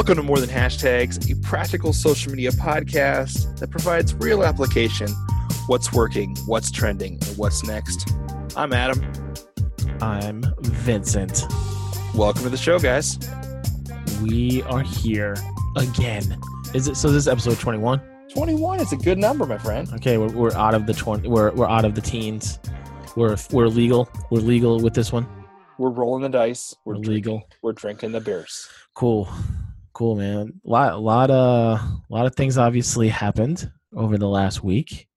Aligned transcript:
Welcome 0.00 0.16
to 0.16 0.22
More 0.22 0.38
Than 0.38 0.48
Hashtags, 0.48 1.30
a 1.30 1.38
practical 1.42 1.92
social 1.92 2.32
media 2.32 2.52
podcast 2.52 3.58
that 3.58 3.70
provides 3.70 4.14
real 4.14 4.42
application 4.42 5.08
what's 5.66 5.92
working, 5.92 6.34
what's 6.46 6.70
trending, 6.70 7.18
and 7.22 7.36
what's 7.36 7.62
next. 7.64 8.10
I'm 8.56 8.72
Adam. 8.72 9.04
I'm 10.00 10.42
Vincent. 10.62 11.44
Welcome 12.14 12.44
to 12.44 12.48
the 12.48 12.56
show, 12.56 12.78
guys. 12.78 13.18
We 14.22 14.62
are 14.62 14.80
here 14.80 15.36
again. 15.76 16.40
Is 16.72 16.88
it 16.88 16.96
so? 16.96 17.08
This 17.08 17.24
is 17.24 17.28
episode 17.28 17.58
21. 17.58 18.00
21 18.32 18.80
is 18.80 18.92
a 18.92 18.96
good 18.96 19.18
number, 19.18 19.44
my 19.44 19.58
friend. 19.58 19.86
Okay, 19.96 20.16
we're, 20.16 20.32
we're 20.32 20.54
out 20.54 20.74
of 20.74 20.86
the 20.86 20.94
20. 20.94 21.28
We're 21.28 21.52
we're 21.52 21.68
out 21.68 21.84
of 21.84 21.94
the 21.94 22.00
teens. 22.00 22.58
We're 23.16 23.36
we're 23.50 23.68
legal. 23.68 24.08
We're 24.30 24.40
legal 24.40 24.80
with 24.80 24.94
this 24.94 25.12
one. 25.12 25.28
We're 25.76 25.90
rolling 25.90 26.22
the 26.22 26.30
dice. 26.30 26.74
We're, 26.86 26.94
We're 26.94 27.02
drinking, 27.02 27.14
legal. 27.14 27.48
We're 27.60 27.72
drinking 27.72 28.12
the 28.12 28.20
beers. 28.20 28.66
Cool, 28.94 29.28
cool, 29.92 30.16
man. 30.16 30.60
Lot 30.64 31.00
lot 31.00 31.30
of 31.30 31.80
lot 32.08 32.26
of 32.26 32.34
things 32.34 32.58
obviously 32.58 33.08
happened 33.08 33.70
over 33.94 34.16
the 34.18 34.28
last 34.28 34.62
week. 34.62 35.08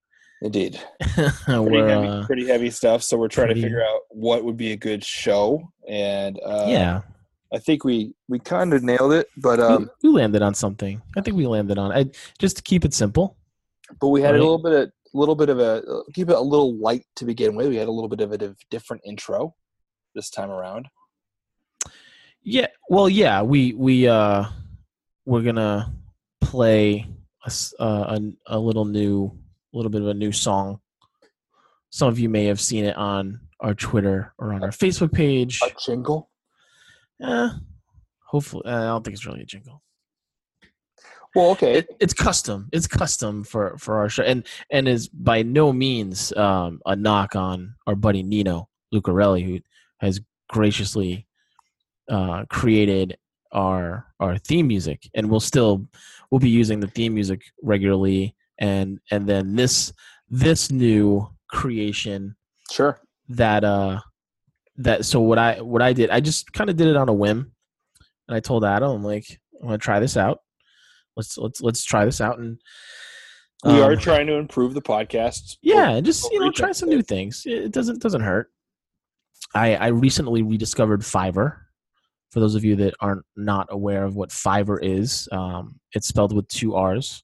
Indeed. 0.42 0.78
Pretty, 1.00 1.28
heavy, 1.46 2.06
uh, 2.08 2.26
pretty 2.26 2.46
heavy 2.46 2.68
stuff. 2.70 3.02
So 3.02 3.16
we're 3.16 3.28
trying 3.28 3.46
pretty- 3.46 3.62
to 3.62 3.66
figure 3.66 3.82
out 3.82 4.00
what 4.10 4.44
would 4.44 4.56
be 4.58 4.72
a 4.72 4.76
good 4.76 5.02
show. 5.02 5.72
And 5.88 6.38
uh, 6.44 6.66
yeah. 6.68 7.00
I 7.52 7.58
think 7.58 7.84
we, 7.84 8.14
we 8.28 8.40
kind 8.40 8.74
of 8.74 8.82
nailed 8.82 9.12
it, 9.12 9.28
but 9.38 9.60
um, 9.60 9.88
we, 10.02 10.10
we 10.10 10.16
landed 10.16 10.42
on 10.42 10.52
something. 10.54 11.00
I 11.16 11.20
think 11.22 11.36
we 11.36 11.46
landed 11.46 11.78
on. 11.78 11.92
I 11.92 12.06
just 12.38 12.56
to 12.56 12.62
keep 12.62 12.84
it 12.84 12.92
simple. 12.92 13.36
but 14.00 14.08
we 14.08 14.20
had 14.20 14.32
Right. 14.32 14.40
a 14.40 14.42
little 14.42 14.58
bit 14.58 14.72
of 14.72 14.88
a 14.88 14.92
little 15.16 15.36
bit 15.36 15.48
of 15.48 15.60
a 15.60 15.82
keep 16.12 16.28
it 16.28 16.34
a 16.36 16.40
little 16.40 16.76
light 16.78 17.04
to 17.16 17.24
begin 17.24 17.54
with. 17.54 17.68
We 17.68 17.76
had 17.76 17.86
a 17.88 17.92
little 17.92 18.08
bit 18.08 18.20
of 18.20 18.32
a 18.32 18.54
different 18.70 19.02
intro 19.06 19.54
this 20.14 20.28
time 20.30 20.50
around. 20.50 20.88
Yeah. 22.42 22.66
Well, 22.90 23.08
yeah. 23.08 23.40
We 23.42 23.72
we 23.74 24.08
uh 24.08 24.44
we're 25.24 25.42
gonna 25.42 25.92
play 26.40 27.06
a 27.46 27.82
uh, 27.82 28.18
a, 28.18 28.56
a 28.56 28.58
little 28.58 28.84
new, 28.84 29.32
a 29.72 29.76
little 29.76 29.90
bit 29.90 30.02
of 30.02 30.08
a 30.08 30.14
new 30.14 30.32
song. 30.32 30.80
Some 31.90 32.08
of 32.08 32.18
you 32.18 32.28
may 32.28 32.46
have 32.46 32.60
seen 32.60 32.84
it 32.84 32.96
on 32.96 33.40
our 33.60 33.74
Twitter 33.74 34.32
or 34.38 34.52
on 34.52 34.62
our 34.62 34.70
Facebook 34.70 35.12
page. 35.12 35.60
A 35.64 35.72
jingle. 35.78 36.30
Eh, 37.22 37.48
hopefully, 38.26 38.64
uh, 38.66 38.76
I 38.76 38.86
don't 38.86 39.04
think 39.04 39.14
it's 39.14 39.26
really 39.26 39.42
a 39.42 39.46
jingle. 39.46 39.82
Well, 41.34 41.50
okay. 41.50 41.78
It, 41.78 41.88
it's 42.00 42.14
custom. 42.14 42.68
It's 42.72 42.86
custom 42.86 43.44
for 43.44 43.76
for 43.78 43.98
our 43.98 44.08
show, 44.08 44.22
and 44.22 44.46
and 44.70 44.86
is 44.86 45.08
by 45.08 45.42
no 45.42 45.72
means 45.72 46.32
um, 46.36 46.80
a 46.86 46.94
knock 46.94 47.34
on 47.34 47.74
our 47.86 47.96
buddy 47.96 48.22
Nino 48.22 48.68
Lucarelli, 48.92 49.44
who 49.44 49.60
has 49.98 50.20
graciously 50.48 51.26
uh, 52.08 52.44
created 52.48 53.16
our 53.54 54.06
our 54.20 54.36
theme 54.38 54.66
music, 54.66 55.08
and 55.14 55.30
we'll 55.30 55.40
still 55.40 55.86
we'll 56.30 56.40
be 56.40 56.50
using 56.50 56.80
the 56.80 56.88
theme 56.88 57.14
music 57.14 57.40
regularly, 57.62 58.34
and 58.58 59.00
and 59.10 59.26
then 59.26 59.56
this 59.56 59.92
this 60.28 60.70
new 60.70 61.28
creation 61.48 62.34
sure. 62.70 63.00
that 63.28 63.62
uh 63.64 64.00
that 64.76 65.04
so 65.04 65.20
what 65.20 65.38
I 65.38 65.60
what 65.60 65.82
I 65.82 65.92
did 65.92 66.10
I 66.10 66.20
just 66.20 66.52
kind 66.52 66.68
of 66.68 66.76
did 66.76 66.88
it 66.88 66.96
on 66.96 67.08
a 67.08 67.12
whim, 67.12 67.52
and 68.28 68.36
I 68.36 68.40
told 68.40 68.64
Adam 68.64 68.90
I'm 68.90 69.04
like 69.04 69.40
I'm 69.60 69.68
gonna 69.68 69.78
try 69.78 70.00
this 70.00 70.16
out. 70.16 70.40
Let's 71.16 71.38
let's 71.38 71.60
let's 71.60 71.84
try 71.84 72.04
this 72.04 72.20
out 72.20 72.38
and 72.38 72.58
We 73.64 73.80
are 73.80 73.92
um, 73.92 73.98
trying 73.98 74.26
to 74.26 74.34
improve 74.34 74.74
the 74.74 74.82
podcast. 74.82 75.56
yeah 75.62 75.90
and 75.90 76.04
just 76.04 76.30
you 76.32 76.40
know 76.40 76.50
try 76.50 76.72
some 76.72 76.88
new 76.88 77.02
things. 77.02 77.44
It 77.46 77.64
it 77.64 77.72
doesn't 77.72 78.02
doesn't 78.02 78.22
hurt. 78.22 78.50
I 79.54 79.76
I 79.76 79.86
recently 79.88 80.42
rediscovered 80.42 81.02
Fiverr. 81.02 81.58
For 82.34 82.40
those 82.40 82.56
of 82.56 82.64
you 82.64 82.74
that 82.76 82.94
aren't 82.98 83.24
not 83.36 83.68
aware 83.70 84.02
of 84.02 84.16
what 84.16 84.30
Fiverr 84.30 84.80
is, 84.82 85.28
um, 85.30 85.78
it's 85.92 86.08
spelled 86.08 86.34
with 86.34 86.48
two 86.48 86.74
R's. 86.74 87.22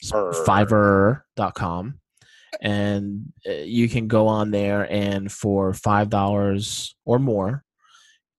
It's 0.00 0.12
Fiverr.com. 0.12 1.98
And 2.60 3.32
uh, 3.44 3.52
you 3.52 3.88
can 3.88 4.06
go 4.06 4.28
on 4.28 4.52
there 4.52 4.90
and 4.92 5.30
for 5.30 5.74
five 5.74 6.08
dollars 6.08 6.94
or 7.04 7.18
more, 7.18 7.64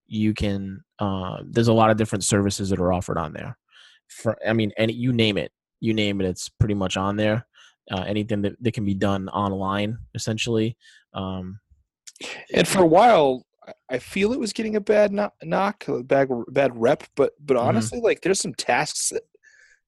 you 0.07 0.33
can. 0.33 0.81
Uh, 0.99 1.39
there's 1.43 1.67
a 1.67 1.73
lot 1.73 1.89
of 1.91 1.97
different 1.97 2.23
services 2.23 2.69
that 2.69 2.79
are 2.79 2.93
offered 2.93 3.17
on 3.17 3.33
there. 3.33 3.57
For 4.07 4.37
I 4.47 4.53
mean, 4.53 4.71
any 4.77 4.93
you 4.93 5.11
name 5.11 5.37
it, 5.37 5.51
you 5.81 5.93
name 5.93 6.21
it, 6.21 6.27
it's 6.27 6.47
pretty 6.47 6.75
much 6.75 6.95
on 6.95 7.17
there. 7.17 7.45
Uh, 7.91 8.05
anything 8.07 8.41
that, 8.43 8.55
that 8.63 8.73
can 8.73 8.85
be 8.85 8.93
done 8.93 9.27
online, 9.27 9.97
essentially. 10.15 10.77
Um, 11.13 11.59
And 12.53 12.65
for 12.67 12.83
a 12.83 12.87
while, 12.87 13.43
I- 13.89 13.97
feel 13.99 14.33
it 14.33 14.39
was 14.39 14.53
getting 14.53 14.75
a 14.75 14.81
bad 14.81 15.11
knock, 15.11 15.33
knock 15.43 15.87
a 15.87 16.03
bad 16.03 16.29
bad 16.49 16.79
rep. 16.79 17.03
But 17.15 17.33
but 17.39 17.57
Mhm. 17.57 17.61
honestly, 17.63 17.99
like 18.01 18.21
there's 18.21 18.39
some 18.39 18.53
tasks 18.53 19.09
that 19.09 19.23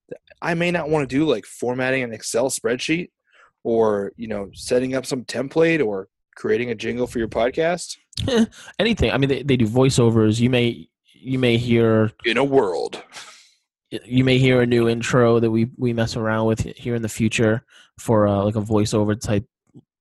that 0.09 0.19
I 0.41 0.53
may 0.55 0.71
not 0.71 0.89
want 0.89 1.09
to 1.09 1.15
do, 1.15 1.25
like 1.25 1.45
formatting 1.45 2.03
an 2.03 2.13
Excel 2.13 2.49
spreadsheet, 2.49 3.09
or 3.63 4.11
you 4.17 4.27
know, 4.27 4.49
setting 4.53 4.95
up 4.95 5.05
some 5.05 5.23
template, 5.25 5.85
or 5.85 6.07
creating 6.35 6.69
a 6.71 6.75
jingle 6.75 7.07
for 7.07 7.19
your 7.19 7.27
podcast. 7.29 7.97
anything. 8.79 9.11
I 9.11 9.17
mean, 9.17 9.29
they, 9.29 9.43
they 9.43 9.57
do 9.57 9.67
voiceovers. 9.67 10.39
You 10.39 10.49
may 10.49 10.87
you 11.13 11.37
may 11.39 11.57
hear 11.57 12.11
In 12.25 12.37
a 12.37 12.43
world, 12.43 13.03
you 13.91 14.23
may 14.23 14.37
hear 14.39 14.61
a 14.61 14.65
new 14.65 14.89
intro 14.89 15.39
that 15.39 15.51
we 15.51 15.69
we 15.77 15.93
mess 15.93 16.15
around 16.15 16.47
with 16.47 16.61
here 16.61 16.95
in 16.95 17.01
the 17.01 17.09
future 17.09 17.63
for 17.99 18.27
uh, 18.27 18.43
like 18.43 18.55
a 18.55 18.61
voiceover 18.61 19.19
type 19.19 19.45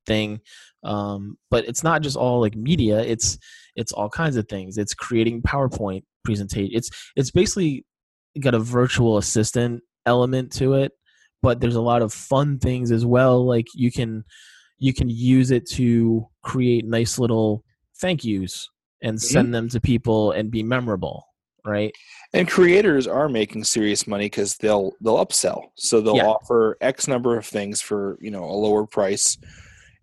thing 0.06 0.40
um, 0.82 1.36
but 1.50 1.66
it's 1.68 1.84
not 1.84 2.00
just 2.00 2.16
all 2.16 2.40
like 2.40 2.56
media 2.56 3.00
it's 3.00 3.36
it's 3.76 3.92
all 3.92 4.08
kinds 4.08 4.36
of 4.36 4.48
things 4.48 4.78
it's 4.78 4.94
creating 4.94 5.42
powerpoint 5.42 6.02
presentation 6.24 6.70
it's 6.72 6.90
it's 7.16 7.30
basically 7.30 7.84
got 8.40 8.54
a 8.54 8.58
virtual 8.58 9.18
assistant 9.18 9.82
element 10.06 10.52
to 10.52 10.74
it 10.74 10.92
but 11.42 11.60
there's 11.60 11.76
a 11.76 11.80
lot 11.80 12.02
of 12.02 12.12
fun 12.12 12.58
things 12.58 12.90
as 12.90 13.04
well 13.04 13.44
like 13.46 13.66
you 13.74 13.90
can 13.90 14.24
you 14.78 14.94
can 14.94 15.08
use 15.08 15.50
it 15.50 15.68
to 15.68 16.26
create 16.42 16.84
nice 16.86 17.18
little 17.18 17.64
thank 18.00 18.24
yous 18.24 18.68
and 19.02 19.16
mm-hmm. 19.16 19.32
send 19.32 19.54
them 19.54 19.68
to 19.68 19.80
people 19.80 20.32
and 20.32 20.50
be 20.50 20.62
memorable 20.62 21.24
right 21.64 21.92
and 22.32 22.48
creators 22.48 23.06
are 23.06 23.28
making 23.28 23.64
serious 23.64 24.06
money 24.06 24.26
because 24.26 24.56
they'll 24.56 24.92
they'll 25.00 25.24
upsell. 25.24 25.70
So 25.76 26.00
they'll 26.00 26.16
Yeah. 26.16 26.28
offer 26.28 26.76
X 26.80 27.08
number 27.08 27.36
of 27.36 27.46
things 27.46 27.80
for 27.80 28.18
you 28.20 28.30
know 28.30 28.44
a 28.44 28.54
lower 28.54 28.86
price. 28.86 29.36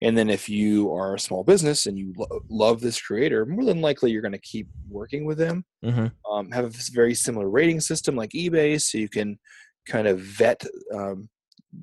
And 0.02 0.16
then 0.18 0.30
if 0.30 0.48
you 0.48 0.94
are 0.94 1.16
a 1.16 1.20
small 1.20 1.44
business 1.44 1.88
and 1.88 1.98
you 1.98 2.14
lo- 2.16 2.42
love 2.50 2.82
this 2.82 3.02
creator, 3.02 3.46
more 3.46 3.66
than 3.66 3.82
likely 3.82 4.12
you're 4.12 4.22
going 4.22 4.32
to 4.32 4.38
keep 4.40 4.68
working 4.90 5.26
with 5.26 5.38
them. 5.40 5.66
mm-hmm. 5.84 6.08
um, 6.32 6.52
have 6.52 6.66
a 6.66 6.72
very 6.92 7.16
similar 7.16 7.50
rating 7.50 7.80
system 7.80 8.16
like 8.16 8.30
eBay, 8.32 8.80
so 8.82 8.98
you 8.98 9.10
can 9.10 9.40
kind 9.88 10.08
of 10.08 10.20
vet 10.20 10.62
um, 10.94 11.28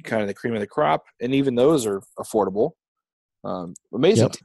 kind 0.05 0.23
of 0.23 0.29
the 0.29 0.35
cream 0.35 0.55
of 0.55 0.61
the 0.61 0.67
crop, 0.67 1.05
and 1.21 1.35
even 1.35 1.55
those 1.55 1.87
are 1.87 2.03
affordable. 2.19 2.73
Um, 3.43 3.75
amazing. 3.93 4.29
Yep. 4.29 4.37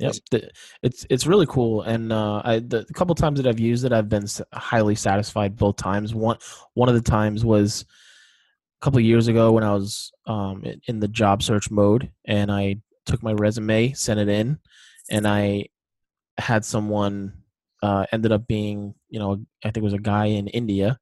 Yep. 0.00 0.14
The- 0.32 0.50
It's 0.82 1.06
it's 1.08 1.26
really 1.26 1.46
cool, 1.46 1.82
and 1.82 2.12
uh, 2.12 2.42
I 2.44 2.58
the, 2.58 2.84
the 2.88 2.94
couple 2.94 3.14
times 3.14 3.38
that 3.40 3.46
I've 3.46 3.60
used 3.60 3.84
it, 3.84 3.92
I've 3.92 4.08
been 4.08 4.24
s- 4.24 4.42
highly 4.52 4.94
satisfied 4.96 5.56
both 5.56 5.76
times. 5.76 6.12
One 6.14 6.38
one 6.74 6.88
of 6.88 6.94
the 6.96 7.00
times 7.10 7.44
was 7.44 7.82
a 8.80 8.84
couple 8.84 8.98
of 8.98 9.04
years 9.04 9.28
ago 9.28 9.52
when 9.52 9.62
I 9.64 9.72
was 9.74 10.10
um, 10.26 10.64
in 10.88 10.98
the 10.98 11.08
job 11.08 11.42
search 11.42 11.70
mode, 11.70 12.10
and 12.26 12.50
I 12.50 12.80
took 13.06 13.22
my 13.22 13.32
resume, 13.32 13.92
sent 13.92 14.20
it 14.20 14.28
in, 14.28 14.58
and 15.10 15.26
I 15.26 15.66
had 16.38 16.64
someone 16.64 17.34
uh, 17.82 18.06
ended 18.12 18.32
up 18.32 18.46
being 18.46 18.94
you 19.08 19.18
know 19.18 19.44
I 19.64 19.68
think 19.68 19.78
it 19.78 19.82
was 19.82 19.92
a 19.92 19.98
guy 19.98 20.26
in 20.26 20.48
India, 20.48 20.98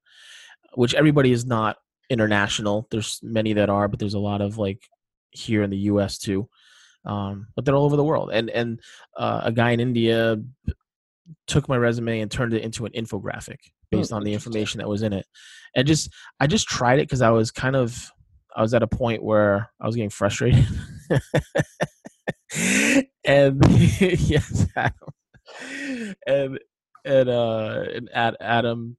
which 0.75 0.94
everybody 0.94 1.33
is 1.33 1.44
not 1.44 1.77
international. 2.09 2.89
There's 2.91 3.21
many 3.22 3.53
that 3.55 3.71
are, 3.71 3.89
but 3.89 3.99
there's 3.99 4.15
a 4.15 4.19
lot 4.19 4.41
of 4.41 4.59
like 4.59 4.83
here 5.31 5.62
in 5.62 5.71
the 5.71 5.77
U.S. 5.78 6.19
too 6.19 6.49
um, 7.05 7.49
but 7.55 7.65
they're 7.65 7.75
all 7.75 7.84
over 7.84 7.97
the 7.97 8.05
world. 8.05 8.31
And 8.33 8.50
and 8.50 8.81
uh, 9.16 9.43
a 9.44 9.53
guy 9.53 9.71
in 9.71 9.81
India 9.81 10.37
took 11.47 11.69
my 11.69 11.77
resume 11.77 12.21
and 12.21 12.30
turned 12.30 12.54
it 12.54 12.63
into 12.63 12.86
an 12.86 12.92
infographic 12.92 13.59
based 13.91 14.13
Oh, 14.13 14.16
on 14.16 14.24
the 14.24 14.33
information 14.33 14.78
that 14.78 14.89
was 14.89 15.03
in 15.03 15.13
it. 15.13 15.27
And 15.74 15.86
just 15.86 16.10
I 16.39 16.47
just 16.47 16.69
tried 16.69 16.98
it 16.98 17.09
because 17.09 17.22
I 17.22 17.30
was 17.30 17.51
kind 17.51 17.77
of 17.77 18.10
I 18.54 18.63
was 18.63 18.74
at 18.74 18.83
a 18.83 18.89
point 18.89 19.22
where 19.22 19.71
I 19.80 19.86
was 19.86 19.97
getting 19.97 20.10
frustrated. 20.10 20.66
and 23.30 23.62
yes, 24.00 24.66
Adam. 24.77 25.15
and 26.27 26.59
and 27.04 27.28
uh 27.28 27.84
and 27.94 28.10
Ad, 28.12 28.36
Adam, 28.41 28.97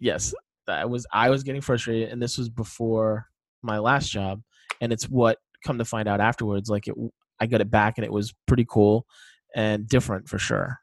yes, 0.00 0.34
I 0.68 0.84
was 0.84 1.06
I 1.12 1.30
was 1.30 1.42
getting 1.42 1.60
frustrated, 1.60 2.10
and 2.10 2.22
this 2.22 2.38
was 2.38 2.48
before 2.48 3.26
my 3.62 3.78
last 3.78 4.10
job, 4.10 4.42
and 4.80 4.92
it's 4.92 5.08
what 5.08 5.38
come 5.64 5.78
to 5.78 5.84
find 5.84 6.08
out 6.08 6.20
afterwards. 6.20 6.68
Like 6.70 6.88
it, 6.88 6.94
I 7.40 7.46
got 7.46 7.60
it 7.60 7.70
back, 7.70 7.98
and 7.98 8.04
it 8.04 8.12
was 8.12 8.32
pretty 8.46 8.66
cool 8.68 9.06
and 9.54 9.88
different 9.88 10.28
for 10.28 10.38
sure. 10.38 10.78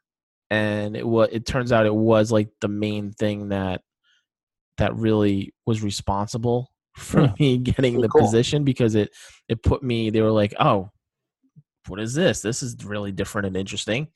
And 0.50 0.96
it 0.96 1.06
was 1.06 1.28
it 1.32 1.46
turns 1.46 1.72
out 1.72 1.86
it 1.86 1.94
was 1.94 2.32
like 2.32 2.48
the 2.60 2.68
main 2.68 3.12
thing 3.12 3.48
that 3.50 3.82
that 4.78 4.94
really 4.96 5.54
was 5.66 5.82
responsible 5.82 6.72
for 6.96 7.28
Hmm. 7.28 7.34
me 7.38 7.58
getting 7.58 8.00
the 8.00 8.08
cool. 8.08 8.22
position 8.22 8.64
because 8.64 8.94
it 8.94 9.10
it 9.48 9.62
put 9.62 9.82
me 9.82 10.10
they 10.10 10.22
were 10.22 10.30
like 10.32 10.54
oh 10.58 10.90
what 11.90 12.00
is 12.00 12.14
this 12.14 12.40
this 12.40 12.62
is 12.62 12.84
really 12.84 13.12
different 13.12 13.46
and 13.46 13.56
interesting 13.56 14.08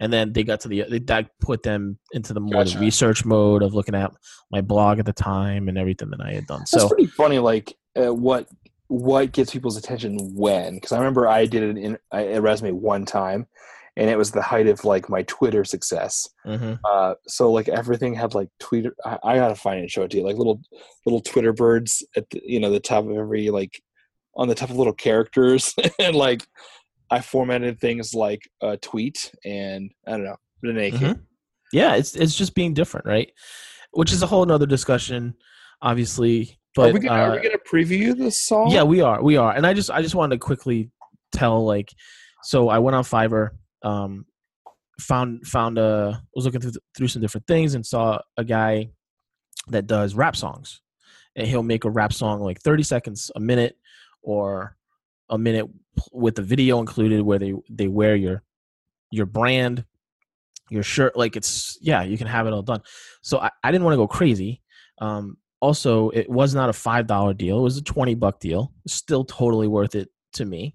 and 0.00 0.12
then 0.12 0.32
they 0.32 0.44
got 0.44 0.60
to 0.60 0.68
the 0.68 0.82
that 1.06 1.30
put 1.40 1.62
them 1.62 1.98
into 2.12 2.32
the 2.32 2.40
more 2.40 2.64
the 2.64 2.78
research 2.78 3.24
mode 3.24 3.62
of 3.62 3.74
looking 3.74 3.94
at 3.94 4.12
my 4.50 4.60
blog 4.60 4.98
at 4.98 5.06
the 5.06 5.12
time 5.12 5.68
and 5.68 5.76
everything 5.76 6.10
that 6.10 6.20
I 6.20 6.34
had 6.34 6.46
done. 6.46 6.60
That's 6.60 6.70
So 6.70 6.88
pretty 6.88 7.06
funny. 7.06 7.38
Like 7.38 7.76
uh, 7.96 8.14
what 8.14 8.48
what 8.86 9.32
gets 9.32 9.52
people's 9.52 9.76
attention 9.76 10.34
when? 10.34 10.74
Because 10.74 10.92
I 10.92 10.98
remember 10.98 11.26
I 11.26 11.46
did 11.46 11.62
it 11.62 11.78
in 11.78 11.98
a 12.12 12.40
resume 12.40 12.72
one 12.72 13.04
time, 13.04 13.46
and 13.96 14.08
it 14.08 14.16
was 14.16 14.30
the 14.30 14.42
height 14.42 14.68
of 14.68 14.84
like 14.84 15.10
my 15.10 15.22
Twitter 15.22 15.64
success. 15.64 16.28
mhm. 16.46 16.78
Uh, 16.84 17.14
so 17.26 17.50
like 17.50 17.68
everything 17.68 18.14
had 18.14 18.34
like 18.34 18.48
Twitter. 18.60 18.94
I, 19.04 19.18
I 19.24 19.36
gotta 19.36 19.56
find 19.56 19.78
it 19.78 19.82
and 19.82 19.90
show 19.90 20.02
it 20.02 20.12
to 20.12 20.18
you. 20.18 20.22
Like 20.24 20.36
little 20.36 20.60
little 21.04 21.20
Twitter 21.20 21.52
birds 21.52 22.04
at 22.16 22.30
the, 22.30 22.40
you 22.44 22.60
know 22.60 22.70
the 22.70 22.80
top 22.80 23.04
of 23.04 23.16
every 23.16 23.50
like 23.50 23.82
on 24.36 24.46
the 24.46 24.54
top 24.54 24.70
of 24.70 24.76
little 24.76 24.92
characters, 24.92 25.74
and 25.98 26.14
like 26.14 26.46
I 27.10 27.20
formatted 27.20 27.80
things 27.80 28.14
like 28.14 28.42
a 28.62 28.76
tweet, 28.76 29.32
and 29.44 29.90
I 30.06 30.12
don't 30.12 30.24
know. 30.24 30.36
Any 30.64 30.90
case, 30.90 31.00
Mhm. 31.00 31.20
yeah, 31.72 31.94
it's 31.94 32.14
it's 32.16 32.34
just 32.34 32.54
being 32.54 32.74
different, 32.74 33.06
right? 33.06 33.30
Which 33.92 34.12
is 34.12 34.22
a 34.22 34.26
whole 34.26 34.44
nother 34.44 34.66
discussion, 34.66 35.34
obviously. 35.80 36.58
But 36.74 36.90
are 36.90 36.92
we 36.92 37.00
gonna, 37.00 37.22
are 37.22 37.30
we 37.32 37.38
uh, 37.38 37.42
gonna 37.42 37.58
preview 37.58 38.16
this 38.16 38.38
song? 38.38 38.70
Yeah, 38.70 38.82
we 38.82 39.00
are. 39.00 39.22
We 39.22 39.36
are. 39.36 39.52
And 39.52 39.66
I 39.66 39.72
just 39.74 39.90
I 39.90 40.02
just 40.02 40.14
wanted 40.14 40.36
to 40.36 40.40
quickly 40.40 40.90
tell 41.32 41.64
like 41.64 41.92
so 42.42 42.68
I 42.68 42.78
went 42.78 42.94
on 42.96 43.04
Fiverr, 43.04 43.50
um 43.82 44.26
found 45.00 45.46
found 45.46 45.78
a 45.78 46.22
was 46.34 46.44
looking 46.44 46.60
through, 46.60 46.72
through 46.96 47.08
some 47.08 47.22
different 47.22 47.46
things 47.46 47.74
and 47.74 47.86
saw 47.86 48.18
a 48.36 48.44
guy 48.44 48.90
that 49.68 49.86
does 49.86 50.14
rap 50.14 50.34
songs. 50.36 50.80
And 51.36 51.46
he'll 51.46 51.62
make 51.62 51.84
a 51.84 51.90
rap 51.90 52.12
song 52.12 52.40
like 52.40 52.60
30 52.60 52.82
seconds, 52.82 53.30
a 53.36 53.40
minute 53.40 53.76
or 54.22 54.76
a 55.30 55.38
minute 55.38 55.66
with 56.12 56.34
the 56.34 56.42
video 56.42 56.80
included 56.80 57.22
where 57.22 57.38
they 57.38 57.54
they 57.70 57.88
wear 57.88 58.16
your 58.16 58.42
your 59.10 59.26
brand 59.26 59.84
your 60.70 60.82
shirt 60.82 61.16
like 61.16 61.36
it's 61.36 61.78
yeah 61.80 62.02
you 62.02 62.18
can 62.18 62.26
have 62.26 62.46
it 62.46 62.52
all 62.52 62.62
done. 62.62 62.82
So 63.22 63.38
i, 63.38 63.50
I 63.64 63.70
didn't 63.70 63.84
want 63.84 63.94
to 63.94 63.98
go 63.98 64.08
crazy 64.08 64.62
um 65.00 65.36
also 65.60 66.10
it 66.10 66.28
was 66.28 66.54
not 66.54 66.68
a 66.68 66.72
five 66.72 67.06
dollar 67.06 67.34
deal 67.34 67.58
it 67.58 67.62
was 67.62 67.76
a 67.76 67.82
20 67.82 68.14
buck 68.14 68.38
deal 68.38 68.72
still 68.86 69.24
totally 69.24 69.66
worth 69.66 69.94
it 69.94 70.08
to 70.34 70.44
me 70.44 70.74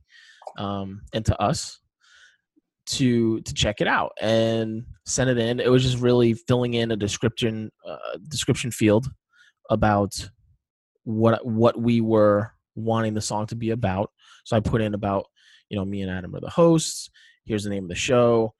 um 0.57 1.01
and 1.13 1.25
to 1.25 1.39
us 1.41 1.79
to 2.85 3.39
to 3.41 3.53
check 3.53 3.81
it 3.81 3.87
out 3.87 4.11
and 4.21 4.85
send 5.05 5.29
it 5.29 5.37
in. 5.37 5.59
It 5.59 5.71
was 5.71 5.83
just 5.83 5.99
really 5.99 6.33
filling 6.33 6.73
in 6.73 6.91
a 6.91 6.95
description 6.95 7.71
uh, 7.87 8.17
description 8.27 8.71
field 8.71 9.07
about 9.69 10.29
what 11.03 11.45
what 11.45 11.79
we 11.79 12.01
were 12.01 12.51
wanting 12.75 13.13
the 13.13 13.21
song 13.21 13.47
to 13.47 13.55
be 13.55 13.69
about 13.69 14.11
so 14.43 14.55
i 14.55 14.59
put 14.59 14.81
in 14.81 14.93
about 14.93 15.25
you 15.69 15.77
know 15.77 15.85
me 15.85 16.01
and 16.01 16.11
adam 16.11 16.35
are 16.35 16.41
the 16.41 16.49
hosts 16.49 17.09
here's 17.45 17.63
the 17.63 17.69
name 17.69 17.83
of 17.83 17.89
the 17.89 17.95
show 17.95 18.53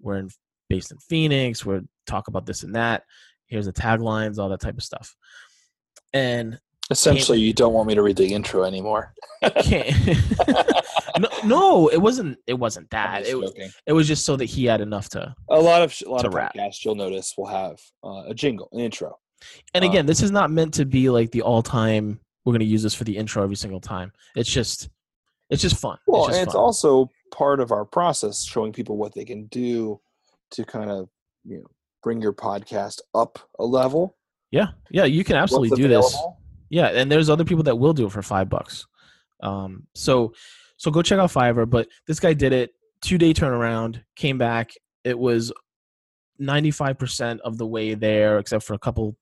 we're 0.00 0.16
in 0.16 0.28
based 0.68 0.90
in 0.92 0.98
phoenix 0.98 1.64
we're 1.64 1.82
talk 2.06 2.28
about 2.28 2.46
this 2.46 2.62
and 2.62 2.74
that 2.74 3.02
here's 3.46 3.66
the 3.66 3.72
taglines 3.72 4.38
all 4.38 4.48
that 4.48 4.60
type 4.60 4.76
of 4.76 4.82
stuff 4.82 5.14
and 6.12 6.58
Essentially, 6.90 7.38
you 7.38 7.52
don't 7.52 7.74
want 7.74 7.86
me 7.86 7.94
to 7.94 8.02
read 8.02 8.16
the 8.16 8.32
intro 8.32 8.64
anymore. 8.64 9.12
no, 11.18 11.28
no 11.44 11.88
it 11.88 11.98
wasn't 11.98 12.38
it 12.46 12.54
wasn't 12.54 12.88
that 12.90 13.26
it 13.26 13.38
was 13.38 13.52
it 13.86 13.92
was 13.92 14.08
just 14.08 14.24
so 14.24 14.36
that 14.36 14.46
he 14.46 14.64
had 14.64 14.80
enough 14.80 15.08
to 15.10 15.34
a 15.50 15.60
lot 15.60 15.82
of 15.82 15.94
a 16.06 16.10
lot 16.10 16.24
of 16.24 16.34
rap. 16.34 16.54
podcasts 16.54 16.84
you'll 16.84 16.94
notice 16.94 17.34
will 17.36 17.46
have 17.46 17.78
uh, 18.02 18.24
a 18.28 18.34
jingle, 18.34 18.68
an 18.72 18.80
intro. 18.80 19.16
and 19.74 19.84
Uh, 19.84 19.88
again 19.88 20.06
this 20.06 20.22
is 20.22 20.30
not 20.30 20.50
meant 20.50 20.74
to 20.74 20.84
be 20.84 21.10
like 21.10 21.30
the 21.30 21.42
all-time 21.42 22.18
we're 22.44 22.52
going 22.52 22.60
to 22.60 22.66
use 22.66 22.82
this 22.82 22.94
for 22.94 23.04
the 23.04 23.16
intro 23.16 23.42
every 23.42 23.56
single 23.56 23.80
time 23.80 24.10
it's 24.34 24.50
just 24.50 24.88
it's 25.50 25.62
just 25.62 25.76
fun 25.76 25.98
Well, 26.06 26.26
it's 26.28 26.36
and 26.36 26.44
it's 26.46 26.54
fun. 26.54 26.62
also 26.62 27.10
part 27.32 27.60
of 27.60 27.72
our 27.72 27.84
process, 27.84 28.44
showing 28.44 28.72
people 28.72 28.96
what 28.96 29.14
they 29.14 29.24
can 29.24 29.46
do 29.46 30.00
to 30.52 30.64
kind 30.64 30.90
of 30.90 31.08
you 31.44 31.58
know 31.58 31.66
bring 32.02 32.20
your 32.20 32.32
podcast 32.32 33.00
up 33.14 33.38
a 33.58 33.64
level. 33.64 34.16
yeah 34.50 34.68
yeah 34.90 35.04
you 35.04 35.24
can 35.24 35.36
absolutely 35.36 35.70
do 35.76 35.88
this. 35.88 36.16
Yeah, 36.70 36.88
and 36.88 37.10
there's 37.10 37.30
other 37.30 37.44
people 37.44 37.64
that 37.64 37.76
will 37.76 37.94
do 37.94 38.04
it 38.06 38.12
for 38.12 38.20
five 38.22 38.50
bucks. 38.50 38.86
Um, 39.42 39.86
so 39.94 40.34
so 40.76 40.90
go 40.90 41.00
check 41.00 41.18
out 41.18 41.30
Fiverr. 41.30 41.68
But 41.68 41.88
this 42.06 42.20
guy 42.20 42.34
did 42.34 42.52
it 42.52 42.72
two 43.00 43.16
day 43.16 43.32
turnaround. 43.32 44.02
Came 44.16 44.36
back. 44.36 44.72
It 45.02 45.18
was 45.18 45.50
ninety 46.38 46.70
five 46.70 46.98
percent 46.98 47.40
of 47.40 47.56
the 47.56 47.66
way 47.66 47.94
there, 47.94 48.38
except 48.38 48.64
for 48.64 48.74
a 48.74 48.78
couple 48.78 49.16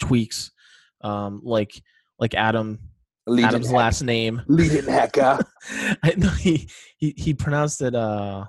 tweaks, 0.00 0.52
um, 1.00 1.40
like 1.42 1.82
like 2.20 2.34
Adam 2.34 2.78
Lead 3.26 3.44
Adam's 3.44 3.72
last 3.72 4.02
name. 4.02 4.42
Hecka. 4.48 5.42
I 6.02 6.14
know 6.16 6.28
he 6.30 6.68
he 6.98 7.14
he 7.16 7.34
pronounced 7.34 7.80
it 7.80 7.94
uh 7.94 8.44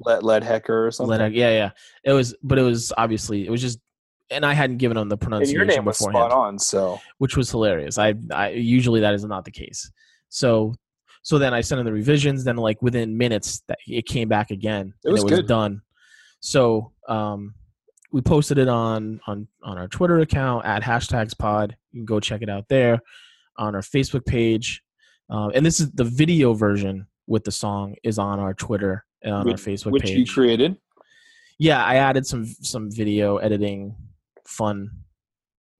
Let 0.00 0.22
Led 0.22 0.44
Hecker 0.44 0.86
or 0.86 0.90
something. 0.90 1.10
Leonard. 1.10 1.32
Yeah, 1.34 1.50
yeah. 1.50 1.70
It 2.04 2.12
was, 2.12 2.34
but 2.42 2.58
it 2.58 2.62
was 2.62 2.92
obviously 2.98 3.46
it 3.46 3.50
was 3.50 3.62
just, 3.62 3.78
and 4.30 4.44
I 4.44 4.52
hadn't 4.52 4.76
given 4.76 4.96
him 4.96 5.08
the 5.08 5.14
and 5.14 5.20
pronunciation 5.20 5.56
your 5.56 5.64
name 5.64 5.84
was 5.86 5.98
beforehand. 5.98 6.30
spot 6.30 6.38
on. 6.38 6.58
So 6.58 7.00
which 7.18 7.36
was 7.36 7.50
hilarious. 7.50 7.96
I, 7.96 8.14
I 8.32 8.50
usually 8.50 9.00
that 9.00 9.14
is 9.14 9.24
not 9.24 9.44
the 9.44 9.50
case. 9.50 9.90
So 10.28 10.74
so 11.22 11.38
then 11.38 11.54
I 11.54 11.62
sent 11.62 11.78
in 11.78 11.86
the 11.86 11.92
revisions. 11.92 12.44
Then 12.44 12.56
like 12.56 12.82
within 12.82 13.16
minutes 13.16 13.62
that 13.68 13.78
it 13.86 14.04
came 14.04 14.28
back 14.28 14.50
again. 14.50 14.92
It 15.04 15.10
was 15.10 15.22
and 15.22 15.30
it 15.30 15.34
was 15.34 15.40
good. 15.40 15.48
done. 15.48 15.80
So 16.40 16.92
um, 17.08 17.54
we 18.12 18.20
posted 18.20 18.58
it 18.58 18.68
on 18.68 19.20
on 19.26 19.48
on 19.62 19.78
our 19.78 19.88
Twitter 19.88 20.18
account 20.18 20.66
at 20.66 20.82
hashtags 20.82 21.36
pod. 21.36 21.76
You 21.92 22.00
can 22.00 22.04
go 22.04 22.20
check 22.20 22.42
it 22.42 22.50
out 22.50 22.68
there 22.68 23.00
on 23.58 23.74
our 23.74 23.82
Facebook 23.82 24.24
page. 24.24 24.82
Um, 25.30 25.52
and 25.54 25.64
this 25.66 25.80
is 25.80 25.90
the 25.92 26.04
video 26.04 26.54
version 26.54 27.06
with 27.26 27.44
the 27.44 27.50
song 27.52 27.94
is 28.02 28.18
on 28.18 28.40
our 28.40 28.54
Twitter 28.54 29.04
and 29.22 29.34
on 29.34 29.40
our 29.46 29.52
Which- 29.52 29.60
Facebook 29.62 29.92
which 29.92 30.08
you 30.08 30.18
page. 30.18 30.32
created. 30.32 30.76
yeah, 31.58 31.84
I 31.84 31.96
added 31.96 32.26
some 32.26 32.46
some 32.46 32.90
video 32.90 33.36
editing, 33.38 33.94
fun, 34.46 34.90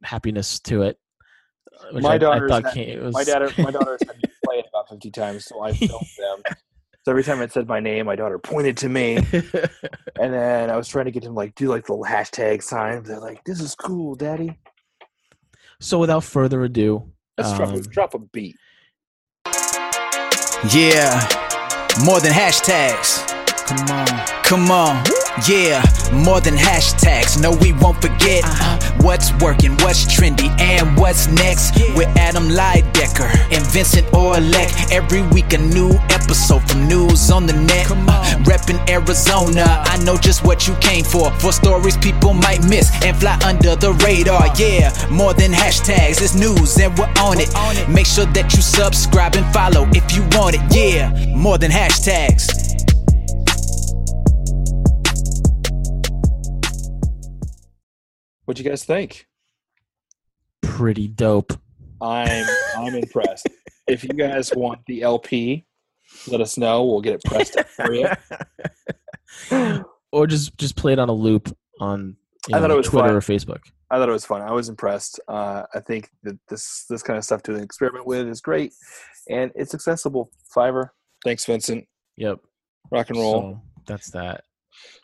happiness 0.03 0.61
to 0.61 0.83
it. 0.83 0.99
uh, 1.81 1.87
Which 1.93 2.03
My 2.03 2.15
I, 2.15 2.19
daughter's 2.19 2.51
thought 2.51 2.65
had 2.65 2.75
came, 2.75 3.03
was, 3.05 3.15
My 3.15 3.25
daughter, 3.25 3.51
my 3.59 3.71
daughter's 3.71 4.01
had 4.07 4.17
me 4.17 4.23
play 4.45 4.59
it 4.59 4.67
about 4.69 4.89
fifty 4.91 5.11
times, 5.11 5.47
so 5.47 5.63
I 5.63 5.73
filmed 5.73 5.93
them. 6.19 6.43
So 7.05 7.13
every 7.13 7.23
time 7.25 7.41
it 7.41 7.53
said 7.53 7.67
my 7.69 7.81
name, 7.81 8.05
my 8.05 8.17
daughter 8.17 8.39
pointed 8.39 8.77
to 8.79 8.89
me, 8.91 9.17
and 10.21 10.35
then 10.35 10.69
I 10.69 10.77
was 10.77 10.89
trying 10.89 11.07
to 11.07 11.11
get 11.11 11.25
him 11.25 11.35
like 11.35 11.55
do 11.55 11.69
like 11.69 11.87
the 11.87 11.93
little 11.95 12.05
hashtag 12.05 12.63
sign. 12.63 13.03
They're 13.05 13.19
like, 13.21 13.43
"This 13.45 13.61
is 13.63 13.75
cool, 13.75 14.15
Daddy." 14.15 14.59
so 15.81 15.99
without 16.01 16.25
further 16.25 16.65
ado, 16.65 17.11
Let's 17.39 17.57
drop, 17.57 17.71
a, 17.71 17.75
Um, 17.75 17.83
drop 17.83 18.15
a 18.15 18.19
beat. 18.19 18.57
Yeah, 20.75 21.21
more 22.05 22.21
than 22.21 22.33
hashtags. 22.33 23.25
Come 23.67 23.89
on, 23.91 24.07
come 24.43 24.71
on. 24.71 25.05
Yeah, 25.47 25.85
more 26.13 26.41
than 26.41 26.55
hashtags. 26.55 27.41
No, 27.41 27.53
we 27.53 27.73
won't 27.73 28.01
forget 28.03 28.43
uh-huh. 28.45 29.03
what's 29.03 29.33
working, 29.41 29.73
what's 29.79 30.05
trendy, 30.05 30.49
and 30.61 30.97
what's 30.99 31.29
next. 31.29 31.79
With 31.95 32.09
Adam 32.17 32.49
Lydecker 32.49 33.31
and 33.53 33.65
Vincent 33.67 34.07
Orlek. 34.09 34.91
Every 34.91 35.23
week 35.29 35.53
a 35.53 35.59
new 35.59 35.91
episode 36.11 36.69
from 36.69 36.89
news 36.89 37.31
on 37.31 37.47
the 37.47 37.53
net. 37.53 37.87
Come 37.87 38.09
uh, 38.09 38.13
on, 38.13 38.45
reppin' 38.45 38.81
Arizona. 38.91 39.65
I 39.87 40.03
know 40.03 40.17
just 40.17 40.45
what 40.45 40.67
you 40.67 40.75
came 40.77 41.05
for. 41.05 41.31
For 41.39 41.53
stories 41.53 41.97
people 41.97 42.35
might 42.35 42.63
miss 42.69 42.91
and 43.05 43.17
fly 43.17 43.39
under 43.45 43.77
the 43.77 43.93
radar. 44.05 44.49
Yeah, 44.57 44.91
more 45.09 45.35
than 45.35 45.53
hashtags. 45.53 46.21
It's 46.21 46.35
news 46.35 46.79
and 46.79 46.97
we're 46.99 47.13
on 47.21 47.39
it. 47.39 47.49
Make 47.89 48.07
sure 48.07 48.27
that 48.27 48.55
you 48.55 48.63
subscribe 48.63 49.37
and 49.37 49.47
follow 49.53 49.89
if 49.93 50.17
you 50.17 50.23
want 50.33 50.57
it. 50.57 50.63
Yeah, 50.75 51.13
more 51.35 51.59
than 51.59 51.71
hashtags. 51.71 52.68
What 58.49 58.59
you 58.59 58.65
guys 58.65 58.83
think? 58.83 59.27
pretty 60.63 61.07
dope. 61.07 61.53
I'm 62.01 62.47
I'm 62.79 62.95
impressed. 62.95 63.47
If 63.87 64.05
you 64.05 64.11
guys 64.11 64.55
want 64.57 64.81
the 64.87 65.03
LP, 65.03 65.67
let 66.29 66.41
us 66.41 66.57
know. 66.57 66.83
We'll 66.87 67.03
get 67.03 67.17
it 67.17 67.25
pressed 67.25 67.59
up 67.59 67.69
for 67.69 67.93
you. 67.93 68.09
or 70.13 70.27
just 70.27 70.57
just 70.57 70.77
play 70.77 70.95
it 70.95 70.99
on 70.99 71.11
a 71.11 71.13
loop 71.13 71.55
on 71.79 72.17
you 72.49 72.57
I 72.57 72.61
thought 72.61 72.69
know, 72.69 72.75
it 72.77 72.79
was 72.79 72.87
Twitter 72.87 73.09
fun. 73.09 73.17
or 73.17 73.21
Facebook. 73.21 73.61
I 73.91 73.99
thought 73.99 74.09
it 74.09 74.13
was 74.13 74.25
fun. 74.25 74.41
I 74.41 74.53
was 74.53 74.71
impressed. 74.71 75.21
Uh, 75.29 75.65
I 75.75 75.81
think 75.81 76.09
that 76.23 76.39
this 76.49 76.87
this 76.89 77.03
kind 77.03 77.19
of 77.19 77.25
stuff 77.25 77.43
to 77.43 77.55
experiment 77.57 78.07
with 78.07 78.29
is 78.29 78.41
great, 78.41 78.73
and 79.29 79.51
it's 79.57 79.75
accessible. 79.75 80.31
Fiverr. 80.57 80.89
Thanks, 81.23 81.45
Vincent. 81.45 81.87
Yep. 82.17 82.39
Rock 82.91 83.11
and 83.11 83.19
roll. 83.19 83.41
So 83.43 83.63
that's 83.87 84.11
that. 84.13 84.45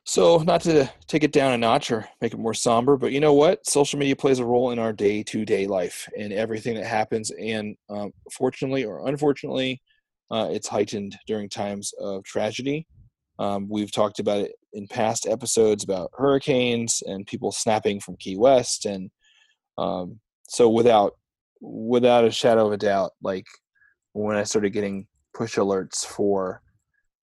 So, 0.06 0.38
not 0.38 0.60
to 0.62 0.90
take 1.06 1.24
it 1.24 1.32
down 1.32 1.52
a 1.52 1.58
notch 1.58 1.90
or 1.90 2.06
make 2.20 2.34
it 2.34 2.38
more 2.38 2.54
somber, 2.54 2.96
but 2.96 3.12
you 3.12 3.20
know 3.20 3.32
what? 3.32 3.66
Social 3.66 3.98
media 3.98 4.14
plays 4.14 4.38
a 4.38 4.44
role 4.44 4.70
in 4.70 4.78
our 4.78 4.92
day 4.92 5.22
to 5.24 5.44
day 5.44 5.66
life 5.66 6.08
and 6.18 6.32
everything 6.32 6.74
that 6.74 6.84
happens. 6.84 7.30
And 7.30 7.76
um, 7.88 8.12
fortunately 8.30 8.84
or 8.84 9.08
unfortunately, 9.08 9.80
uh, 10.30 10.48
it's 10.50 10.68
heightened 10.68 11.16
during 11.26 11.48
times 11.48 11.92
of 11.98 12.22
tragedy. 12.24 12.86
Um, 13.38 13.66
we've 13.68 13.90
talked 13.90 14.18
about 14.20 14.38
it 14.38 14.52
in 14.74 14.86
past 14.88 15.26
episodes 15.26 15.84
about 15.84 16.10
hurricanes 16.14 17.02
and 17.06 17.26
people 17.26 17.50
snapping 17.50 18.00
from 18.00 18.16
Key 18.16 18.36
West. 18.36 18.84
And 18.84 19.10
um, 19.78 20.20
so, 20.46 20.68
without 20.68 21.14
without 21.60 22.24
a 22.24 22.30
shadow 22.30 22.66
of 22.66 22.72
a 22.72 22.76
doubt, 22.76 23.12
like 23.22 23.46
when 24.12 24.36
I 24.36 24.44
started 24.44 24.70
getting 24.70 25.06
push 25.34 25.56
alerts 25.56 26.04
for 26.04 26.60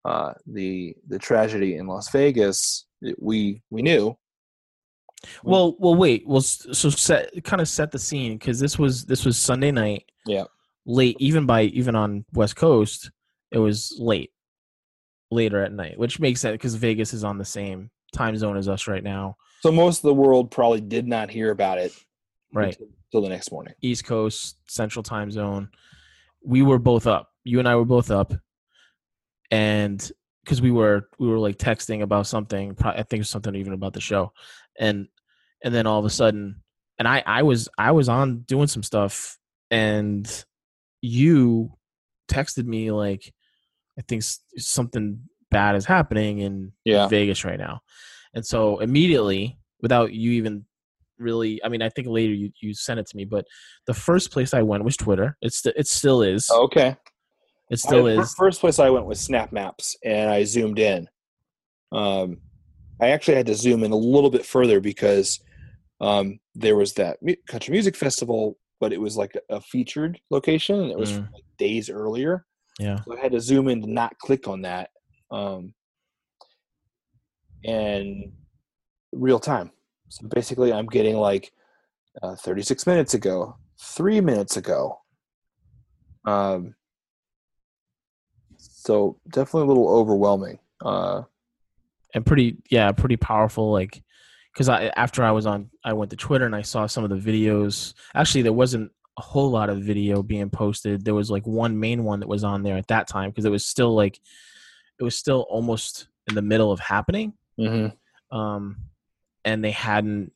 uh, 0.05 0.34
the 0.46 0.96
the 1.08 1.20
tragedy 1.20 1.75
in 1.77 1.88
Las 1.88 2.10
Vegas, 2.12 2.86
we 3.20 3.62
we 3.70 3.81
knew. 3.81 4.17
Well, 5.43 5.75
well, 5.79 5.96
wait. 5.96 6.24
Well, 6.25 6.41
so 6.41 6.89
set 6.89 7.43
kind 7.43 7.62
of 7.62 7.67
set 7.67 7.91
the 7.91 8.00
scene 8.00 8.38
because 8.38 8.60
this 8.60 8.79
was 8.79 9.05
this 9.05 9.24
was 9.25 9.38
Sunday 9.38 9.72
night. 9.72 10.05
Yeah. 10.25 10.46
Late, 10.86 11.15
even 11.20 11.46
by 11.46 11.63
even 11.63 11.96
on 11.96 12.25
West 12.34 12.55
Coast, 12.55 13.12
it 13.51 13.60
was 13.60 13.96
late, 14.00 14.31
later 15.29 15.63
at 15.63 15.72
night, 15.74 16.00
which 16.00 16.20
makes 16.20 16.41
sense 16.41 16.53
because 16.53 16.74
Vegas 16.74 17.13
is 17.13 17.24
on 17.24 17.38
the 17.38 17.46
same 17.46 17.91
time 18.13 18.36
zone 18.36 18.58
as 18.58 18.67
us 18.67 18.88
right 18.88 19.03
now. 19.03 19.36
So 19.62 19.72
most 19.72 20.00
of 20.00 20.03
the 20.03 20.13
world 20.15 20.50
probably 20.50 20.81
did 20.81 21.08
not 21.08 21.29
hear 21.29 21.51
about 21.51 21.77
it 21.77 21.93
Right. 22.51 22.70
until, 22.74 22.88
until 23.13 23.22
the 23.22 23.29
next 23.29 23.51
morning. 23.51 23.75
East 23.84 24.05
Coast, 24.05 24.58
Central 24.67 25.03
Time 25.03 25.29
Zone. 25.29 25.70
We 26.43 26.63
were 26.63 26.79
both 26.79 27.05
up. 27.05 27.29
You 27.43 27.60
and 27.60 27.67
I 27.67 27.75
were 27.75 27.86
both 27.86 28.10
up, 28.10 28.34
and 29.51 30.12
because 30.43 30.62
we 30.62 30.72
were 30.72 31.08
we 31.20 31.27
were 31.27 31.38
like 31.38 31.58
texting 31.58 32.01
about 32.01 32.25
something. 32.27 32.75
I 32.81 33.03
think 33.03 33.13
it 33.13 33.20
was 33.20 33.29
something 33.29 33.55
even 33.55 33.74
about 33.74 33.93
the 33.93 34.01
show, 34.01 34.34
and 34.79 35.08
and 35.63 35.74
then 35.74 35.86
all 35.86 36.00
of 36.00 36.05
a 36.05 36.10
sudden, 36.10 36.63
and 36.98 37.08
I 37.08 37.22
I 37.25 37.43
was 37.43 37.70
I 37.77 37.91
was 37.91 38.10
on 38.10 38.39
doing 38.41 38.67
some 38.67 38.84
stuff, 38.84 39.38
and 39.70 40.27
you 41.01 41.74
texted 42.27 42.65
me 42.65 42.91
like, 42.91 43.34
I 44.00 44.01
think 44.08 44.24
something 44.58 45.20
bad 45.50 45.75
is 45.75 45.86
happening 45.86 46.39
in 46.39 46.72
Yeah. 46.86 47.08
Vegas 47.08 47.43
right 47.43 47.60
now, 47.60 47.81
and 48.34 48.46
so 48.46 48.79
immediately, 48.79 49.60
without 49.81 50.13
you 50.13 50.31
even 50.31 50.65
really, 51.20 51.63
I 51.63 51.70
mean, 51.70 51.84
I 51.84 51.89
think 51.89 52.08
later 52.08 52.34
you, 52.34 52.51
you 52.62 52.74
sent 52.74 53.00
it 53.00 53.05
to 53.08 53.15
me, 53.15 53.25
but 53.25 53.46
the 53.86 53.93
first 53.93 54.31
place 54.31 54.55
I 54.55 54.63
went 54.63 54.84
was 54.84 54.98
Twitter. 54.98 55.38
It's 55.41 55.60
st- 55.60 55.75
it 55.77 55.88
still 55.88 56.24
is. 56.24 56.50
Okay. 56.50 56.96
It 57.72 57.80
still 57.80 58.06
I- 58.08 58.22
is. 58.22 58.34
First 58.36 58.60
place 58.60 58.78
I 58.80 58.90
went 58.90 59.06
was 59.06 59.20
Snap 59.20 59.51
Maps, 59.51 59.96
and 60.04 60.30
I 60.30 60.44
zoomed 60.44 60.78
in. 60.80 61.08
Um, 61.92 62.38
I 63.01 63.08
actually 63.10 63.36
had 63.38 63.48
to 63.48 63.56
zoom 63.56 63.84
in 63.84 63.92
a 63.92 63.96
little 63.98 64.30
bit 64.30 64.46
further 64.46 64.80
because 64.80 65.40
um, 66.00 66.40
there 66.54 66.75
was 66.75 66.94
that 66.96 67.18
country 67.48 67.72
music 67.72 67.96
festival, 67.96 68.58
but 68.80 68.94
it 68.94 69.00
was 69.01 69.18
like 69.18 69.36
a, 69.50 69.60
featured 69.62 70.20
location, 70.30 70.80
and 70.82 70.92
it 70.92 70.98
was 70.98 71.13
Mm. 71.13 71.32
like 71.34 71.44
days 71.58 71.90
earlier. 71.90 72.46
Yeah. 72.80 73.00
So 73.06 73.18
I 73.18 73.20
had 73.22 73.32
to 73.34 73.40
zoom 73.42 73.68
in 73.68 73.82
to 73.82 73.90
not 73.92 74.18
click 74.20 74.48
on 74.48 74.62
that, 74.63 74.90
um, 75.32 75.74
and 77.63 78.32
real 79.12 79.40
time. 79.40 79.72
So 80.10 80.28
basically, 80.28 80.74
I'm 80.74 80.88
getting 80.88 81.16
like 81.18 81.51
uh, 82.22 82.36
36 82.36 82.86
minutes 82.88 83.13
ago, 83.13 83.56
three 83.80 84.20
minutes 84.22 84.58
ago. 84.58 85.00
Um, 86.25 86.75
so 88.82 89.18
definitely 89.30 89.64
a 89.64 89.66
little 89.66 89.90
overwhelming. 89.90 90.60
Uh, 90.84 91.24
and 92.14 92.26
pretty 92.26 92.58
yeah 92.70 92.92
pretty 92.92 93.16
powerful 93.16 93.72
like 93.72 94.04
because 94.52 94.68
i 94.68 94.88
after 94.98 95.24
i 95.24 95.32
was 95.32 95.46
on 95.46 95.70
i 95.84 95.94
went 95.94 96.12
to 96.12 96.18
twitter 96.18 96.46
and 96.46 96.56
i 96.56 96.62
saw 96.62 96.86
some 96.86 97.04
of 97.04 97.10
the 97.10 97.16
videos. 97.16 97.94
Actually 98.14 98.42
there 98.42 98.54
wasn't 98.54 98.92
a 99.18 99.22
whole 99.22 99.50
lot 99.50 99.70
of 99.70 99.82
video 99.82 100.24
being 100.24 100.50
posted. 100.50 101.04
There 101.04 101.14
was 101.14 101.30
like 101.30 101.46
one 101.46 101.80
main 101.80 102.04
one 102.04 102.22
that 102.22 102.30
was 102.30 102.44
on 102.44 102.64
there 102.64 102.78
at 102.78 102.88
that 102.88 103.08
time 103.08 103.30
because 103.30 103.46
it 103.46 103.52
was 103.52 103.66
still 103.66 103.94
like 103.94 104.20
it 105.00 105.04
was 105.04 105.16
still 105.16 105.46
almost 105.50 106.08
in 106.30 106.36
the 106.36 106.42
middle 106.42 106.72
of 106.72 106.80
happening. 106.80 107.34
Um 108.32 108.78
and 109.44 109.64
they 109.64 109.72
hadn't 109.72 110.32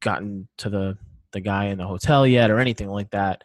gotten 0.00 0.48
to 0.58 0.70
the 0.70 0.98
the 1.32 1.40
guy 1.40 1.66
in 1.66 1.78
the 1.78 1.86
hotel 1.86 2.26
yet 2.26 2.50
or 2.50 2.58
anything 2.58 2.88
like 2.88 3.10
that. 3.10 3.44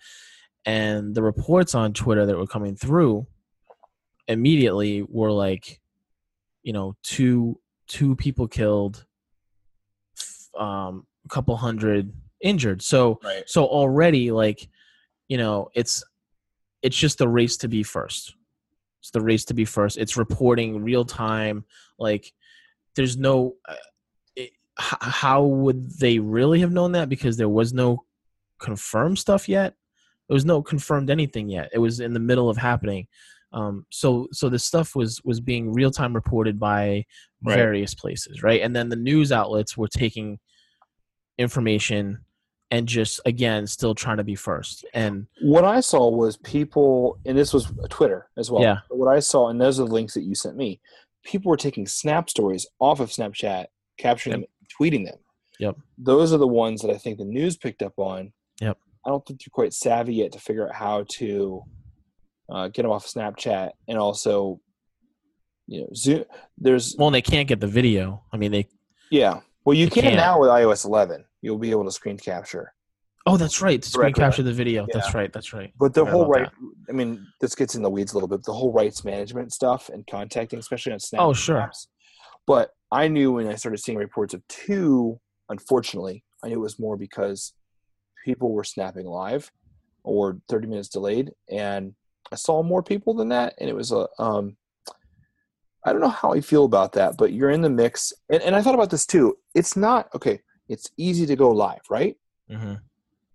And 0.65 1.13
the 1.13 1.21
reports 1.21 1.75
on 1.75 1.93
twitter 1.93 2.25
that 2.25 2.37
were 2.37 2.47
coming 2.47 2.75
through 2.75 3.27
immediately 4.27 5.03
were 5.03 5.31
like 5.31 5.79
you 6.63 6.73
know 6.73 6.95
two 7.03 7.59
two 7.87 8.15
people 8.15 8.47
killed 8.47 9.05
um 10.57 11.05
a 11.25 11.29
couple 11.29 11.55
hundred 11.57 12.11
injured. 12.41 12.81
So 12.81 13.19
Right. 13.23 13.43
so 13.47 13.65
already 13.65 14.31
like 14.31 14.67
you 15.27 15.37
know 15.37 15.69
it's 15.73 16.03
it's 16.81 16.95
just 16.97 17.17
the 17.17 17.27
race 17.27 17.57
to 17.57 17.67
be 17.67 17.83
first. 17.83 18.35
It's 19.01 19.11
the 19.11 19.21
race 19.21 19.45
to 19.45 19.53
be 19.53 19.65
first. 19.65 19.97
It's 19.97 20.17
reporting 20.17 20.83
real 20.83 21.05
time. 21.05 21.65
Like 21.99 22.31
there's 22.95 23.17
no 23.17 23.55
uh, 23.67 23.75
it, 24.35 24.51
h- 24.79 24.97
how 25.01 25.43
would 25.43 25.91
they 25.99 26.19
really 26.19 26.59
have 26.61 26.71
known 26.71 26.91
that? 26.93 27.09
Because 27.09 27.37
there 27.37 27.49
was 27.49 27.73
no 27.73 28.05
confirmed 28.59 29.19
stuff 29.19 29.49
yet. 29.49 29.73
There 30.27 30.33
was 30.33 30.45
no 30.45 30.61
confirmed 30.61 31.09
anything 31.09 31.49
yet. 31.49 31.69
It 31.73 31.79
was 31.79 31.99
in 31.99 32.13
the 32.13 32.19
middle 32.19 32.49
of 32.49 32.57
happening 32.57 33.07
um, 33.55 33.85
so 33.89 34.27
so 34.31 34.49
this 34.49 34.63
stuff 34.63 34.95
was 34.95 35.19
was 35.23 35.39
being 35.41 35.73
real 35.73 35.89
time 35.91 36.13
reported 36.13 36.59
by 36.59 37.03
Right. 37.43 37.55
various 37.57 37.93
places 37.95 38.41
right 38.43 38.61
and 38.61 38.75
then 38.75 38.89
the 38.89 38.95
news 38.95 39.31
outlets 39.31 39.77
were 39.77 39.87
taking 39.87 40.39
information 41.37 42.19
and 42.71 42.87
just 42.87 43.19
again 43.25 43.67
still 43.67 43.93
trying 43.93 44.17
to 44.17 44.23
be 44.23 44.35
first 44.35 44.85
and 44.93 45.27
What 45.41 45.63
I 45.65 45.79
saw 45.81 46.09
was 46.09 46.37
people, 46.37 47.19
and 47.25 47.37
this 47.37 47.53
was 47.53 47.71
Twitter 47.89 48.27
as 48.37 48.49
well. 48.49 48.63
Yeah. 48.63 48.79
What 48.89 49.07
I 49.15 49.19
saw, 49.19 49.49
and 49.49 49.61
those 49.61 49.79
are 49.79 49.85
the 49.85 49.93
links 49.93 50.15
that 50.15 50.23
you 50.23 50.33
sent 50.33 50.55
me. 50.57 50.81
People 51.23 51.49
were 51.51 51.57
taking 51.57 51.85
snap 51.85 52.29
stories 52.29 52.65
off 52.79 52.99
of 52.99 53.09
Snapchat, 53.09 53.65
capturing 53.99 54.39
Yep. 54.41 54.49
them, 54.49 54.67
tweeting 54.79 55.05
them. 55.05 55.19
Yep. 55.59 55.77
Those 55.97 56.33
are 56.33 56.37
the 56.39 56.47
ones 56.47 56.81
that 56.81 56.89
I 56.91 56.97
think 56.97 57.17
the 57.19 57.25
news 57.25 57.55
picked 57.55 57.81
up 57.83 57.93
on. 57.97 58.33
Yep. 58.61 58.77
I 59.05 59.09
don't 59.09 59.23
think 59.25 59.41
they're 59.41 59.51
quite 59.51 59.73
savvy 59.73 60.15
yet 60.15 60.31
to 60.31 60.39
figure 60.39 60.67
out 60.67 60.73
how 60.75 61.05
to 61.17 61.61
uh, 62.49 62.67
get 62.69 62.83
them 62.83 62.91
off 62.91 63.05
Snapchat 63.07 63.71
and 63.87 63.97
also, 63.97 64.59
you 65.67 65.81
know, 65.81 65.87
Zoom. 65.95 66.25
There's 66.57 66.95
well 66.97 67.11
they 67.11 67.21
can't 67.21 67.47
get 67.47 67.59
the 67.59 67.67
video 67.67 68.23
i 68.31 68.37
mean 68.37 68.51
they 68.51 68.67
yeah. 69.11 69.41
Well, 69.65 69.75
you 69.75 69.89
can 69.89 70.03
can't. 70.03 70.15
now 70.15 70.39
with 70.39 70.49
iOS 70.49 70.85
11. 70.85 71.25
You'll 71.41 71.57
be 71.57 71.71
able 71.71 71.85
to 71.85 71.91
screen 71.91 72.17
capture. 72.17 72.73
oh 73.27 73.37
that's 73.37 73.61
right 73.61 73.83
screen 73.83 74.13
Correct, 74.13 74.17
capture 74.17 74.43
the 74.43 74.53
video 74.53 74.83
Yeah. 74.87 74.93
that's 74.99 75.13
right 75.15 75.31
that's 75.33 75.53
right 75.53 75.71
But 75.79 75.93
the 75.93 76.01
Forgot 76.01 76.11
whole 76.13 76.27
right, 76.27 76.49
I 76.89 76.91
mean, 76.91 77.25
this 77.41 77.55
gets 77.55 77.73
in 77.75 77.81
the 77.81 77.89
weeds 77.89 78.11
a 78.13 78.15
little 78.15 78.27
bit. 78.29 78.43
The 78.43 78.53
whole 78.53 78.71
rights 78.71 79.03
management 79.03 79.53
stuff 79.53 79.89
and 79.89 80.05
contacting, 80.07 80.59
especially 80.59 80.93
on 80.93 80.99
Snap. 80.99 81.21
Oh, 81.21 81.33
sure. 81.33 81.57
apps. 81.57 81.87
But 82.47 82.69
I 82.91 83.07
knew 83.07 83.31
when 83.33 83.47
I 83.47 83.55
started 83.55 83.79
seeing 83.79 83.97
reports 83.97 84.33
of 84.35 84.41
two, 84.47 85.19
unfortunately, 85.49 86.23
I 86.43 86.47
knew 86.49 86.55
it 86.55 86.59
was 86.59 86.77
more 86.79 86.95
because 86.97 87.53
people 88.23 88.51
were 88.51 88.63
snapping 88.63 89.05
live 89.07 89.51
or 90.03 90.37
30 90.49 90.67
minutes 90.67 90.89
delayed. 90.89 91.31
And 91.49 91.93
I 92.31 92.35
saw 92.35 92.63
more 92.63 92.83
people 92.83 93.13
than 93.13 93.29
that. 93.29 93.53
And 93.59 93.69
it 93.69 93.75
was 93.75 93.91
a, 93.91 94.07
um, 94.19 94.55
I 95.85 95.91
don't 95.91 96.01
know 96.01 96.09
how 96.09 96.33
I 96.33 96.41
feel 96.41 96.65
about 96.65 96.93
that, 96.93 97.15
but 97.17 97.31
you're 97.33 97.51
in 97.51 97.61
the 97.61 97.69
mix. 97.69 98.11
And, 98.29 98.41
and 98.41 98.55
I 98.55 98.61
thought 98.61 98.73
about 98.75 98.89
this 98.89 99.05
too. 99.05 99.37
It's 99.53 99.75
not, 99.77 100.09
okay, 100.15 100.41
it's 100.67 100.89
easy 100.97 101.25
to 101.27 101.35
go 101.35 101.51
live, 101.51 101.81
right? 101.89 102.15
hmm 102.49 102.75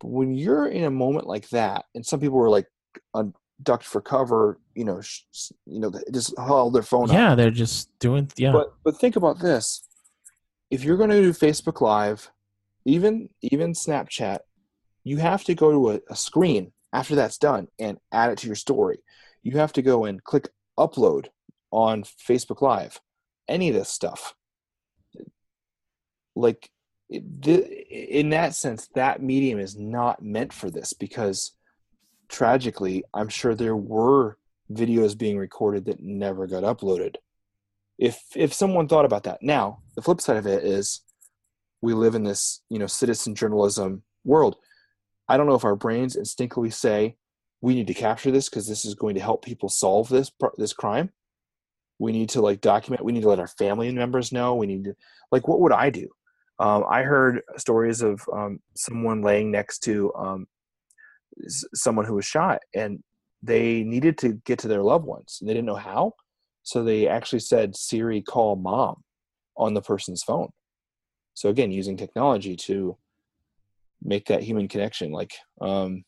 But 0.01 0.09
when 0.09 0.35
you're 0.35 0.67
in 0.67 0.85
a 0.85 0.91
moment 0.91 1.27
like 1.27 1.49
that, 1.51 1.85
and 1.95 2.05
some 2.05 2.19
people 2.21 2.39
were 2.39 2.51
like 2.51 2.67
un- 3.15 3.35
ducked 3.63 3.85
for 3.85 4.01
cover, 4.01 4.59
you 4.75 4.85
know, 4.85 5.01
sh- 5.01 5.53
you 5.67 5.79
know, 5.81 5.93
just 6.13 6.37
held 6.39 6.75
their 6.75 6.83
phone 6.83 7.09
up. 7.11 7.15
yeah 7.17 7.35
they're 7.35 7.51
just 7.51 7.91
doing 8.01 8.29
yeah 8.37 8.51
But 8.53 8.73
but 8.85 8.97
think 8.99 9.17
about 9.17 9.39
this: 9.39 9.87
if 10.71 10.83
you're 10.83 10.97
going 10.97 11.11
to 11.11 11.21
do 11.23 11.33
Facebook 11.33 11.81
Live, 11.81 12.31
even 12.85 13.29
even 13.43 13.73
Snapchat, 13.75 14.39
you 15.05 15.19
have 15.19 15.45
to 15.45 15.55
go 15.55 15.71
to 15.71 15.91
a, 15.93 16.01
a 16.11 16.17
screen 16.17 16.73
after 16.93 17.15
that's 17.15 17.39
done 17.39 17.69
and 17.79 17.99
add 18.13 18.31
it 18.31 18.39
to 18.39 18.47
your 18.47 18.57
story. 18.57 18.99
You 19.43 19.59
have 19.59 19.73
to 19.75 19.83
go 19.83 20.05
and 20.05 20.23
click 20.23 20.49
upload 20.79 21.29
on 21.71 22.03
Facebook 22.03 22.63
Live. 22.63 23.01
Any 23.49 23.69
of 23.69 23.75
this 23.75 23.89
stuff, 23.89 24.35
like 26.37 26.71
in 27.09 28.31
that 28.31 28.55
sense, 28.55 28.89
that 28.95 29.23
medium 29.23 29.59
is 29.59 29.77
not 29.77 30.23
meant 30.23 30.53
for 30.53 30.71
this 30.71 30.93
because 30.93 31.53
tragically, 32.29 33.03
I'm 33.13 33.29
sure 33.29 33.55
there 33.55 33.77
were 33.77 34.37
videos 34.73 35.19
being 35.19 35.37
recorded 35.37 35.87
that 35.87 36.01
never 36.01 36.47
got 36.47 36.63
uploaded 36.63 37.17
if 38.01 38.23
if 38.35 38.53
someone 38.53 38.89
thought 38.89 39.05
about 39.05 39.25
that 39.25 39.43
now 39.43 39.79
the 39.95 40.03
flip 40.03 40.21
side 40.21 40.39
of 40.39 40.47
it 40.47 40.65
is 40.65 41.03
we 41.83 41.93
live 41.93 42.15
in 42.15 42.25
this 42.25 42.63
you 42.71 42.79
know 42.79 42.87
citizen 42.87 43.35
journalism 43.35 44.03
world 44.25 44.57
i 45.31 45.37
don't 45.37 45.47
know 45.47 45.55
if 45.55 45.65
our 45.65 45.77
brains 45.77 46.17
instinctively 46.17 46.71
say 46.71 47.17
we 47.63 47.75
need 47.75 47.87
to 47.87 47.95
capture 47.95 48.31
this 48.31 48.49
because 48.49 48.67
this 48.67 48.85
is 48.85 48.95
going 48.95 49.15
to 49.15 49.21
help 49.21 49.45
people 49.45 49.69
solve 49.69 50.09
this 50.09 50.31
this 50.57 50.73
crime 50.73 51.11
we 51.99 52.13
need 52.13 52.29
to 52.29 52.41
like 52.41 52.61
document 52.61 53.05
we 53.05 53.13
need 53.13 53.23
to 53.23 53.29
let 53.29 53.41
our 53.41 53.47
family 53.47 53.91
members 53.93 54.33
know 54.33 54.55
we 54.55 54.67
need 54.67 54.85
to 54.85 54.95
like 55.33 55.49
what 55.49 55.61
would 55.61 55.73
i 55.73 55.91
do 55.91 56.09
um, 56.59 56.85
i 56.91 57.03
heard 57.03 57.43
stories 57.57 58.03
of 58.03 58.21
um, 58.33 58.61
someone 58.77 59.23
laying 59.23 59.51
next 59.51 59.81
to 59.81 60.13
um, 60.15 60.47
someone 61.75 62.05
who 62.05 62.15
was 62.15 62.25
shot 62.25 62.61
and 62.75 63.03
they 63.43 63.83
needed 63.83 64.19
to 64.19 64.35
get 64.45 64.59
to 64.59 64.69
their 64.69 64.83
loved 64.83 65.07
ones 65.07 65.39
and 65.41 65.49
they 65.49 65.55
didn't 65.55 65.67
know 65.67 65.75
how 65.75 66.13
so 66.63 66.85
they 66.85 67.09
actually 67.09 67.41
said 67.41 67.77
Siri 67.77 68.21
call 68.23 68.57
mom 68.57 69.03
on 69.57 69.75
the 69.75 69.83
person's 69.83 70.23
phone. 70.23 70.51
So 71.35 71.49
again, 71.49 71.71
using 71.71 71.97
technology 71.97 72.57
to 72.57 72.97
make 74.03 74.27
that 74.27 74.43
human 74.43 74.69
connection. 74.69 75.13
Like, 75.13 75.33
um, 75.61 76.05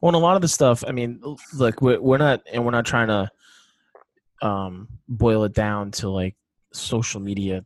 Well, 0.00 0.10
and 0.10 0.16
a 0.16 0.18
lot 0.18 0.36
of 0.36 0.42
the 0.42 0.48
stuff, 0.48 0.84
I 0.86 0.92
mean, 0.92 1.20
look, 1.54 1.80
we're, 1.80 2.18
not, 2.18 2.42
and 2.52 2.64
we're 2.64 2.72
not 2.72 2.86
trying 2.86 3.08
to 3.08 3.30
um, 4.42 4.88
boil 5.08 5.44
it 5.44 5.54
down 5.54 5.90
to 5.92 6.08
like 6.10 6.36
social 6.72 7.20
media 7.20 7.64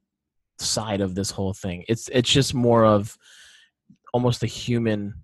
side 0.58 1.00
of 1.00 1.14
this 1.14 1.30
whole 1.30 1.54
thing. 1.54 1.84
It's 1.88 2.08
it's 2.12 2.30
just 2.30 2.54
more 2.54 2.84
of 2.84 3.16
almost 4.12 4.42
a 4.42 4.46
human 4.46 5.14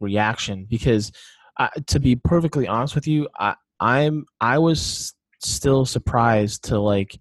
reaction 0.00 0.66
because 0.68 1.12
uh, 1.58 1.68
to 1.86 1.98
be 1.98 2.16
perfectly 2.16 2.68
honest 2.68 2.94
with 2.94 3.06
you, 3.06 3.28
I, 3.38 3.54
I'm 3.80 4.26
I 4.40 4.58
was 4.58 5.14
still 5.40 5.84
surprised 5.84 6.64
to 6.64 6.78
like 6.78 7.18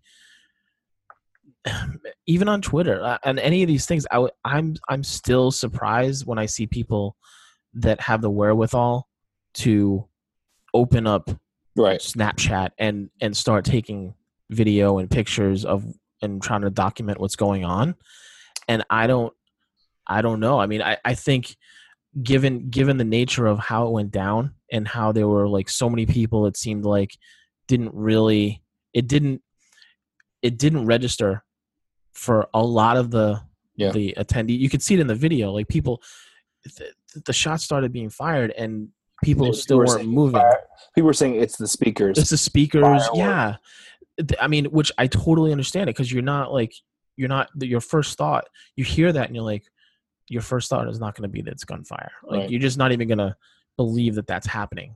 even 2.27 2.47
on 2.47 2.61
Twitter 2.61 3.01
uh, 3.03 3.17
and 3.23 3.39
any 3.39 3.63
of 3.63 3.67
these 3.67 3.85
things. 3.85 4.05
I 4.11 4.15
w- 4.15 4.31
I'm 4.45 4.75
I'm 4.89 5.03
still 5.03 5.51
surprised 5.51 6.25
when 6.25 6.39
I 6.39 6.45
see 6.45 6.67
people 6.67 7.15
that 7.73 8.01
have 8.01 8.21
the 8.21 8.29
wherewithal 8.29 9.07
to 9.55 10.07
open 10.73 11.07
up 11.07 11.29
right 11.75 11.99
Snapchat 11.99 12.71
and 12.77 13.09
and 13.21 13.35
start 13.35 13.65
taking 13.65 14.13
video 14.49 14.97
and 14.97 15.09
pictures 15.09 15.65
of 15.65 15.85
and 16.21 16.41
trying 16.41 16.61
to 16.61 16.69
document 16.69 17.19
what's 17.19 17.35
going 17.35 17.63
on. 17.63 17.95
And 18.67 18.83
I 18.89 19.07
don't 19.07 19.33
I 20.07 20.21
don't 20.21 20.39
know. 20.39 20.59
I 20.59 20.67
mean, 20.67 20.81
I, 20.81 20.97
I 21.03 21.13
think 21.15 21.55
given 22.23 22.69
given 22.69 22.97
the 22.97 23.03
nature 23.03 23.45
of 23.45 23.59
how 23.59 23.87
it 23.87 23.91
went 23.91 24.11
down 24.11 24.53
and 24.71 24.87
how 24.87 25.11
there 25.11 25.27
were 25.27 25.47
like 25.47 25.69
so 25.69 25.89
many 25.89 26.05
people 26.05 26.47
it 26.47 26.57
seemed 26.57 26.83
like 26.83 27.15
didn't 27.67 27.93
really 27.93 28.61
it 28.93 29.07
didn't 29.07 29.41
it 30.41 30.57
didn't 30.57 30.85
register 30.85 31.43
for 32.17 32.47
a 32.53 32.63
lot 32.63 32.97
of 32.97 33.11
the 33.11 33.41
Yeah. 33.75 33.91
the 33.91 34.13
attendee. 34.17 34.57
You 34.57 34.69
could 34.69 34.81
see 34.81 34.95
it 34.95 34.99
in 34.99 35.07
the 35.07 35.15
video 35.15 35.51
like 35.51 35.67
people 35.67 36.01
the, 36.63 36.91
the 37.25 37.33
shots 37.33 37.63
started 37.63 37.93
being 37.93 38.09
fired 38.09 38.51
and 38.57 38.89
people 39.23 39.53
still 39.53 39.77
were 39.77 39.85
weren't 39.85 39.99
saying 40.01 40.09
moving. 40.09 40.41
fire- 40.41 40.63
people 40.95 41.05
were 41.05 41.13
saying 41.13 41.35
it's 41.35 41.57
the 41.57 41.67
speakers. 41.67 42.17
It's 42.17 42.31
the 42.31 42.37
speakers 42.37 43.03
yeah. 43.13 43.55
I 44.41 44.47
mean 44.47 44.65
which 44.65 44.91
i 44.97 45.05
totally 45.05 45.51
understand 45.51 45.89
it 45.89 45.95
because 45.95 46.11
you're 46.11 46.23
not 46.23 46.51
like 46.51 46.73
you're 47.17 47.29
not 47.29 47.49
your 47.61 47.81
first 47.81 48.17
thought 48.17 48.47
you 48.75 48.83
hear 48.83 49.11
that 49.13 49.27
and 49.27 49.35
you're 49.35 49.45
like 49.45 49.65
your 50.27 50.41
first 50.41 50.69
thought 50.69 50.87
is 50.89 50.99
not 50.99 51.15
going 51.15 51.23
to 51.23 51.29
be 51.29 51.41
that 51.41 51.51
it's 51.51 51.63
gunfire. 51.63 52.11
Like 52.23 52.39
Right. 52.41 52.49
you're 52.49 52.59
just 52.59 52.77
not 52.77 52.91
even 52.91 53.07
going 53.07 53.19
to 53.19 53.35
believe 53.77 54.15
that 54.15 54.27
that's 54.27 54.45
happening. 54.47 54.95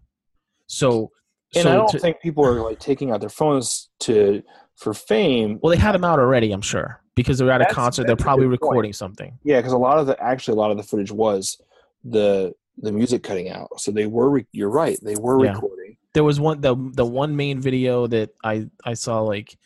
So 0.67 1.11
and 1.55 1.63
so 1.63 1.69
i 1.71 1.75
don't 1.75 1.87
to- 1.89 1.99
think 1.99 2.19
people 2.21 2.45
are 2.45 2.61
like 2.61 2.79
taking 2.79 3.11
out 3.11 3.19
their 3.21 3.29
phones 3.29 3.89
to 4.01 4.41
for 4.75 4.93
fame. 4.93 5.59
Well 5.61 5.69
they 5.71 5.77
had 5.77 5.93
them 5.93 6.03
out 6.03 6.17
already 6.19 6.51
i'm 6.51 6.61
sure 6.61 7.00
because 7.15 7.37
they're 7.37 7.51
at 7.51 7.61
a 7.61 7.63
That's- 7.63 7.75
concert 7.75 8.07
they're 8.07 8.15
probably 8.15 8.45
good 8.47 8.59
point. 8.59 8.69
recording 8.71 8.93
something 8.93 9.37
yeah 9.43 9.57
because 9.59 9.73
a 9.73 9.77
lot 9.77 9.97
of 9.99 10.07
the 10.07 10.21
actually 10.21 10.53
a 10.55 10.59
lot 10.59 10.71
of 10.71 10.77
the 10.77 10.83
footage 10.83 11.11
was 11.11 11.61
the 12.03 12.53
the 12.77 12.91
music 12.91 13.21
cutting 13.23 13.49
out 13.49 13.69
so 13.79 13.91
they 13.91 14.05
were 14.07 14.29
re- 14.29 14.47
you're 14.51 14.69
right 14.69 14.97
they 15.03 15.15
were 15.15 15.43
Yeah. 15.43 15.53
recording 15.53 15.97
there 16.13 16.23
was 16.23 16.39
one 16.39 16.61
the 16.61 16.75
the 16.93 17.05
one 17.05 17.35
main 17.35 17.59
video 17.61 18.07
that 18.07 18.31
I 18.43 18.67
I 18.85 18.93
saw 18.95 19.21
like 19.21 19.57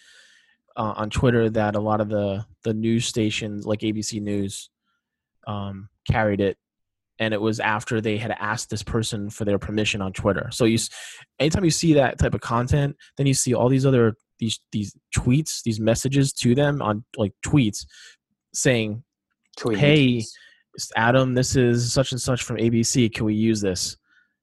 uh, 0.78 0.94
on 0.98 1.10
Twitter 1.10 1.50
that 1.52 1.76
a 1.76 1.80
lot 1.80 2.02
of 2.02 2.10
the 2.10 2.46
the 2.64 2.74
news 2.74 3.06
stations 3.06 3.66
like 3.66 3.80
ABC 3.80 4.22
News 4.22 4.70
um, 5.48 5.90
carried 6.10 6.42
it, 6.42 6.58
and 7.20 7.34
it 7.34 7.40
was 7.42 7.60
after 7.60 8.02
they 8.02 8.18
had 8.18 8.32
asked 8.32 8.70
this 8.70 8.84
person 8.84 9.30
for 9.30 9.46
their 9.46 9.58
permission 9.58 10.02
on 10.02 10.12
Twitter. 10.12 10.50
So 10.52 10.66
you, 10.66 10.76
s- 10.76 10.90
anytime 11.40 11.64
you 11.64 11.72
see 11.72 11.94
that 11.94 12.18
type 12.20 12.34
of 12.34 12.42
content, 12.42 12.96
then 13.18 13.26
you 13.26 13.34
see 13.34 13.54
all 13.54 13.70
these 13.70 13.86
other 13.86 14.16
these 14.40 14.60
these 14.72 14.96
tweets, 15.16 15.62
these 15.64 15.80
messages 15.80 16.34
to 16.34 16.56
them 16.56 16.82
on 16.82 17.04
like 17.18 17.34
tweets 17.46 17.86
saying, 18.54 19.04
Tweet. 19.58 19.78
Hey, 19.78 20.24
Adam, 20.96 21.34
this 21.34 21.56
is 21.56 21.92
such 21.94 22.12
and 22.12 22.22
such 22.22 22.44
from 22.44 22.58
ABC. 22.58 23.14
Can 23.14 23.26
we 23.26 23.34
use 23.36 23.62
this? 23.62 23.96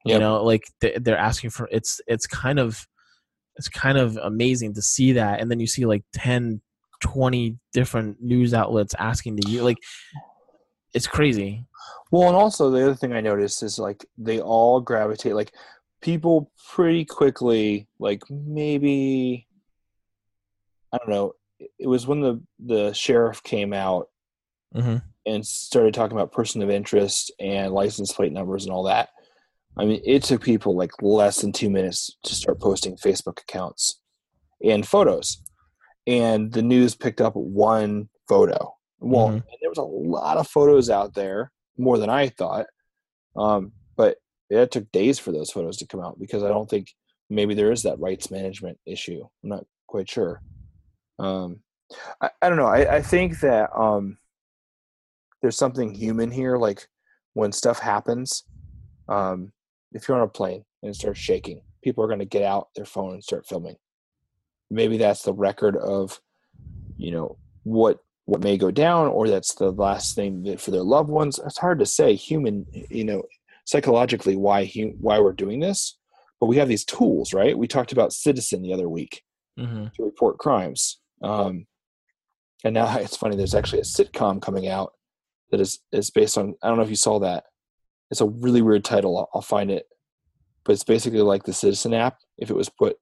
You 0.04 0.18
know, 0.18 0.42
like 0.42 0.64
they- 0.80 0.98
they're 1.00 1.18
asking 1.18 1.50
for 1.50 1.68
it's 1.70 2.00
it's 2.06 2.26
kind 2.26 2.58
of 2.58 2.86
it's 3.56 3.68
kind 3.68 3.98
of 3.98 4.16
amazing 4.16 4.74
to 4.74 4.82
see 4.82 5.12
that, 5.12 5.40
and 5.40 5.50
then 5.50 5.60
you 5.60 5.66
see 5.66 5.84
like 5.84 6.02
10, 6.14 6.60
20 7.00 7.58
different 7.72 8.16
news 8.22 8.54
outlets 8.54 8.94
asking 8.98 9.36
to 9.36 9.48
you 9.50 9.62
like 9.62 9.76
it's 10.94 11.06
crazy. 11.06 11.64
Well, 12.10 12.28
and 12.28 12.36
also 12.36 12.70
the 12.70 12.82
other 12.82 12.94
thing 12.94 13.12
I 13.12 13.20
noticed 13.20 13.62
is 13.62 13.78
like 13.78 14.04
they 14.18 14.40
all 14.40 14.80
gravitate 14.80 15.34
like 15.34 15.52
people 16.00 16.50
pretty 16.72 17.04
quickly 17.04 17.86
like 17.98 18.22
maybe 18.28 19.46
I 20.92 20.98
don't 20.98 21.08
know 21.10 21.32
it 21.78 21.86
was 21.86 22.06
when 22.06 22.20
the 22.20 22.40
the 22.58 22.92
sheriff 22.92 23.42
came 23.42 23.72
out 23.72 24.08
Mm-hmm. 24.74 24.96
and 25.26 25.46
started 25.46 25.92
talking 25.92 26.16
about 26.16 26.32
person 26.32 26.62
of 26.62 26.70
interest 26.70 27.30
and 27.38 27.74
license 27.74 28.10
plate 28.10 28.32
numbers 28.32 28.64
and 28.64 28.72
all 28.72 28.84
that. 28.84 29.10
I 29.76 29.84
mean, 29.84 30.00
it 30.02 30.22
took 30.22 30.42
people 30.42 30.74
like 30.74 30.92
less 31.02 31.42
than 31.42 31.52
two 31.52 31.68
minutes 31.68 32.16
to 32.22 32.34
start 32.34 32.58
posting 32.58 32.96
Facebook 32.96 33.38
accounts 33.42 34.00
and 34.64 34.88
photos, 34.88 35.42
and 36.06 36.50
the 36.50 36.62
news 36.62 36.94
picked 36.94 37.20
up 37.20 37.34
one 37.36 38.08
photo. 38.30 38.74
Well, 38.98 39.28
Mhm. 39.28 39.32
and 39.34 39.42
there 39.60 39.68
was 39.68 39.76
a 39.76 39.82
lot 39.82 40.38
of 40.38 40.48
photos 40.48 40.88
out 40.88 41.12
there, 41.12 41.52
more 41.76 41.98
than 41.98 42.08
I 42.08 42.30
thought. 42.30 42.64
Um, 43.36 43.72
but 43.94 44.16
it 44.48 44.70
took 44.70 44.90
days 44.90 45.18
for 45.18 45.32
those 45.32 45.50
photos 45.50 45.76
to 45.78 45.86
come 45.86 46.00
out 46.00 46.18
because 46.18 46.42
I 46.42 46.48
don't 46.48 46.70
think 46.70 46.88
maybe 47.28 47.52
there 47.54 47.72
is 47.72 47.82
that 47.82 48.00
rights 48.00 48.30
management 48.30 48.78
issue. 48.86 49.22
I'm 49.42 49.50
not 49.50 49.66
quite 49.86 50.08
sure. 50.08 50.40
Um, 51.18 51.60
I, 52.20 52.30
I 52.40 52.48
don't 52.48 52.58
know. 52.58 52.66
I, 52.66 52.96
I 52.96 53.02
think 53.02 53.40
that 53.40 53.70
um, 53.76 54.18
there's 55.40 55.56
something 55.56 55.94
human 55.94 56.30
here. 56.30 56.56
Like 56.56 56.86
when 57.34 57.52
stuff 57.52 57.78
happens, 57.78 58.44
um, 59.08 59.52
if 59.92 60.08
you're 60.08 60.16
on 60.16 60.24
a 60.24 60.28
plane 60.28 60.64
and 60.82 60.90
it 60.90 60.94
starts 60.94 61.20
shaking, 61.20 61.62
people 61.82 62.02
are 62.02 62.08
going 62.08 62.18
to 62.18 62.24
get 62.24 62.42
out 62.42 62.68
their 62.74 62.84
phone 62.86 63.14
and 63.14 63.22
start 63.22 63.46
filming. 63.46 63.76
Maybe 64.70 64.96
that's 64.96 65.22
the 65.22 65.34
record 65.34 65.76
of, 65.76 66.20
you 66.96 67.10
know, 67.10 67.38
what 67.64 67.98
what 68.24 68.40
may 68.40 68.56
go 68.56 68.70
down, 68.70 69.08
or 69.08 69.28
that's 69.28 69.54
the 69.56 69.72
last 69.72 70.14
thing 70.14 70.44
that 70.44 70.60
for 70.60 70.70
their 70.70 70.82
loved 70.82 71.10
ones. 71.10 71.40
It's 71.44 71.58
hard 71.58 71.80
to 71.80 71.86
say. 71.86 72.14
Human, 72.14 72.64
you 72.88 73.04
know, 73.04 73.24
psychologically, 73.66 74.36
why 74.36 74.64
hu- 74.64 74.96
why 75.00 75.18
we're 75.18 75.32
doing 75.32 75.58
this, 75.60 75.98
but 76.40 76.46
we 76.46 76.56
have 76.56 76.68
these 76.68 76.84
tools, 76.84 77.34
right? 77.34 77.58
We 77.58 77.66
talked 77.66 77.92
about 77.92 78.12
Citizen 78.12 78.62
the 78.62 78.72
other 78.72 78.88
week 78.88 79.22
Mm-hmm. 79.58 79.88
to 79.96 80.02
report 80.02 80.38
crimes. 80.38 81.01
Um, 81.22 81.66
and 82.64 82.74
now 82.74 82.96
it's 82.98 83.16
funny. 83.16 83.36
There's 83.36 83.54
actually 83.54 83.80
a 83.80 83.84
sitcom 83.84 84.40
coming 84.40 84.68
out 84.68 84.92
that 85.50 85.60
is 85.60 85.80
is 85.92 86.10
based 86.10 86.38
on. 86.38 86.54
I 86.62 86.68
don't 86.68 86.76
know 86.78 86.84
if 86.84 86.90
you 86.90 86.96
saw 86.96 87.18
that. 87.20 87.44
It's 88.10 88.20
a 88.20 88.26
really 88.26 88.62
weird 88.62 88.84
title. 88.84 89.16
I'll, 89.18 89.28
I'll 89.34 89.42
find 89.42 89.70
it, 89.70 89.86
but 90.64 90.72
it's 90.72 90.84
basically 90.84 91.20
like 91.22 91.44
the 91.44 91.52
Citizen 91.52 91.94
app 91.94 92.18
if 92.38 92.50
it 92.50 92.56
was 92.56 92.68
put 92.68 92.96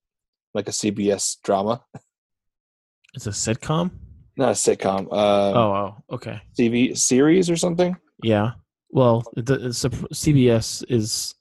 like 0.54 0.68
a 0.68 0.72
CBS 0.72 1.36
drama, 1.44 1.82
It's 3.14 3.26
a 3.26 3.30
sitcom. 3.30 3.90
not 4.36 4.50
a 4.50 4.52
sitcom. 4.52 5.00
Um, 5.12 5.56
oh, 5.56 5.96
okay, 6.12 6.40
TV 6.58 6.96
series 6.96 7.50
or 7.50 7.56
something. 7.56 7.96
yeah. 8.22 8.52
Well, 8.92 9.22
the, 9.36 9.58
CBS 10.12 10.84
is 10.88 11.34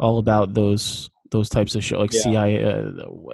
all 0.00 0.18
about 0.18 0.54
those 0.54 1.10
those 1.30 1.48
types 1.50 1.74
of 1.74 1.84
shows, 1.84 2.00
like 2.00 2.12
Yeah. 2.14 2.22
CI, 2.22 2.64
uh, 2.64 2.84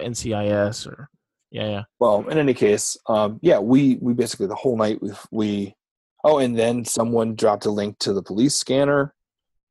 NCIS, 0.03 0.87
or 0.87 1.09
yeah, 1.51 1.69
yeah. 1.69 1.83
Well, 1.99 2.27
in 2.29 2.37
any 2.37 2.53
case, 2.53 2.97
um, 3.07 3.39
yeah, 3.41 3.59
we 3.59 3.97
we 4.01 4.13
basically 4.13 4.47
the 4.47 4.55
whole 4.55 4.77
night 4.77 5.01
we 5.01 5.11
we. 5.31 5.75
Oh, 6.23 6.37
and 6.37 6.57
then 6.57 6.85
someone 6.85 7.35
dropped 7.35 7.65
a 7.65 7.71
link 7.71 7.97
to 7.99 8.13
the 8.13 8.21
police 8.21 8.55
scanner. 8.55 9.13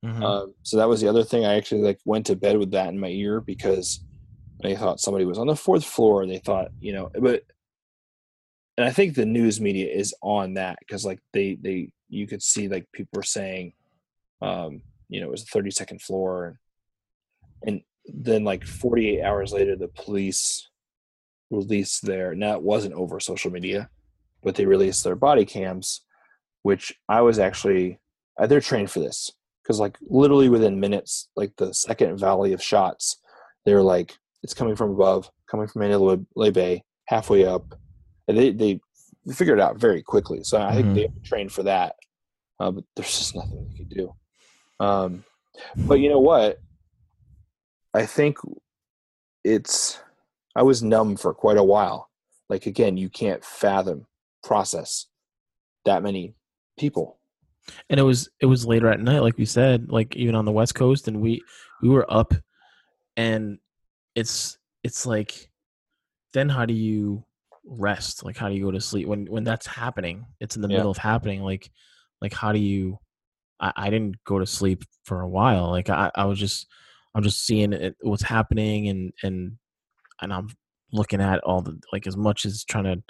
Mhm. 0.04 0.22
Um, 0.22 0.54
so 0.62 0.76
that 0.78 0.88
was 0.88 1.00
the 1.00 1.08
other 1.08 1.22
thing. 1.22 1.44
I 1.44 1.54
actually 1.54 1.82
like 1.82 2.00
went 2.04 2.26
to 2.26 2.36
bed 2.36 2.58
with 2.58 2.72
that 2.72 2.88
in 2.88 2.98
my 2.98 3.08
ear 3.08 3.40
because 3.40 4.04
they 4.62 4.74
thought 4.74 5.00
somebody 5.00 5.24
was 5.24 5.38
on 5.38 5.46
the 5.46 5.56
fourth 5.56 5.84
floor. 5.84 6.26
They 6.26 6.38
thought, 6.38 6.68
you 6.80 6.92
know, 6.92 7.10
but 7.18 7.44
and 8.76 8.86
I 8.86 8.92
think 8.92 9.14
the 9.14 9.26
news 9.26 9.60
media 9.60 9.92
is 9.92 10.14
on 10.22 10.54
that 10.54 10.78
because 10.80 11.04
like 11.04 11.20
they 11.32 11.56
they 11.60 11.92
you 12.08 12.26
could 12.26 12.42
see 12.42 12.68
like 12.68 12.90
people 12.92 13.10
were 13.14 13.22
saying, 13.22 13.74
um, 14.42 14.82
you 15.08 15.20
know, 15.20 15.28
it 15.28 15.30
was 15.30 15.44
the 15.44 15.50
thirty 15.52 15.70
second 15.70 16.02
floor, 16.02 16.58
and, 17.62 17.82
and 18.06 18.24
then 18.24 18.42
like 18.42 18.64
forty 18.64 19.10
eight 19.10 19.22
hours 19.22 19.52
later, 19.52 19.76
the 19.76 19.88
police 19.88 20.69
released 21.50 22.06
their 22.06 22.34
now 22.34 22.54
it 22.54 22.62
wasn't 22.62 22.94
over 22.94 23.20
social 23.20 23.50
media, 23.50 23.90
but 24.42 24.54
they 24.54 24.66
released 24.66 25.04
their 25.04 25.16
body 25.16 25.44
cams, 25.44 26.02
which 26.62 26.94
I 27.08 27.20
was 27.22 27.38
actually 27.38 27.98
uh, 28.38 28.46
they're 28.46 28.60
trained 28.60 28.90
for 28.90 29.00
this 29.00 29.30
because 29.62 29.80
like 29.80 29.98
literally 30.02 30.48
within 30.48 30.80
minutes, 30.80 31.28
like 31.36 31.52
the 31.56 31.74
second 31.74 32.16
volley 32.18 32.52
of 32.52 32.62
shots, 32.62 33.18
they're 33.64 33.82
like 33.82 34.16
it's 34.42 34.54
coming 34.54 34.76
from 34.76 34.90
above, 34.92 35.30
coming 35.50 35.66
from 35.66 35.80
Mandalay 35.80 36.50
Bay, 36.50 36.82
halfway 37.06 37.44
up, 37.44 37.74
and 38.28 38.38
they 38.38 38.50
they 38.52 38.80
figured 39.34 39.58
it 39.58 39.62
out 39.62 39.76
very 39.76 40.02
quickly. 40.02 40.42
So 40.44 40.58
I 40.60 40.74
think 40.74 40.86
Mhm. 40.88 40.94
they 40.94 41.08
trained 41.24 41.52
for 41.52 41.62
that, 41.64 41.96
uh, 42.58 42.70
but 42.70 42.84
there's 42.96 43.18
just 43.18 43.34
nothing 43.34 43.68
they 43.68 43.76
could 43.76 43.90
do. 43.90 44.14
Um, 44.78 45.24
but 45.86 46.00
you 46.00 46.08
know 46.08 46.20
what? 46.20 46.58
I 47.92 48.06
think 48.06 48.38
it's 49.44 49.98
I 50.60 50.62
was 50.62 50.82
numb 50.82 51.16
for 51.16 51.32
quite 51.32 51.56
a 51.56 51.64
while. 51.64 52.10
Like 52.50 52.66
again, 52.66 52.98
you 52.98 53.08
can't 53.08 53.42
fathom 53.42 54.06
process 54.44 55.06
that 55.86 56.02
many 56.02 56.34
people. 56.78 57.18
and 57.88 57.98
it 57.98 58.02
was 58.02 58.28
it 58.40 58.46
was 58.46 58.66
later 58.66 58.88
at 58.90 59.00
night 59.00 59.20
like 59.22 59.38
we 59.38 59.44
said 59.46 59.90
like 59.90 60.14
even 60.16 60.34
on 60.34 60.44
the 60.44 60.52
west 60.52 60.74
coast 60.74 61.08
and 61.08 61.20
we 61.20 61.42
we 61.82 61.88
were 61.88 62.06
up 62.12 62.34
and 63.16 63.58
it's 64.14 64.58
it's 64.82 65.06
like 65.06 65.50
then 66.34 66.48
how 66.50 66.66
do 66.66 66.74
you 66.74 67.24
rest? 67.64 68.22
Like 68.24 68.36
how 68.36 68.48
do 68.50 68.54
you 68.54 68.64
go 68.64 68.70
to 68.70 68.80
sleep 68.80 69.06
when 69.08 69.24
when 69.26 69.44
that's 69.44 69.66
happening? 69.66 70.26
It's 70.40 70.56
in 70.56 70.62
the 70.62 70.68
Yeah. 70.68 70.76
middle 70.78 70.90
of 70.90 70.98
happening. 70.98 71.42
Like 71.42 71.70
like 72.20 72.34
how 72.34 72.52
do 72.52 72.58
you? 72.58 72.98
I, 73.60 73.72
I 73.76 73.90
didn't 73.90 74.16
go 74.24 74.38
to 74.38 74.46
sleep 74.46 74.84
for 75.04 75.22
a 75.22 75.28
while. 75.28 75.70
Like 75.70 75.88
I, 75.88 76.10
I 76.14 76.26
was 76.26 76.38
just 76.38 76.66
I'm 77.14 77.22
just 77.22 77.46
seeing 77.46 77.72
it, 77.72 77.96
what's 78.02 78.22
happening 78.36 78.88
and 78.88 79.12
and 79.22 79.56
and 80.20 80.32
I'm 80.32 80.48
looking 80.92 81.20
at 81.20 81.40
all 81.40 81.62
the 81.62 81.80
like 81.92 82.06
as 82.06 82.16
much 82.16 82.44
as 82.44 82.64
trying 82.64 82.84
to 82.84 83.02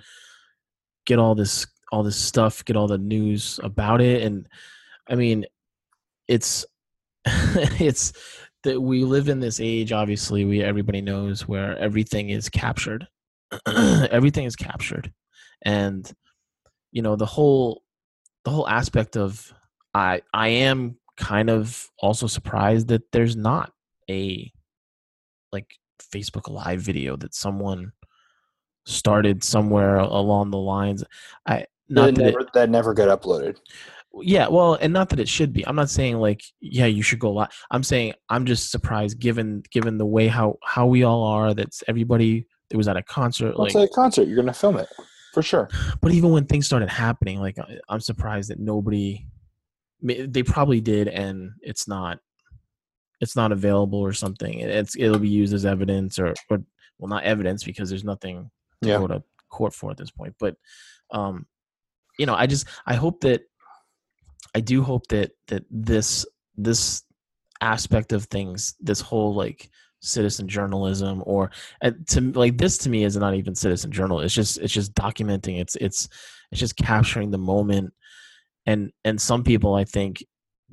get 1.06 1.18
all 1.18 1.34
this 1.34 1.66
all 1.92 2.02
this 2.02 2.16
stuff, 2.16 2.64
get 2.64 2.76
all 2.76 2.86
the 2.86 2.98
news 2.98 3.58
about 3.62 4.00
it, 4.00 4.22
and 4.22 4.48
I 5.08 5.14
mean, 5.16 5.44
it's 6.28 6.64
it's 7.24 8.12
that 8.62 8.80
we 8.80 9.04
live 9.04 9.28
in 9.28 9.40
this 9.40 9.60
age. 9.60 9.92
Obviously, 9.92 10.44
we 10.44 10.62
everybody 10.62 11.00
knows 11.00 11.48
where 11.48 11.76
everything 11.78 12.30
is 12.30 12.48
captured. 12.48 13.06
everything 13.66 14.44
is 14.44 14.56
captured, 14.56 15.12
and 15.62 16.10
you 16.92 17.02
know 17.02 17.16
the 17.16 17.26
whole 17.26 17.82
the 18.44 18.50
whole 18.50 18.68
aspect 18.68 19.16
of 19.16 19.52
I 19.94 20.22
I 20.32 20.48
am 20.48 20.96
kind 21.16 21.50
of 21.50 21.88
also 21.98 22.26
surprised 22.26 22.88
that 22.88 23.02
there's 23.12 23.36
not 23.36 23.72
a 24.08 24.50
like 25.52 25.66
Facebook 26.02 26.48
live 26.50 26.80
video 26.80 27.16
that 27.16 27.34
someone 27.34 27.92
started 28.86 29.44
somewhere 29.44 29.96
along 29.96 30.50
the 30.50 30.58
lines 30.58 31.04
I 31.46 31.66
not 31.88 32.06
that, 32.06 32.14
that 32.16 32.22
it, 32.28 32.32
never, 32.32 32.48
that 32.54 32.70
never 32.70 32.94
got 32.94 33.20
uploaded. 33.20 33.56
yeah 34.22 34.48
well 34.48 34.74
and 34.74 34.92
not 34.92 35.08
that 35.10 35.20
it 35.20 35.28
should 35.28 35.52
be 35.52 35.66
i'm 35.66 35.76
not 35.76 35.90
saying 35.90 36.16
like 36.18 36.42
yeah 36.60 36.86
you 36.86 37.02
should 37.02 37.18
go 37.18 37.30
live 37.32 37.48
i'm 37.70 37.82
saying 37.82 38.12
i'm 38.30 38.44
just 38.46 38.70
surprised 38.70 39.18
given 39.20 39.62
given 39.70 39.98
the 39.98 40.06
way 40.06 40.26
how 40.26 40.56
how 40.64 40.86
we 40.86 41.02
all 41.04 41.22
are 41.24 41.52
that's 41.54 41.84
everybody 41.88 42.46
that 42.70 42.76
was 42.76 42.88
at 42.88 42.96
a 42.96 43.02
concert 43.02 43.54
Well, 43.56 43.66
like 43.66 43.74
it's 43.74 43.92
a 43.92 43.94
concert. 43.94 44.26
You're 44.26 44.36
going 44.36 44.46
to 44.46 44.52
film 44.52 44.76
it 44.78 44.88
for 45.34 45.42
sure. 45.42 45.68
but 46.00 46.10
even 46.12 46.30
when 46.30 46.46
things 46.46 46.66
started 46.66 46.88
happening 46.88 47.38
like 47.38 47.56
i'm 47.88 48.00
surprised 48.00 48.50
that 48.50 48.58
nobody 48.58 49.26
they 50.02 50.42
probably 50.42 50.80
did 50.80 51.06
and 51.06 51.50
it's 51.60 51.86
not 51.86 52.18
it's 53.20 53.36
not 53.36 53.52
available 53.52 53.98
or 53.98 54.12
something 54.12 54.60
it's 54.60 54.96
it'll 54.96 55.18
be 55.18 55.28
used 55.28 55.54
as 55.54 55.66
evidence 55.66 56.18
or 56.18 56.34
or 56.48 56.62
well 56.98 57.08
not 57.08 57.24
evidence 57.24 57.64
because 57.64 57.88
there's 57.88 58.04
nothing 58.04 58.50
to 58.82 58.88
Yeah. 58.88 58.98
go 58.98 59.06
to 59.06 59.22
court 59.48 59.74
for 59.74 59.90
at 59.90 59.96
this 59.96 60.10
point 60.10 60.34
but 60.38 60.56
um 61.10 61.46
you 62.18 62.26
know 62.26 62.34
i 62.34 62.46
just 62.46 62.66
i 62.86 62.94
hope 62.94 63.20
that 63.22 63.42
i 64.54 64.60
do 64.60 64.82
hope 64.82 65.06
that 65.08 65.32
that 65.48 65.64
this 65.70 66.24
this 66.56 67.02
aspect 67.60 68.12
of 68.12 68.24
things 68.26 68.74
this 68.80 69.00
whole 69.00 69.34
like 69.34 69.70
citizen 70.00 70.48
journalism 70.48 71.22
or 71.26 71.50
uh, 71.82 71.90
to 72.08 72.20
like 72.32 72.56
this 72.56 72.78
to 72.78 72.88
me 72.88 73.04
is 73.04 73.16
not 73.16 73.34
even 73.34 73.54
citizen 73.54 73.90
journal 73.90 74.20
it's 74.20 74.32
just 74.34 74.58
it's 74.58 74.72
just 74.72 74.94
documenting 74.94 75.60
it's 75.60 75.76
it's 75.76 76.08
it's 76.50 76.60
just 76.60 76.76
capturing 76.76 77.30
the 77.30 77.38
moment 77.38 77.92
and 78.66 78.90
and 79.04 79.20
some 79.20 79.42
people 79.44 79.74
i 79.74 79.84
think 79.84 80.24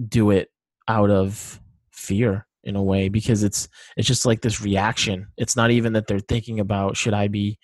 do 0.08 0.32
it 0.32 0.50
out 0.88 1.10
of 1.10 1.60
fear 2.08 2.46
in 2.64 2.76
a 2.76 2.84
way 2.84 3.10
because 3.10 3.44
it's 3.44 3.68
it's 3.98 4.08
just 4.08 4.26
like 4.26 4.42
this 4.42 4.62
reaction 4.62 5.28
it's 5.38 5.56
not 5.56 5.72
even 5.72 5.94
that 5.94 6.08
they're 6.08 6.20
thinking 6.34 6.60
about 6.60 6.98
should 6.98 7.14
i 7.14 7.28
be 7.28 7.58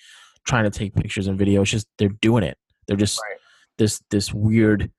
trying 0.45 0.63
to 0.63 0.69
take 0.79 0.93
pictures 0.95 1.27
and 1.27 1.37
video 1.37 1.61
it's 1.61 1.71
just 1.71 1.87
they're 1.97 2.17
doing 2.21 2.43
it 2.43 2.57
they're 2.87 2.97
just 2.97 3.19
Right. 3.21 3.39
this 3.77 4.01
this 4.11 4.33
weird 4.33 4.91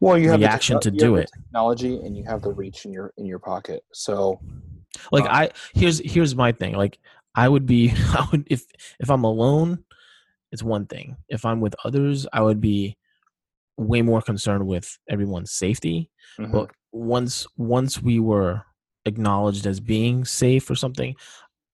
Well, 0.00 0.16
you 0.18 0.30
have 0.30 0.40
the 0.40 0.46
reaction 0.46 0.80
to 0.80 0.90
you 0.90 0.98
do 0.98 1.14
have 1.14 1.24
it 1.24 1.30
technology, 1.34 1.94
and 2.04 2.16
you 2.16 2.24
have 2.24 2.40
the 2.42 2.52
reach 2.52 2.84
in 2.86 2.92
your 2.92 3.12
in 3.18 3.26
your 3.26 3.38
pocket. 3.38 3.82
So 3.92 4.40
like 5.12 5.24
Uh, 5.24 5.40
i 5.40 5.50
here's 5.74 5.98
here's 6.12 6.34
my 6.34 6.50
thing 6.52 6.74
like 6.74 6.98
i 7.34 7.46
would 7.48 7.66
be 7.66 7.92
i 8.18 8.26
would 8.30 8.46
if 8.50 8.64
if 9.00 9.10
i'm 9.10 9.24
alone 9.24 9.84
it's 10.52 10.62
one 10.62 10.86
thing 10.86 11.16
if 11.28 11.44
i'm 11.44 11.60
with 11.60 11.74
others 11.84 12.26
i 12.32 12.40
would 12.40 12.60
be 12.60 12.96
way 13.76 14.02
more 14.02 14.22
concerned 14.22 14.66
with 14.66 14.98
everyone's 15.08 15.52
safety 15.52 16.10
mhm. 16.38 16.50
but 16.50 16.70
once 16.90 17.46
once 17.56 18.02
we 18.02 18.18
were 18.18 18.62
acknowledged 19.08 19.66
as 19.66 19.80
being 19.80 20.24
safe 20.24 20.70
or 20.70 20.74
something 20.74 21.14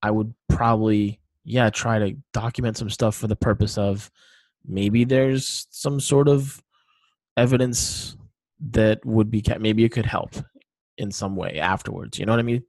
i 0.03 0.11
would 0.11 0.33
probably 0.49 1.21
yeah 1.45 1.69
try 1.69 1.99
to 1.99 2.17
document 2.33 2.77
some 2.77 2.89
stuff 2.89 3.15
for 3.15 3.27
the 3.27 3.37
purpose 3.37 3.77
of 3.77 4.11
maybe 4.67 5.05
there's 5.05 5.67
some 5.71 6.01
sort 6.01 6.29
of 6.29 6.63
evidence 7.37 8.17
that 8.71 9.05
would 9.05 9.31
be 9.31 9.43
kept 9.43 9.61
maybe 9.61 9.85
it 9.85 9.91
could 9.91 10.07
help 10.07 10.35
in 10.97 11.11
some 11.11 11.37
way 11.37 11.59
afterwards 11.59 12.19
you 12.19 12.25
know 12.25 12.33
what 12.33 12.39
i 12.39 12.43
mean? 12.43 12.63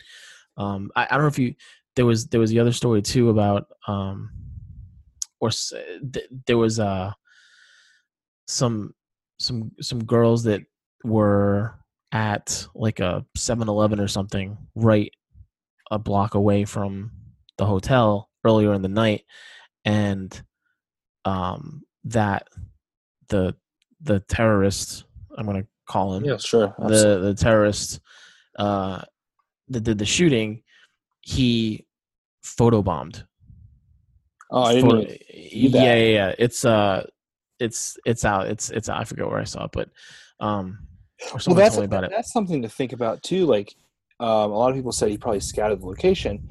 Um 0.57 0.91
i, 0.95 1.05
I 1.05 1.09
don't 1.11 1.21
know 1.21 1.27
if 1.27 1.39
you 1.39 1.55
there 1.95 2.05
was 2.05 2.27
there 2.27 2.39
was 2.39 2.49
the 2.49 2.59
other 2.59 2.73
story 2.73 3.01
too 3.01 3.29
about 3.29 3.67
um 3.87 4.31
or 5.39 5.49
th- 5.51 6.29
there 6.47 6.57
was 6.57 6.79
uh 6.79 7.11
some 8.47 8.93
some 9.37 9.71
some 9.81 10.03
girls 10.03 10.43
that 10.43 10.61
were 11.03 11.75
at 12.11 12.67
like 12.75 12.99
a 12.99 13.25
7-Eleven 13.37 13.99
or 13.99 14.07
something 14.07 14.57
right 14.75 15.11
a 15.91 15.99
block 15.99 16.35
away 16.35 16.65
from 16.65 17.11
the 17.57 17.65
hotel 17.65 18.29
earlier 18.45 18.73
in 18.73 18.81
the 18.81 18.87
night 18.87 19.23
and 19.83 20.43
um 21.25 21.83
that 22.03 22.47
the 23.29 23.55
the 24.01 24.19
terrorist 24.21 25.05
I'm 25.37 25.45
going 25.45 25.61
to 25.61 25.67
call 25.87 26.15
him 26.15 26.25
yeah, 26.25 26.37
sure. 26.37 26.73
absolutely. 26.81 26.97
the 26.97 27.19
the 27.19 27.33
terrorist 27.35 27.99
uh 28.57 29.01
that 29.69 29.81
did 29.81 29.97
the 29.97 30.05
shooting 30.05 30.61
he 31.21 31.85
photobombed 32.43 33.23
oh, 34.51 34.63
I 34.63 34.73
didn't. 34.73 34.89
Photo- 34.89 35.15
yeah, 35.33 35.81
yeah 35.81 35.95
yeah 35.95 36.35
it's 36.37 36.65
uh 36.65 37.05
it's 37.59 37.97
it's 38.05 38.25
out 38.25 38.47
it's 38.47 38.69
it's 38.69 38.89
i 38.89 39.03
forget 39.03 39.27
where 39.27 39.39
i 39.39 39.43
saw 39.43 39.65
it 39.65 39.71
but 39.71 39.89
um 40.39 40.79
well, 41.47 41.55
that's 41.55 41.75
that's 42.11 42.31
something 42.33 42.61
to 42.61 42.69
think 42.69 42.93
about 42.93 43.23
too. 43.23 43.45
Like 43.45 43.73
um, 44.19 44.51
a 44.51 44.57
lot 44.57 44.69
of 44.69 44.75
people 44.75 44.91
said, 44.91 45.09
he 45.09 45.17
probably 45.17 45.39
scouted 45.39 45.81
the 45.81 45.85
location. 45.85 46.47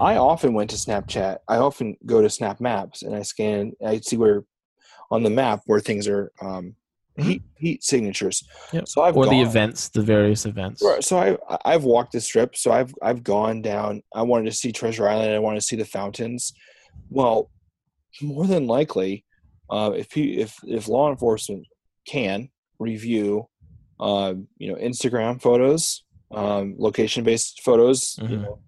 I 0.00 0.16
often 0.16 0.52
went 0.54 0.70
to 0.70 0.76
Snapchat. 0.76 1.38
I 1.48 1.56
often 1.58 1.96
go 2.06 2.22
to 2.22 2.30
Snap 2.30 2.60
Maps 2.60 3.02
and 3.02 3.14
I 3.14 3.22
scan. 3.22 3.72
I 3.86 4.00
see 4.00 4.16
where 4.16 4.44
on 5.10 5.22
the 5.22 5.30
map 5.30 5.60
where 5.66 5.80
things 5.80 6.08
are 6.08 6.32
um, 6.40 6.74
Mhm. 7.18 7.24
heat 7.24 7.42
heat 7.58 7.84
signatures. 7.84 8.42
Yep. 8.72 8.88
So 8.88 9.02
I've 9.02 9.16
or 9.16 9.26
the 9.26 9.42
events 9.42 9.90
the 9.90 10.00
various 10.00 10.46
events 10.46 10.82
So 11.02 11.18
I 11.18 11.36
I've 11.66 11.84
walked 11.84 12.12
the 12.12 12.20
strip. 12.22 12.56
So 12.56 12.72
I've 12.72 12.94
I've 13.02 13.22
gone 13.22 13.60
down. 13.60 14.02
I 14.14 14.22
wanted 14.22 14.46
to 14.46 14.56
see 14.56 14.72
Treasure 14.72 15.06
Island. 15.06 15.34
I 15.34 15.38
wanted 15.38 15.60
to 15.60 15.66
see 15.66 15.76
the 15.76 15.84
fountains. 15.84 16.54
Well, 17.10 17.50
more 18.22 18.46
than 18.46 18.66
likely, 18.66 19.26
uh, 19.68 19.92
if 19.94 20.12
he, 20.12 20.38
if 20.38 20.56
if 20.64 20.88
law 20.88 21.10
enforcement 21.10 21.66
can 22.06 22.48
review, 22.78 23.46
uh, 24.02 24.34
you 24.58 24.68
know, 24.68 24.78
Instagram 24.78 25.40
photos, 25.40 26.02
um, 26.32 26.74
location 26.76 27.22
based 27.22 27.62
photos, 27.62 28.16
you 28.20 28.28
Mhm. 28.28 28.42
know, 28.42 28.58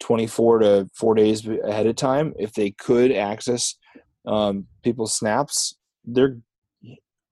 twenty 0.00 0.26
four 0.26 0.58
to 0.58 0.88
four 0.94 1.14
days 1.14 1.46
ahead 1.46 1.86
of 1.86 1.94
time, 1.94 2.34
if 2.38 2.52
they 2.52 2.72
could 2.72 3.12
access 3.12 3.76
um, 4.26 4.66
people's 4.82 5.14
snaps, 5.16 5.76
they're 6.04 6.36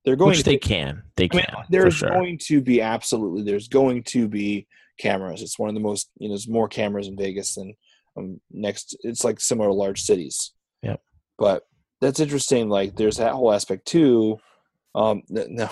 they're 0.05 0.17
going 0.17 0.31
which 0.31 0.39
to 0.39 0.45
they 0.45 0.57
can 0.57 1.03
they 1.17 1.25
I 1.25 1.29
can 1.29 1.37
mean, 1.39 1.65
there's 1.69 1.95
sure 1.95 2.11
going 2.11 2.39
to 2.47 2.61
be 2.61 2.81
absolutely 2.81 3.43
there's 3.43 3.69
going 3.69 4.05
to 4.05 4.29
be 4.29 4.67
cameras. 4.99 5.43
It's 5.43 5.59
one 5.59 5.69
of 5.69 5.75
the 5.75 5.81
most 5.81 6.11
you 6.19 6.29
know 6.29 6.33
there's 6.35 6.49
more 6.49 6.69
cameras 6.69 7.09
in 7.09 7.17
Vegas 7.17 7.55
than 7.57 7.75
um, 8.17 8.41
next. 8.51 8.97
It's 9.03 9.25
like 9.25 9.41
similar 9.41 9.69
to 9.69 9.75
large 9.75 10.03
cities. 10.03 10.53
Yep. 10.83 11.01
But 11.39 11.65
that's 12.01 12.21
interesting. 12.21 12.69
Like 12.69 12.97
there's 12.97 13.17
that 13.17 13.33
whole 13.33 13.53
aspect 13.53 13.87
too. 13.87 14.39
Um, 14.95 15.23
no, 15.29 15.69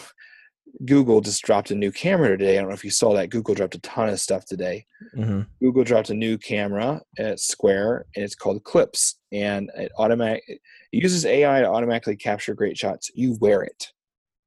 Google 0.85 1.20
just 1.20 1.42
dropped 1.42 1.70
a 1.70 1.74
new 1.74 1.90
camera 1.90 2.29
today. 2.37 2.57
I 2.57 2.61
don't 2.61 2.68
know 2.68 2.74
if 2.74 2.85
you 2.85 2.90
saw 2.90 3.14
that. 3.14 3.31
Google 3.31 3.55
dropped 3.55 3.74
a 3.74 3.81
ton 3.81 4.09
of 4.09 4.20
stuff 4.20 4.44
today. 4.44 4.85
hmm 5.14 5.42
Google 5.62 5.85
dropped 5.85 6.11
a 6.11 6.14
new 6.14 6.37
camera 6.37 7.00
at 7.18 7.40
Square, 7.40 8.07
and 8.14 8.24
it's 8.24 8.35
called 8.35 8.62
Clips, 8.64 9.18
and 9.33 9.70
it 9.76 9.90
automatic 9.98 10.42
it 10.48 10.61
uses 10.92 11.24
AI 11.24 11.61
to 11.61 11.66
automatically 11.68 12.16
capture 12.16 12.55
great 12.55 12.76
shots. 12.76 13.11
You 13.14 13.38
wear 13.40 13.62
it 13.62 13.92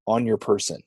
on 0.05 0.25
your 0.27 0.37
person, 0.37 0.81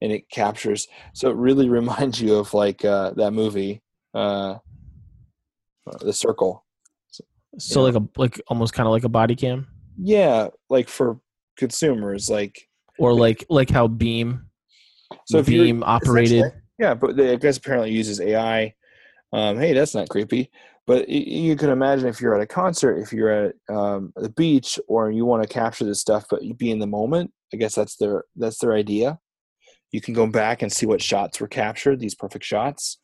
and 0.00 0.10
it 0.10 0.28
captures. 0.28 0.88
So 1.14 1.30
it 1.30 1.36
really 1.36 1.68
reminds 1.78 2.20
you 2.20 2.34
of 2.36 2.52
like 2.52 2.84
uh, 2.84 3.10
that 3.12 3.30
movie, 3.32 3.80
uh, 4.12 4.56
The 6.00 6.12
Circle. 6.12 6.64
so 7.58 7.86
Yeah. 7.86 7.92
like 7.92 8.02
a 8.02 8.08
like 8.20 8.40
almost 8.48 8.72
kind 8.74 8.86
of 8.88 8.92
like 8.92 9.04
a 9.04 9.08
body 9.08 9.36
cam 9.36 9.68
Yeah, 9.96 10.48
like 10.68 10.88
for 10.88 11.20
consumers, 11.56 12.28
like 12.28 12.68
or 13.02 13.12
like 13.14 13.44
like 13.50 13.68
how 13.68 13.88
beam 13.88 14.46
so 15.26 15.42
beam 15.42 15.82
operated 15.82 16.44
Yeah, 16.78 16.94
but 16.94 17.20
I 17.20 17.36
guess 17.36 17.58
apparently 17.58 17.90
uses 17.92 18.20
AI. 18.20 18.74
Um, 19.32 19.58
hey, 19.58 19.72
that's 19.72 19.94
not 19.94 20.08
creepy. 20.08 20.50
But 20.86 21.06
y- 21.08 21.14
you 21.14 21.56
can 21.56 21.70
imagine 21.70 22.08
if 22.08 22.20
you're 22.20 22.34
at 22.34 22.40
a 22.40 22.46
concert, 22.46 22.98
if 22.98 23.12
you're 23.12 23.30
at 23.30 23.54
um, 23.68 24.12
the 24.16 24.30
beach, 24.30 24.78
or 24.88 25.10
you 25.10 25.24
want 25.24 25.42
to 25.42 25.48
capture 25.48 25.84
this 25.84 26.00
stuff, 26.00 26.26
but 26.30 26.42
you 26.42 26.54
be 26.54 26.70
in 26.70 26.78
the 26.80 26.86
moment. 26.86 27.32
I 27.52 27.56
guess 27.56 27.74
that's 27.74 27.96
their 27.96 28.24
that's 28.36 28.58
their 28.58 28.72
idea. 28.72 29.18
You 29.90 30.00
can 30.00 30.14
go 30.14 30.26
back 30.26 30.62
and 30.62 30.72
see 30.72 30.86
what 30.86 31.02
shots 31.02 31.40
were 31.40 31.48
captured, 31.48 32.00
these 32.00 32.14
perfect 32.14 32.44
shots. 32.44 32.98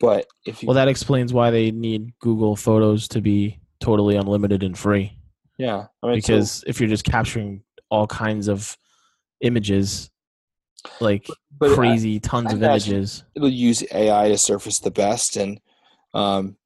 But 0.00 0.26
if 0.46 0.62
you 0.62 0.68
well 0.68 0.74
that 0.76 0.88
explains 0.88 1.32
why 1.32 1.50
they 1.50 1.70
need 1.70 2.12
google 2.20 2.56
photos 2.56 3.08
to 3.08 3.20
be 3.20 3.60
totally 3.80 4.16
unlimited 4.16 4.62
and 4.62 4.76
free 4.76 5.16
Yeah, 5.58 5.86
I 6.02 6.06
mean, 6.06 6.20
so- 6.20 6.34
because 6.34 6.64
if 6.66 6.80
you're 6.80 6.88
just 6.88 7.04
capturing 7.04 7.62
all 7.90 8.06
kinds 8.06 8.48
of 8.48 8.76
images, 9.44 10.10
like 11.00 11.28
but 11.58 11.70
I- 11.70 11.74
crazy 11.74 12.18
tons 12.18 12.50
I 12.50 12.54
of 12.54 12.62
images. 12.62 13.24
it'll 13.36 13.48
use 13.48 13.84
AI 13.92 14.28
to 14.28 14.38
surface 14.38 14.78
the 14.80 14.90
best, 14.90 15.36
and 15.36 15.60
um, 16.14 16.56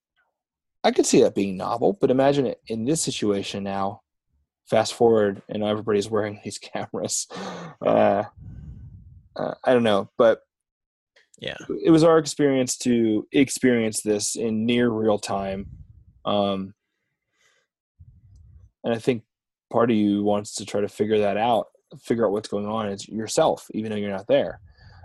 I 0.85 0.91
could 0.93 1.05
see 1.07 1.23
that 1.23 1.35
being 1.35 1.57
novel. 1.57 1.99
But 2.01 2.11
imagine 2.11 2.47
it 2.47 2.61
in 2.69 2.85
this 2.85 3.03
situation 3.03 3.65
now. 3.65 4.03
Fast 4.71 4.95
forward, 4.95 5.43
and 5.49 5.63
everybody's 5.63 6.11
wearing 6.11 6.41
these 6.45 6.59
cameras. 6.59 7.27
Uh, 7.85 8.25
uh, 9.37 9.55
I 9.65 9.73
don't 9.73 9.83
know, 9.83 10.11
but 10.19 10.41
Yeah. 11.41 11.57
it 11.85 11.91
was 11.91 12.05
our 12.05 12.19
experience 12.19 12.77
to 12.79 13.27
experience 13.33 14.03
this 14.03 14.37
in 14.37 14.67
near 14.67 14.91
real 14.91 15.19
time, 15.19 15.67
um, 16.25 16.75
and 18.85 18.93
I 18.95 18.99
think 18.99 19.23
part 19.73 19.91
of 19.91 19.97
you 19.97 20.23
wants 20.23 20.55
to 20.57 20.67
try 20.67 20.81
to 20.81 20.89
figure 20.89 21.19
that 21.21 21.37
out, 21.37 21.67
figure 22.03 22.27
out 22.27 22.33
what's 22.33 22.49
going 22.49 22.67
on 22.67 22.89
is 22.89 23.09
yourself, 23.09 23.67
even 23.73 23.91
though 23.91 23.97
you're 23.99 24.11
not 24.11 24.27
there. 24.27 24.61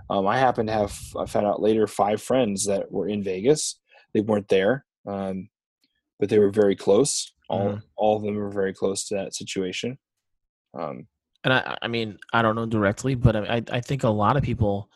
Um, 0.10 0.28
I 0.28 0.38
happen 0.38 0.68
to 0.68 0.74
have 0.74 0.98
I 1.18 1.26
found 1.26 1.46
out 1.48 1.62
later 1.62 1.88
five 1.88 2.22
friends 2.22 2.66
that 2.66 2.92
were 2.92 3.08
in 3.08 3.24
Vegas. 3.24 3.80
They 4.14 4.22
weren't 4.22 4.50
there, 4.50 4.86
um, 5.08 5.50
but 6.20 6.30
they 6.30 6.40
were 6.40 6.52
very 6.52 6.76
close. 6.76 7.34
All 7.50 7.70
Mhm. 7.74 7.82
all 7.96 8.18
of 8.18 8.24
them 8.24 8.36
were 8.36 8.50
very 8.52 8.74
close 8.74 9.08
to 9.08 9.16
that 9.16 9.34
situation. 9.34 9.98
Um, 10.74 11.08
And 11.44 11.54
I, 11.54 11.78
I 11.82 11.88
mean, 11.88 12.18
I 12.32 12.42
don't 12.42 12.56
know 12.56 12.66
directly, 12.66 13.16
but 13.16 13.36
I, 13.36 13.62
I 13.72 13.82
think 13.82 14.04
a 14.04 14.10
lot 14.10 14.38
of 14.38 14.44
people 14.44 14.90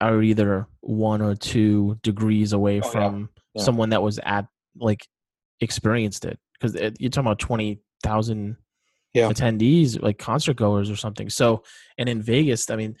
are 0.00 0.22
either 0.22 0.66
one 0.80 1.20
or 1.22 1.34
two 1.34 1.98
degrees 2.02 2.52
away 2.54 2.80
Oh, 2.80 2.86
yeah. 2.86 2.90
from 2.90 3.28
Yeah. 3.54 3.62
someone 3.62 3.90
that 3.90 4.02
was 4.02 4.18
at 4.24 4.46
like 4.76 5.06
experienced 5.60 6.24
it 6.24 6.38
because 6.54 6.74
you're 6.98 7.10
talking 7.10 7.26
about 7.26 7.38
twenty 7.38 7.80
thousand 8.02 8.56
Yeah. 9.14 9.28
attendees, 9.28 10.00
like 10.00 10.18
concert 10.18 10.56
goers 10.56 10.90
or 10.90 10.96
something. 10.96 11.28
So, 11.28 11.64
and 11.98 12.08
in 12.08 12.22
Vegas, 12.22 12.70
I 12.70 12.76
mean, 12.76 12.96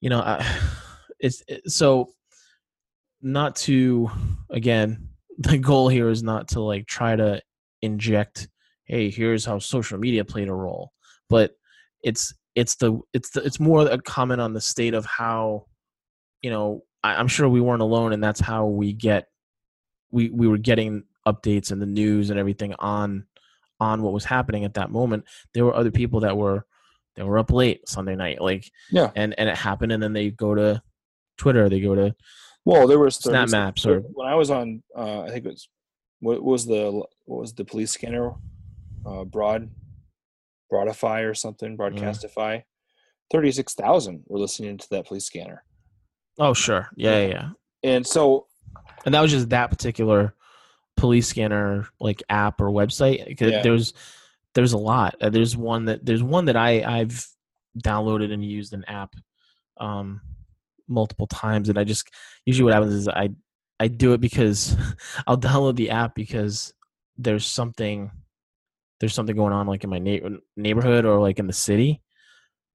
you 0.00 0.10
know, 0.10 0.20
I, 0.20 0.44
it's 1.20 1.42
it, 1.48 1.70
so 1.70 2.12
not 3.22 3.56
to 3.56 4.10
again. 4.50 5.08
The 5.40 5.56
goal 5.56 5.88
here 5.88 6.08
is 6.08 6.24
not 6.24 6.48
to 6.48 6.60
like 6.60 6.88
try 6.88 7.14
to 7.14 7.40
inject, 7.80 8.48
hey, 8.86 9.08
here's 9.08 9.44
how 9.44 9.60
social 9.60 9.96
media 9.96 10.24
played 10.24 10.48
a 10.48 10.52
role, 10.52 10.90
but 11.28 11.52
it's 12.02 12.34
it's 12.58 12.74
the 12.74 12.98
it's 13.12 13.30
the 13.30 13.42
it's 13.44 13.60
more 13.60 13.86
a 13.86 13.98
comment 13.98 14.40
on 14.40 14.52
the 14.52 14.60
state 14.60 14.94
of 14.94 15.06
how 15.06 15.66
you 16.42 16.50
know 16.50 16.82
I, 17.04 17.14
i'm 17.14 17.28
sure 17.28 17.48
we 17.48 17.60
weren't 17.60 17.82
alone 17.82 18.12
and 18.12 18.22
that's 18.22 18.40
how 18.40 18.66
we 18.66 18.92
get 18.92 19.28
we 20.10 20.28
we 20.30 20.48
were 20.48 20.58
getting 20.58 21.04
updates 21.26 21.70
and 21.70 21.80
the 21.80 21.86
news 21.86 22.30
and 22.30 22.38
everything 22.38 22.74
on 22.80 23.26
on 23.80 24.02
what 24.02 24.12
was 24.12 24.24
happening 24.24 24.64
at 24.64 24.74
that 24.74 24.90
moment 24.90 25.24
there 25.54 25.64
were 25.64 25.74
other 25.74 25.90
people 25.90 26.20
that 26.20 26.36
were 26.36 26.64
that 27.16 27.26
were 27.26 27.38
up 27.38 27.50
late 27.50 27.88
sunday 27.88 28.16
night 28.16 28.40
like 28.40 28.70
Yeah. 28.90 29.10
and 29.16 29.34
and 29.38 29.48
it 29.48 29.56
happened 29.56 29.92
and 29.92 30.02
then 30.02 30.12
they 30.12 30.30
go 30.30 30.54
to 30.54 30.82
twitter 31.36 31.68
they 31.68 31.80
go 31.80 31.94
to 31.94 32.14
well, 32.64 32.86
there 32.86 32.98
was 32.98 33.16
snap 33.16 33.48
36 33.48 33.52
maps 33.52 33.86
or 33.86 34.00
when 34.00 34.28
I 34.28 34.34
was 34.34 34.50
on. 34.50 34.82
Uh, 34.94 35.22
I 35.22 35.30
think 35.30 35.46
it 35.46 35.52
was 35.52 35.70
what 36.20 36.42
was 36.44 36.66
the 36.66 36.90
what 37.24 37.40
was 37.40 37.54
the 37.54 37.64
police 37.64 37.92
scanner? 37.92 38.34
Uh, 39.06 39.24
broad, 39.24 39.70
Broadify 40.70 41.26
or 41.28 41.32
something, 41.32 41.78
Broadcastify. 41.78 42.64
Thirty 43.30 43.52
six 43.52 43.72
thousand 43.72 44.24
were 44.26 44.38
listening 44.38 44.76
to 44.76 44.86
that 44.90 45.06
police 45.06 45.24
scanner, 45.24 45.64
oh 46.38 46.52
sure 46.52 46.88
yeah 46.94 47.20
yeah, 47.20 47.26
yeah. 47.26 47.48
and 47.84 48.06
so 48.06 48.46
and 49.06 49.14
that 49.14 49.22
was 49.22 49.30
just 49.30 49.48
that 49.48 49.70
particular 49.70 50.34
police 50.98 51.28
scanner 51.28 51.86
like 52.00 52.22
app 52.28 52.60
or 52.60 52.70
website. 52.70 53.26
Yeah. 53.52 53.62
there's 53.62 53.94
there's 54.54 54.72
a 54.72 54.78
lot 54.78 55.14
Uh, 55.20 55.30
there's 55.30 55.56
one 55.56 55.84
that 55.86 56.04
there's 56.04 56.22
one 56.22 56.46
that 56.46 56.56
i 56.56 56.82
i've 56.82 57.26
downloaded 57.80 58.32
and 58.32 58.44
used 58.44 58.72
an 58.72 58.84
app 58.88 59.14
um 59.78 60.20
multiple 60.88 61.26
times 61.26 61.68
and 61.68 61.78
i 61.78 61.84
just 61.84 62.08
usually 62.44 62.64
what 62.64 62.72
happens 62.74 62.92
is 62.94 63.06
i 63.08 63.28
i 63.78 63.86
do 63.88 64.14
it 64.14 64.20
because 64.20 64.76
i'll 65.26 65.38
download 65.38 65.76
the 65.76 65.90
app 65.90 66.14
because 66.14 66.72
there's 67.18 67.46
something 67.46 68.10
there's 69.00 69.14
something 69.14 69.36
going 69.36 69.52
on 69.52 69.66
like 69.66 69.84
in 69.84 69.90
my 69.90 69.98
neigh- 70.00 70.22
neighborhood 70.56 71.04
or 71.04 71.20
like 71.20 71.38
in 71.38 71.46
the 71.46 71.52
city 71.52 72.00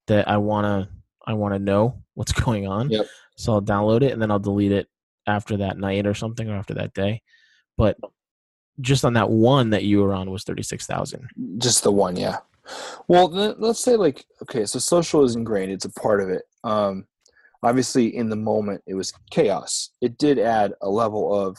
that 0.06 0.28
i 0.28 0.36
want 0.38 0.64
to 0.64 0.88
i 1.26 1.32
want 1.34 1.52
to 1.54 1.58
know 1.58 2.02
what's 2.14 2.32
going 2.44 2.66
on 2.66 2.88
Yep. 2.90 3.06
so 3.36 3.52
i'll 3.52 3.62
download 3.62 4.02
it 4.02 4.12
and 4.12 4.22
then 4.22 4.30
i'll 4.30 4.38
delete 4.38 4.72
it 4.72 4.86
after 5.26 5.56
that 5.58 5.76
night 5.76 6.06
or 6.06 6.14
something 6.14 6.48
or 6.48 6.56
after 6.56 6.74
that 6.74 6.94
day 6.94 7.20
but 7.76 7.96
just 8.80 9.04
on 9.04 9.12
that 9.14 9.30
one 9.30 9.70
that 9.70 9.84
you 9.84 10.00
were 10.00 10.12
on 10.12 10.30
was 10.30 10.44
36,000 10.44 11.28
just 11.58 11.84
the 11.84 11.92
one, 11.92 12.16
yeah. 12.16 12.38
Well, 13.08 13.28
let's 13.28 13.80
say 13.80 13.96
like 13.96 14.24
okay, 14.42 14.64
so 14.64 14.78
social 14.78 15.24
is 15.24 15.36
ingrained; 15.36 15.72
it's 15.72 15.84
a 15.84 15.92
part 15.92 16.22
of 16.22 16.30
it. 16.30 16.44
Um, 16.62 17.06
obviously, 17.62 18.16
in 18.16 18.30
the 18.30 18.36
moment, 18.36 18.82
it 18.86 18.94
was 18.94 19.12
chaos. 19.30 19.90
It 20.00 20.18
did 20.18 20.38
add 20.38 20.72
a 20.80 20.88
level 20.88 21.34
of 21.34 21.58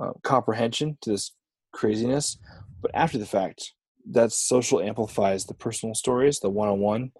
uh, 0.00 0.12
comprehension 0.22 0.98
to 1.02 1.10
this 1.10 1.32
craziness, 1.72 2.38
but 2.82 2.90
after 2.94 3.18
the 3.18 3.26
fact, 3.26 3.72
that 4.10 4.32
social 4.32 4.80
amplifies 4.80 5.46
the 5.46 5.54
personal 5.54 5.94
stories, 5.94 6.38
the 6.40 6.50
one-on-one. 6.50 7.12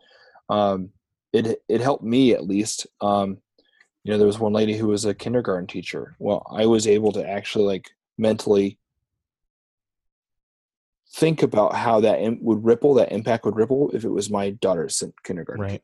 Um, 0.51 0.91
it 1.33 1.59
it 1.69 1.81
helped 1.81 2.05
me 2.05 2.35
at 2.35 2.47
least. 2.47 2.87
Um, 3.01 3.39
you 4.05 4.13
know, 4.13 4.19
there 4.19 4.27
was 4.27 4.39
one 4.39 4.53
lady 4.53 4.77
who 4.77 4.89
was 4.89 5.05
a 5.07 5.15
kindergarten 5.15 5.67
teacher. 5.67 6.15
Well, 6.19 6.47
I 6.51 6.67
was 6.67 6.87
able 6.87 7.11
to 7.13 7.27
actually 7.29 7.65
like 7.65 7.91
mentally 8.19 8.79
think 11.15 11.43
about 11.43 11.75
how 11.75 12.01
that 12.01 12.21
im- 12.21 12.39
would 12.43 12.65
ripple, 12.65 12.95
that 12.95 13.13
impact 13.13 13.45
would 13.45 13.57
ripple 13.57 13.91
if 13.95 14.05
it 14.05 14.11
was 14.11 14.31
my 14.31 14.51
daughter's 14.51 14.99
kin- 14.99 15.13
kindergarten. 15.25 15.63
Right. 15.63 15.71
teacher. 15.73 15.81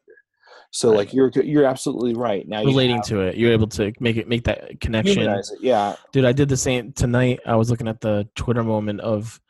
So 0.73 0.91
Right. 0.91 0.97
like 0.99 1.13
you're 1.15 1.31
you're 1.31 1.65
absolutely 1.65 2.15
right. 2.15 2.47
Now 2.47 2.61
you 2.61 2.67
relating 2.69 2.97
have- 2.97 3.07
to 3.07 3.21
it 3.23 3.37
you're 3.37 3.53
able 3.53 3.67
to 3.69 3.93
make 4.01 4.17
it 4.17 4.29
make 4.29 4.45
that 4.45 4.81
connection 4.81 5.29
it. 5.29 5.47
Yeah. 5.61 5.97
dude 6.13 6.25
i 6.25 6.33
did 6.33 6.49
the 6.49 6.57
same 6.57 6.93
tonight 6.93 7.41
i 7.45 7.57
was 7.57 7.71
looking 7.71 7.89
at 7.89 8.01
the 8.01 8.29
twitter 8.37 8.63
moment 8.63 9.01
of 9.01 9.41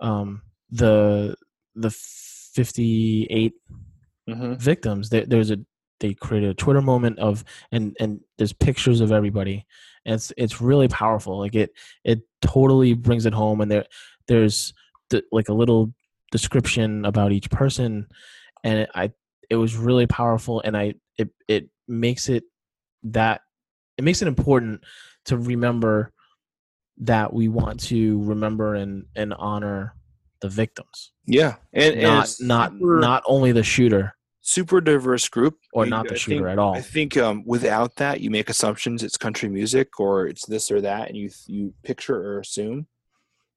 um 0.00 0.42
the 0.70 1.36
the 1.76 1.90
58 1.90 3.52
hmm 4.28 4.54
victims 4.54 5.10
there, 5.10 5.26
there's 5.26 5.50
a 5.52 5.58
they 6.02 6.12
created 6.12 6.50
a 6.50 6.54
twitter 6.54 6.82
moment 6.82 7.18
of 7.18 7.44
and 7.70 7.96
and 8.00 8.20
there's 8.36 8.52
pictures 8.52 9.00
of 9.00 9.12
everybody 9.12 9.64
and 10.04 10.16
it's 10.16 10.32
it's 10.36 10.60
really 10.60 10.88
powerful 10.88 11.38
like 11.38 11.54
it 11.54 11.70
it 12.04 12.20
totally 12.42 12.92
brings 12.92 13.24
it 13.24 13.32
home 13.32 13.60
and 13.60 13.70
there 13.70 13.86
there's 14.26 14.74
the, 15.10 15.22
like 15.32 15.48
a 15.48 15.54
little 15.54 15.94
description 16.30 17.04
about 17.04 17.32
each 17.32 17.48
person 17.50 18.06
and 18.64 18.80
it, 18.80 18.90
i 18.94 19.10
it 19.48 19.56
was 19.56 19.76
really 19.76 20.06
powerful 20.06 20.60
and 20.64 20.76
i 20.76 20.92
it 21.16 21.30
it 21.48 21.68
makes 21.86 22.28
it 22.28 22.44
that 23.04 23.42
it 23.96 24.04
makes 24.04 24.22
it 24.22 24.28
important 24.28 24.82
to 25.24 25.36
remember 25.36 26.12
that 26.98 27.32
we 27.32 27.48
want 27.48 27.78
to 27.78 28.22
remember 28.24 28.74
and 28.74 29.04
and 29.14 29.32
honor 29.34 29.94
the 30.40 30.48
victims 30.48 31.12
Yeah. 31.26 31.54
And, 31.72 31.94
and 31.94 32.02
not 32.02 32.24
it's 32.24 32.40
not 32.40 32.72
super, 32.72 32.98
not 32.98 33.22
only 33.26 33.52
the 33.52 33.62
shooter 33.62 34.16
super 34.42 34.80
diverse 34.80 35.28
group 35.28 35.56
or 35.72 35.86
not 35.86 36.08
the 36.08 36.16
shooter 36.16 36.38
think- 36.38 36.48
at 36.48 36.58
all 36.58 36.74
I 36.74 36.80
think 36.80 37.16
um, 37.16 37.44
without 37.46 37.96
that, 37.96 38.20
you 38.20 38.28
make 38.28 38.50
assumptions. 38.50 39.02
It's 39.02 39.16
country 39.16 39.48
music 39.48 39.98
or 39.98 40.26
it's 40.26 40.44
this 40.46 40.70
or 40.70 40.80
that, 40.82 41.08
and 41.08 41.16
you 41.16 41.30
you 41.46 41.74
picture 41.84 42.16
or 42.16 42.40
assume. 42.40 42.88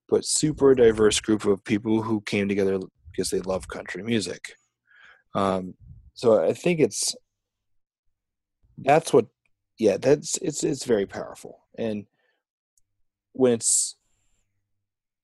But 0.08 0.24
super 0.24 0.76
diverse 0.76 1.20
group 1.20 1.46
of 1.46 1.64
people 1.64 2.04
who 2.04 2.22
came 2.22 2.48
together 2.48 2.80
because 3.12 3.32
they 3.32 3.42
love 3.42 3.68
country 3.68 4.04
music. 4.04 4.54
Um, 5.34 5.74
so 6.14 6.44
I 6.44 6.54
think 6.54 6.80
it's 6.80 7.16
that's 8.78 9.12
what, 9.12 9.26
yeah, 9.80 9.98
that's 9.98 10.38
it's 10.38 10.64
it's 10.64 10.86
very 10.86 11.08
powerful. 11.08 11.62
And 11.78 12.06
when 13.34 13.54
it's 13.54 13.96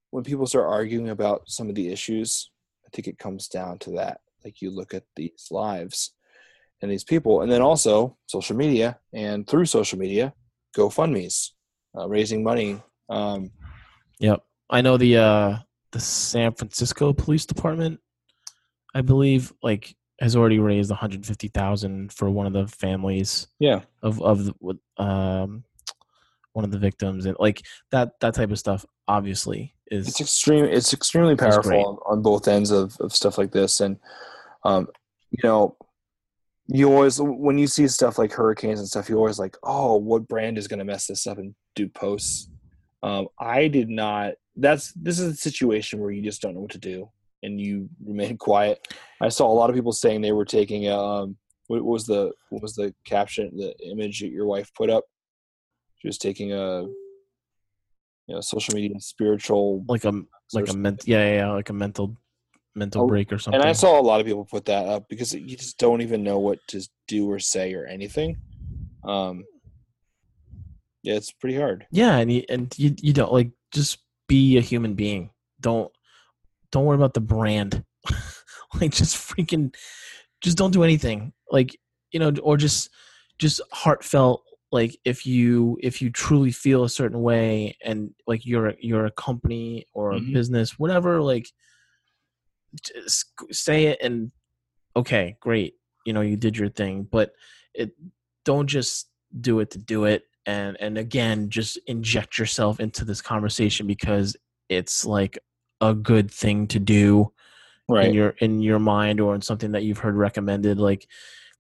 when 0.10 0.24
people 0.24 0.48
start 0.48 0.68
arguing 0.68 1.10
about 1.10 1.44
some 1.48 1.70
of 1.70 1.76
the 1.76 1.90
issues, 1.90 2.50
I 2.86 2.90
think 2.92 3.08
it 3.08 3.20
comes 3.20 3.48
down 3.48 3.78
to 3.80 3.92
that. 3.92 4.22
Like 4.44 4.62
you 4.62 4.72
look 4.72 4.94
at 4.94 5.04
these 5.16 5.48
lives 5.52 6.14
and 6.82 6.90
these 6.92 7.04
people, 7.04 7.42
and 7.42 7.52
then 7.52 7.62
also 7.62 8.18
social 8.28 8.56
media, 8.56 9.00
and 9.14 9.48
through 9.48 9.66
social 9.66 10.00
media, 10.00 10.34
GoFundmes, 10.76 11.50
uh, 11.98 12.08
raising 12.08 12.44
money. 12.44 12.82
Um, 13.10 13.52
Yep. 14.20 14.44
I 14.70 14.82
know 14.82 14.98
the 14.98 15.18
uh 15.18 15.58
the 15.92 16.00
San 16.00 16.54
Francisco 16.54 17.12
Police 17.12 17.46
Department, 17.46 18.00
I 18.94 19.02
believe, 19.02 19.52
like 19.62 19.96
has 20.20 20.36
already 20.36 20.60
raised 20.60 20.92
150,000 20.92 22.14
for 22.14 22.30
one 22.30 22.46
of 22.46 22.54
the 22.54 22.68
families 22.68 23.48
yeah, 23.60 23.82
of 24.04 24.22
of 24.22 24.46
the, 24.46 24.54
um 25.04 25.64
one 26.54 26.64
of 26.64 26.70
the 26.70 26.78
victims 26.78 27.26
and 27.26 27.36
like 27.40 27.64
that 27.92 28.20
that 28.20 28.36
type 28.36 28.52
of 28.52 28.60
stuff 28.60 28.86
obviously 29.08 29.74
is 29.92 30.08
it's 30.08 30.22
extreme. 30.22 30.66
It's 30.66 30.94
extremely 30.94 31.36
powerful 31.36 32.02
on, 32.08 32.18
on 32.18 32.22
both 32.24 32.48
ends 32.48 32.72
of, 32.72 32.98
of 33.00 33.14
stuff 33.14 33.38
like 33.38 33.52
this, 33.52 33.82
and 33.82 33.98
um, 34.64 34.88
you 35.32 35.40
know, 35.44 35.76
you 36.68 36.92
always 36.92 37.20
when 37.20 37.58
you 37.58 37.68
see 37.68 37.88
stuff 37.88 38.18
like 38.18 38.32
hurricanes 38.32 38.80
and 38.80 38.88
stuff, 38.88 39.10
you 39.10 39.18
always 39.18 39.40
like, 39.40 39.58
oh, 39.64 39.96
what 39.98 40.28
brand 40.28 40.58
is 40.58 40.68
going 40.68 40.80
to 40.80 40.86
mess 40.86 41.08
this 41.08 41.28
up 41.28 41.38
and 41.38 41.56
do 41.76 41.90
posts? 41.90 42.50
Um, 43.04 43.28
I 43.40 43.68
did 43.68 43.90
not 43.90 44.34
that's 44.56 44.92
this 44.94 45.20
is 45.20 45.34
a 45.34 45.38
situation 45.38 46.00
where 46.00 46.12
you 46.12 46.22
just 46.22 46.42
don't 46.42 46.54
know 46.54 46.62
what 46.62 46.72
to 46.72 46.78
do 46.78 47.10
and 47.44 47.60
you 47.60 47.90
remain 48.06 48.38
quiet. 48.50 48.86
I 49.22 49.30
saw 49.30 49.48
a 49.48 49.54
lot 49.54 49.70
of 49.70 49.76
people 49.76 49.92
saying 49.92 50.22
they 50.22 50.32
were 50.32 50.46
taking 50.46 50.90
um 50.90 51.38
what 51.68 51.84
was 51.84 52.06
the 52.06 52.32
what 52.50 52.62
was 52.62 52.76
the 52.76 52.94
caption 53.06 53.52
the 53.56 53.74
image 53.90 54.20
that 54.20 54.30
your 54.30 54.46
wife 54.46 54.72
put 54.76 54.90
up? 54.90 55.06
She 55.98 56.08
was 56.08 56.18
taking 56.18 56.52
a 56.54 56.84
you 58.28 58.36
know 58.36 58.42
social 58.42 58.76
media 58.76 59.00
spiritual 59.00 59.84
like 59.88 60.06
a 60.06 60.14
like 60.54 60.70
a 60.70 60.74
ment 60.74 61.04
yeah, 61.06 61.24
yeah, 61.24 61.36
yeah 61.36 61.52
like 61.52 61.70
a 61.70 61.74
mental 61.74 62.16
mental 62.76 63.04
Oh, 63.04 63.08
break 63.08 63.32
or 63.34 63.38
something. 63.40 63.60
and 63.60 63.68
I 63.70 63.74
saw 63.74 64.00
a 64.00 64.02
lot 64.02 64.20
of 64.22 64.26
people 64.26 64.46
put 64.46 64.66
that 64.66 64.86
up 64.88 65.10
because 65.10 65.34
you 65.34 65.58
just 65.58 65.78
don't 65.78 66.02
even 66.02 66.24
know 66.24 66.40
what 66.40 66.60
to 66.70 66.82
do 67.08 67.30
or 67.30 67.40
say 67.40 67.74
or 67.74 67.86
anything. 67.86 68.38
Um, 69.04 69.44
yeah, 71.04 71.16
it's 71.16 71.32
pretty 71.32 71.58
hard. 71.58 71.86
yeah, 71.92 72.18
and 72.18 72.32
you, 72.32 72.44
and 72.50 72.74
you 72.78 72.96
you 73.02 73.14
don't 73.14 73.34
like 73.34 73.52
just 73.74 73.98
be 74.28 74.58
a 74.58 74.62
human 74.62 74.94
being. 74.94 75.32
Don't 75.60 75.92
don't 76.72 76.86
worry 76.86 76.96
about 76.96 77.14
the 77.14 77.22
brand. 77.22 77.84
like 78.80 78.92
just 78.92 79.16
freaking 79.16 79.74
just 80.42 80.58
don't 80.58 80.72
do 80.72 80.84
anything. 80.84 81.34
Like 81.50 81.78
you 82.12 82.20
know, 82.20 82.32
or 82.44 82.58
just 82.58 82.90
just 83.40 83.62
heartfelt. 83.72 84.44
Like 84.72 84.96
if 85.04 85.26
you 85.26 85.78
if 85.82 86.02
you 86.02 86.10
truly 86.12 86.52
feel 86.52 86.84
a 86.84 86.90
certain 86.90 87.22
way 87.22 87.76
and 87.84 88.12
like 88.28 88.46
you're 88.46 88.68
a- 88.68 88.78
you're 88.80 89.06
a 89.08 89.12
company 89.12 89.88
or 89.94 90.14
a 90.14 90.20
Mhm. 90.20 90.34
business, 90.34 90.78
whatever. 90.80 91.20
Like 91.22 91.50
just 92.82 93.26
say 93.52 93.86
it 93.86 94.00
and 94.02 94.32
okay, 94.96 95.38
great. 95.40 95.76
You 96.06 96.14
know, 96.14 96.22
you 96.22 96.38
did 96.38 96.58
your 96.58 96.70
thing, 96.70 97.08
but 97.10 97.34
it 97.74 97.92
don't 98.46 98.68
just 98.68 99.08
do 99.40 99.60
it 99.60 99.72
to 99.72 99.78
do 99.78 100.06
it 100.06 100.24
and 100.46 100.78
and 100.80 100.98
again 100.98 101.50
just 101.50 101.78
inject 101.88 102.38
yourself 102.38 102.80
into 102.80 103.06
this 103.06 103.22
conversation 103.22 103.88
because 103.88 104.36
it's 104.70 105.06
like 105.06 105.38
a 105.82 105.94
good 105.94 106.32
thing 106.32 106.68
to 106.68 106.80
do 106.80 107.32
right. 107.88 108.08
in 108.08 108.14
your 108.14 108.30
in 108.40 108.62
your 108.62 108.80
mind 108.80 109.20
or 109.20 109.36
in 109.36 109.42
something 109.42 109.72
that 109.72 109.84
you've 109.84 110.00
heard 110.00 110.16
recommended 110.16 110.80
like 110.80 111.08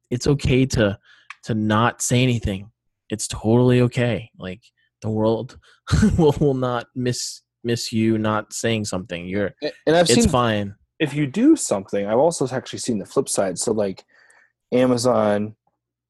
it's 0.09 0.27
okay 0.27 0.65
to 0.65 0.97
to 1.43 1.53
not 1.53 2.01
say 2.01 2.23
anything 2.23 2.71
it's 3.09 3.27
totally 3.27 3.81
okay 3.81 4.29
like 4.37 4.61
the 5.01 5.09
world 5.09 5.57
will, 6.17 6.35
will 6.39 6.53
not 6.53 6.87
miss 6.95 7.41
miss 7.63 7.91
you 7.91 8.17
not 8.17 8.51
saying 8.51 8.85
something 8.85 9.27
you're 9.27 9.53
And 9.85 9.95
I've 9.95 10.09
it's 10.09 10.15
seen 10.15 10.29
fine 10.29 10.75
if 11.01 11.15
you 11.15 11.25
do 11.25 11.55
something, 11.55 12.05
I've 12.05 12.19
also 12.19 12.47
actually 12.47 12.79
seen 12.79 12.99
the 12.99 13.05
flip 13.05 13.27
side. 13.27 13.57
So 13.57 13.71
like 13.71 14.05
Amazon 14.71 15.55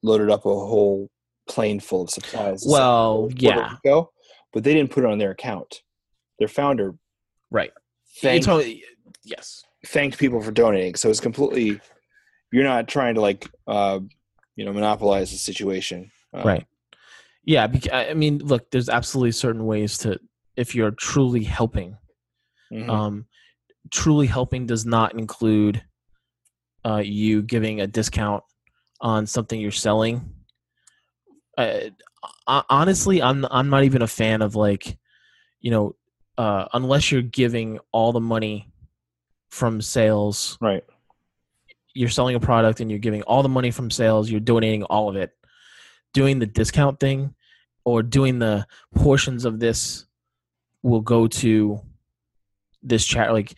loaded 0.04 0.30
up 0.30 0.45
a 0.45 0.49
whole 0.49 1.10
plane 1.47 1.80
full 1.80 2.04
of 2.04 2.10
supplies. 2.10 2.62
to 2.62 2.69
send 2.69 2.69
to 2.69 2.71
Well, 2.71 3.30
yeah. 3.36 3.75
Rico, 3.84 4.12
but 4.51 4.63
they 4.63 4.73
didn't 4.73 4.91
put 4.91 5.06
it 5.06 5.10
on 5.10 5.17
their 5.17 5.32
account. 5.32 5.82
Their 6.39 6.49
founder 6.49 6.95
right 7.49 7.71
thanked, 8.21 8.45
totally 8.45 8.84
yes 9.23 9.63
thanked 9.86 10.17
people 10.17 10.41
for 10.41 10.51
donating. 10.51 10.95
So 10.95 11.10
it's 11.10 11.19
completely 11.19 11.80
you're 12.51 12.63
not 12.63 12.88
trying 12.88 13.15
to 13.15 13.21
like 13.21 13.49
uh, 13.67 13.99
you 14.56 14.65
know 14.65 14.73
monopolize 14.73 15.32
the 15.32 15.38
situation. 15.38 16.12
Um, 16.34 16.43
right 16.43 16.67
yeah 17.43 17.67
i 17.91 18.13
mean 18.13 18.38
look 18.39 18.69
there's 18.71 18.89
absolutely 18.89 19.32
certain 19.32 19.65
ways 19.65 19.97
to 19.97 20.19
if 20.56 20.75
you're 20.75 20.91
truly 20.91 21.43
helping 21.43 21.97
mhm. 22.71 22.89
um 22.89 23.25
truly 23.89 24.28
helping 24.28 24.65
does 24.65 24.86
not 24.86 25.13
include 25.13 25.84
uh 26.86 27.02
you 27.04 27.41
giving 27.41 27.82
a 27.82 27.88
discount 27.88 28.44
on 29.02 29.26
something 29.26 29.60
you're 29.60 29.72
selling 29.72 30.34
uh, 31.58 31.80
honestly 32.70 33.22
i'm 33.22 33.46
i'm 33.52 33.70
not 33.70 33.84
even 33.84 34.02
a 34.02 34.08
fan 34.08 34.41
of 34.41 34.56
like 34.56 34.98
you 35.60 35.72
know 35.72 35.96
uh 36.38 36.65
unless 36.74 37.12
you're 37.12 37.22
giving 37.22 37.80
all 37.91 38.12
the 38.12 38.20
money 38.20 38.72
from 39.52 39.82
sales 39.82 40.58
right. 40.62 40.84
you're 41.94 42.10
selling 42.10 42.36
a 42.36 42.39
product 42.39 42.80
and 42.80 42.89
you're 42.89 43.00
giving 43.00 43.22
all 43.24 43.44
the 43.44 43.50
money 43.50 43.70
from 43.70 43.91
sales, 43.91 44.32
you're 44.32 44.39
donating 44.39 44.84
all 44.84 45.10
of 45.10 45.15
it. 45.15 45.34
Doing 46.13 46.39
the 46.39 46.46
discount 46.46 47.00
thing 47.00 47.36
or 47.84 48.02
doing 48.02 48.39
the 48.39 48.65
portions 48.96 49.46
of 49.46 49.60
this 49.60 50.06
will 50.84 51.02
go 51.02 51.28
to 51.28 51.82
this 52.84 53.06
chat 53.06 53.32
like 53.34 53.54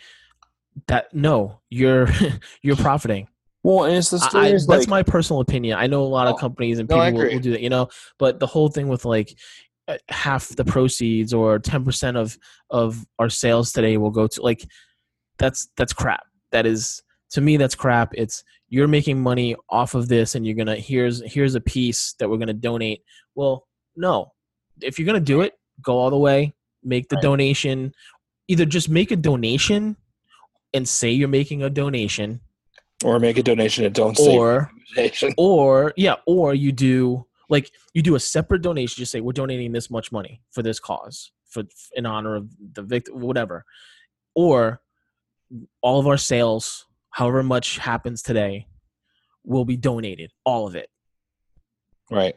that 0.88 1.14
no, 1.14 1.60
you're 1.70 2.08
you're 2.62 2.76
profiting. 2.76 3.28
Well, 3.64 3.86
and 3.86 3.96
it's 3.96 4.10
the 4.10 4.18
I, 4.18 4.28
story 4.30 4.46
I- 4.48 4.50
is 4.50 4.68
that's 4.68 4.82
like 4.82 4.90
my 4.90 5.04
personal 5.04 5.40
opinion. 5.42 5.78
I 5.78 5.88
know 5.88 6.04
a 6.04 6.06
lot 6.06 6.28
of 6.28 6.34
Oh, 6.34 6.38
companies 6.38 6.80
and 6.80 6.90
no, 6.90 6.96
people 7.02 7.20
will, 7.20 7.30
will 7.34 7.40
do 7.40 7.52
that, 7.52 7.62
you 7.62 7.70
know, 7.70 7.88
but 8.20 8.40
the 8.40 8.48
whole 8.48 8.68
thing 8.70 8.88
with 8.90 9.06
like 9.06 9.38
uh, 9.88 9.98
half 10.10 10.50
the 10.50 10.66
proceeds 10.66 11.34
or 11.34 11.60
10% 11.60 12.16
of 12.18 12.38
of 12.70 13.06
our 13.20 13.30
sales 13.30 13.72
today 13.72 13.98
will 13.98 14.12
go 14.12 14.28
to 14.28 14.42
like 14.42 14.66
that's 15.38 15.70
that's 15.78 15.94
crap. 15.94 16.24
That 16.52 16.66
is 16.66 17.02
to 17.32 17.42
me 17.42 17.58
that's 17.58 17.76
crap. 17.76 18.14
It's 18.16 18.44
you're 18.68 18.88
making 18.88 19.22
money 19.22 19.56
off 19.70 19.94
of 19.96 20.08
this 20.08 20.36
and 20.36 20.46
you're 20.46 20.56
to 20.68 20.76
here's 20.76 21.22
here's 21.32 21.56
a 21.56 21.62
piece 21.62 22.14
that 22.20 22.30
we're 22.30 22.38
to 22.48 22.54
donate. 22.54 23.04
Well, 23.36 23.68
no. 23.96 24.32
If 24.82 24.98
you're 25.00 25.06
to 25.22 25.26
do 25.26 25.42
it, 25.42 25.54
go 25.82 25.98
all 25.98 26.10
the 26.10 26.18
way, 26.18 26.54
make 26.84 27.08
the 27.10 27.16
Right. 27.18 27.24
donation. 27.24 27.94
Either 28.48 28.66
just 28.66 28.90
make 28.90 29.12
a 29.12 29.16
donation 29.16 29.96
and 30.74 30.88
say 30.88 31.12
you're 31.12 31.28
making 31.28 31.64
a 31.64 31.70
donation 31.70 32.42
or 33.04 33.20
make 33.20 33.38
a 33.38 33.44
donation 33.44 33.86
and 33.86 33.94
don't 33.94 34.18
say 34.18 34.36
or 34.36 34.72
donation. 34.96 35.34
or 35.38 35.94
yeah 35.98 36.16
or 36.26 36.54
you 36.54 36.72
do 36.72 37.26
like 37.50 37.70
you 37.94 38.02
do 38.02 38.16
a 38.16 38.20
separate 38.20 38.62
donation 38.62 39.02
just 39.02 39.12
say 39.12 39.22
we're 39.22 39.34
donating 39.34 39.72
this 39.72 39.90
much 39.90 40.12
money 40.12 40.42
for 40.52 40.62
this 40.62 40.80
cause 40.80 41.32
for 41.50 41.64
in 41.96 42.06
honor 42.06 42.36
of 42.36 42.50
the 42.74 42.82
victim 42.82 43.20
whatever 43.20 43.66
or 44.36 44.82
all 45.82 46.00
of 46.00 46.08
our 46.08 46.18
sales 46.18 46.86
however 47.10 47.44
much 47.44 47.78
happens 47.78 48.22
today 48.22 48.68
will 49.44 49.66
be 49.66 49.78
donated 49.78 50.32
all 50.46 50.66
of 50.66 50.76
it 50.76 50.90
Right. 52.14 52.36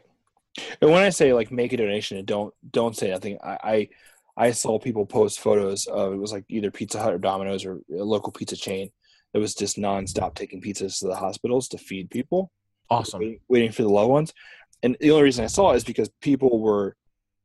And 0.81 0.91
when 0.91 1.03
I 1.03 1.09
say 1.09 1.33
like 1.33 1.51
make 1.51 1.73
a 1.73 1.77
donation 1.77 2.17
and 2.17 2.25
don't 2.25 2.53
don't 2.71 2.95
say 2.97 3.11
nothing, 3.11 3.37
I 3.43 3.57
I, 3.63 3.89
I 4.37 4.51
saw 4.51 4.77
people 4.77 5.05
post 5.05 5.39
photos 5.39 5.87
of 5.87 6.13
it 6.13 6.17
was 6.17 6.31
like 6.31 6.45
either 6.47 6.69
Pizza 6.69 7.01
Hut 7.01 7.13
or 7.13 7.17
Domino's 7.17 7.65
or 7.65 7.79
a 7.91 8.03
local 8.03 8.31
pizza 8.31 8.55
chain 8.55 8.91
that 9.33 9.39
was 9.39 9.55
just 9.55 9.77
nonstop 9.77 10.35
taking 10.35 10.61
pizzas 10.61 10.99
to 10.99 11.07
the 11.07 11.15
hospitals 11.15 11.67
to 11.69 11.77
feed 11.77 12.11
people, 12.11 12.51
awesome 12.89 13.19
waiting, 13.19 13.39
waiting 13.49 13.71
for 13.71 13.81
the 13.81 13.89
loved 13.89 14.11
ones. 14.11 14.33
And 14.83 14.95
the 14.99 15.09
only 15.09 15.23
reason 15.23 15.43
I 15.43 15.47
saw 15.47 15.71
it 15.71 15.77
is 15.77 15.83
because 15.83 16.09
people 16.21 16.59
were 16.59 16.95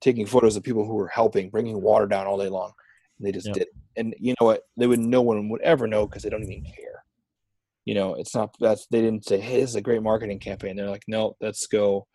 taking 0.02 0.26
photos 0.26 0.54
of 0.56 0.62
people 0.62 0.84
who 0.84 0.94
were 0.94 1.08
helping, 1.08 1.48
bringing 1.48 1.80
water 1.80 2.06
down 2.06 2.26
all 2.26 2.38
day 2.38 2.50
long. 2.50 2.72
And 3.18 3.26
they 3.26 3.32
just 3.32 3.46
Yep. 3.46 3.54
did. 3.54 3.68
And 3.96 4.14
you 4.18 4.34
know 4.38 4.46
what? 4.46 4.62
They 4.76 4.86
would 4.86 5.00
no 5.00 5.22
one 5.22 5.48
would 5.48 5.62
ever 5.62 5.86
know 5.86 6.06
because 6.06 6.22
they 6.22 6.30
don't 6.30 6.42
even 6.42 6.64
care. 6.64 7.04
You 7.84 7.94
know, 7.94 8.14
it's 8.14 8.34
not 8.34 8.54
that's 8.60 8.86
they 8.88 9.00
didn't 9.00 9.26
say, 9.26 9.40
"Hey, 9.40 9.60
this 9.60 9.70
is 9.70 9.76
a 9.76 9.80
great 9.80 10.02
marketing 10.02 10.38
campaign." 10.38 10.76
They're 10.76 10.90
like, 10.90 11.04
"No, 11.08 11.36
let's 11.40 11.66
go 11.66 12.06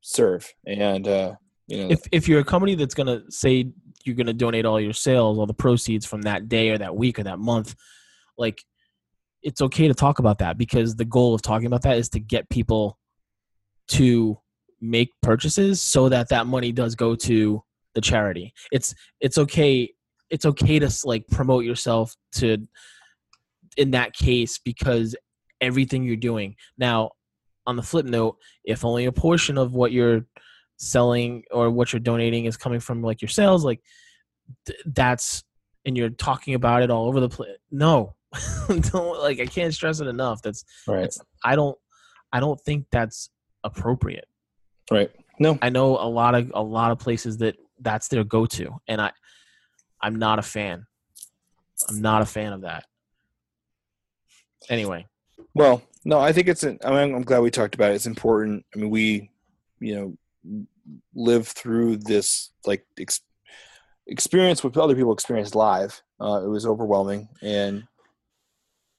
serve." 0.00 0.52
And 0.66 1.08
uh, 1.08 1.34
you 1.66 1.78
know, 1.78 1.90
if 1.90 2.02
if 2.12 2.28
you're 2.28 2.40
a 2.40 2.44
company 2.44 2.76
that's 2.76 2.94
going 2.94 3.08
to 3.08 3.30
say 3.30 3.72
you're 4.06 4.16
going 4.16 4.26
to 4.26 4.32
donate 4.32 4.64
all 4.64 4.80
your 4.80 4.92
sales 4.92 5.38
all 5.38 5.46
the 5.46 5.54
proceeds 5.54 6.06
from 6.06 6.22
that 6.22 6.48
day 6.48 6.70
or 6.70 6.78
that 6.78 6.94
week 6.94 7.18
or 7.18 7.24
that 7.24 7.38
month 7.38 7.74
like 8.38 8.62
it's 9.42 9.60
okay 9.60 9.86
to 9.86 9.94
talk 9.94 10.18
about 10.18 10.38
that 10.38 10.58
because 10.58 10.96
the 10.96 11.04
goal 11.04 11.32
of 11.32 11.40
talking 11.40 11.66
about 11.66 11.82
that 11.82 11.96
is 11.96 12.08
to 12.08 12.18
get 12.18 12.48
people 12.48 12.98
to 13.88 14.36
make 14.80 15.10
purchases 15.22 15.80
so 15.80 16.08
that 16.08 16.28
that 16.28 16.46
money 16.46 16.72
does 16.72 16.94
go 16.96 17.14
to 17.14 17.62
the 17.94 18.00
charity. 18.00 18.52
It's 18.72 18.92
it's 19.20 19.38
okay 19.38 19.92
it's 20.30 20.44
okay 20.44 20.80
to 20.80 20.90
like 21.04 21.26
promote 21.28 21.64
yourself 21.64 22.14
to 22.32 22.58
in 23.76 23.92
that 23.92 24.14
case 24.14 24.58
because 24.58 25.14
everything 25.60 26.02
you're 26.02 26.16
doing. 26.16 26.56
Now 26.76 27.12
on 27.66 27.76
the 27.76 27.82
flip 27.82 28.06
note 28.06 28.36
if 28.64 28.84
only 28.84 29.06
a 29.06 29.12
portion 29.12 29.58
of 29.58 29.74
what 29.74 29.92
you're 29.92 30.26
selling 30.76 31.42
or 31.50 31.70
what 31.70 31.92
you're 31.92 32.00
donating 32.00 32.44
is 32.44 32.56
coming 32.56 32.80
from 32.80 33.02
like 33.02 33.22
your 33.22 33.28
sales 33.28 33.64
like 33.64 33.80
th- 34.66 34.78
that's 34.86 35.42
and 35.84 35.96
you're 35.96 36.10
talking 36.10 36.54
about 36.54 36.82
it 36.82 36.90
all 36.90 37.06
over 37.06 37.20
the 37.20 37.28
place 37.28 37.56
no 37.70 38.14
don't 38.68 39.20
like 39.20 39.40
i 39.40 39.46
can't 39.46 39.72
stress 39.72 40.00
it 40.00 40.06
enough 40.06 40.42
that's 40.42 40.64
right, 40.86 41.02
that's 41.02 41.20
i 41.44 41.56
don't 41.56 41.76
i 42.32 42.40
don't 42.40 42.60
think 42.60 42.84
that's 42.90 43.30
appropriate 43.64 44.26
right. 44.90 45.10
No, 45.38 45.58
i 45.62 45.70
know 45.70 45.96
a 45.96 46.08
lot 46.08 46.34
of 46.34 46.52
a 46.54 46.62
lot 46.62 46.92
of 46.92 46.98
places 46.98 47.38
that 47.38 47.56
that's 47.80 48.08
their 48.08 48.24
go-to 48.24 48.76
and 48.88 49.00
i 49.00 49.10
i'm 50.00 50.16
not 50.16 50.38
a 50.38 50.42
fan 50.42 50.86
i'm 51.88 52.00
not 52.00 52.22
a 52.22 52.26
fan 52.26 52.52
of 52.52 52.62
that 52.62 52.84
anyway 54.68 55.06
well, 55.56 55.82
no. 56.04 56.18
I 56.18 56.32
think 56.32 56.48
it's. 56.48 56.64
An, 56.64 56.78
I 56.84 56.90
mean, 56.90 57.14
I'm 57.14 57.22
glad 57.22 57.40
we 57.40 57.50
talked 57.50 57.74
about 57.74 57.92
it. 57.92 57.94
It's 57.94 58.06
important. 58.06 58.66
I 58.74 58.78
mean, 58.78 58.90
we, 58.90 59.30
you 59.80 59.94
know, 59.94 60.16
live 61.14 61.48
through 61.48 61.98
this 61.98 62.50
like 62.64 62.86
ex- 62.98 63.20
experience 64.06 64.62
what 64.62 64.76
other 64.76 64.94
people 64.94 65.12
experienced 65.12 65.54
live. 65.54 66.02
Uh, 66.20 66.42
it 66.44 66.48
was 66.48 66.66
overwhelming, 66.66 67.28
and 67.42 67.84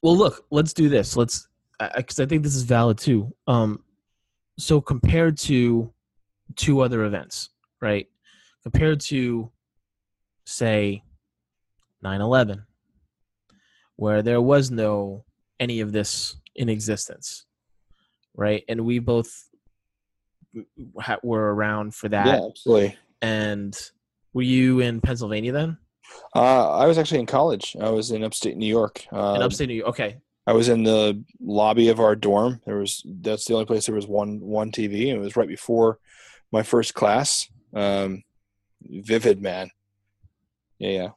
Well, 0.02 0.18
look, 0.18 0.46
let's 0.52 0.74
do 0.74 0.90
this. 0.90 1.16
Let's 1.16 1.48
because 1.96 2.20
I 2.20 2.26
think 2.26 2.44
this 2.44 2.56
is 2.56 2.64
valid 2.64 2.98
too. 2.98 3.34
Um, 3.48 3.84
so 4.58 4.82
compared 4.82 5.38
to 5.40 5.94
two 6.56 6.82
other 6.82 7.04
events, 7.06 7.50
right? 7.82 8.08
Compared 8.64 9.00
to, 9.02 9.52
say, 10.46 11.04
9/11, 12.04 12.66
where 13.96 14.22
there 14.22 14.42
was 14.42 14.72
no 14.72 15.24
any 15.60 15.80
of 15.80 15.92
this 15.92 16.36
in 16.56 16.70
existence, 16.70 17.46
right? 18.36 18.64
And 18.68 18.86
we 18.86 19.00
both 19.00 19.50
were 21.24 21.54
around 21.54 21.96
for 21.96 22.10
that. 22.10 22.26
Yeah, 22.26 22.46
absolutely. 22.48 22.98
And 23.22 23.78
were 24.34 24.44
you 24.44 24.80
in 24.80 25.02
Pennsylvania 25.02 25.52
then? 25.52 25.78
Uh, 26.36 26.78
I 26.78 26.86
was 26.86 26.98
actually 26.98 27.20
in 27.20 27.26
college. 27.26 27.76
I 27.82 27.90
was 27.90 28.12
in 28.12 28.24
upstate 28.24 28.58
New 28.58 28.68
York. 28.68 29.06
Uh, 29.12 29.34
in 29.36 29.42
upstate 29.42 29.68
New 29.68 29.76
York. 29.76 29.90
Okay. 29.90 30.18
I 30.46 30.54
was 30.54 30.70
in 30.70 30.84
the 30.84 31.24
lobby 31.42 31.90
of 31.90 32.00
our 32.00 32.16
dorm. 32.16 32.62
There 32.66 32.78
was 32.78 33.04
that's 33.06 33.46
the 33.46 33.54
only 33.54 33.66
place 33.66 33.86
there 33.86 33.96
was 33.96 34.08
one 34.08 34.40
one 34.40 34.72
TV, 34.72 35.10
and 35.10 35.18
it 35.18 35.20
was 35.20 35.36
right 35.36 35.48
before 35.48 36.00
my 36.52 36.64
first 36.64 36.94
class. 36.94 37.50
Um, 37.74 38.24
vivid 38.82 39.42
man. 39.42 39.70
Yeah, 40.80 40.90
yeah. 40.90 41.10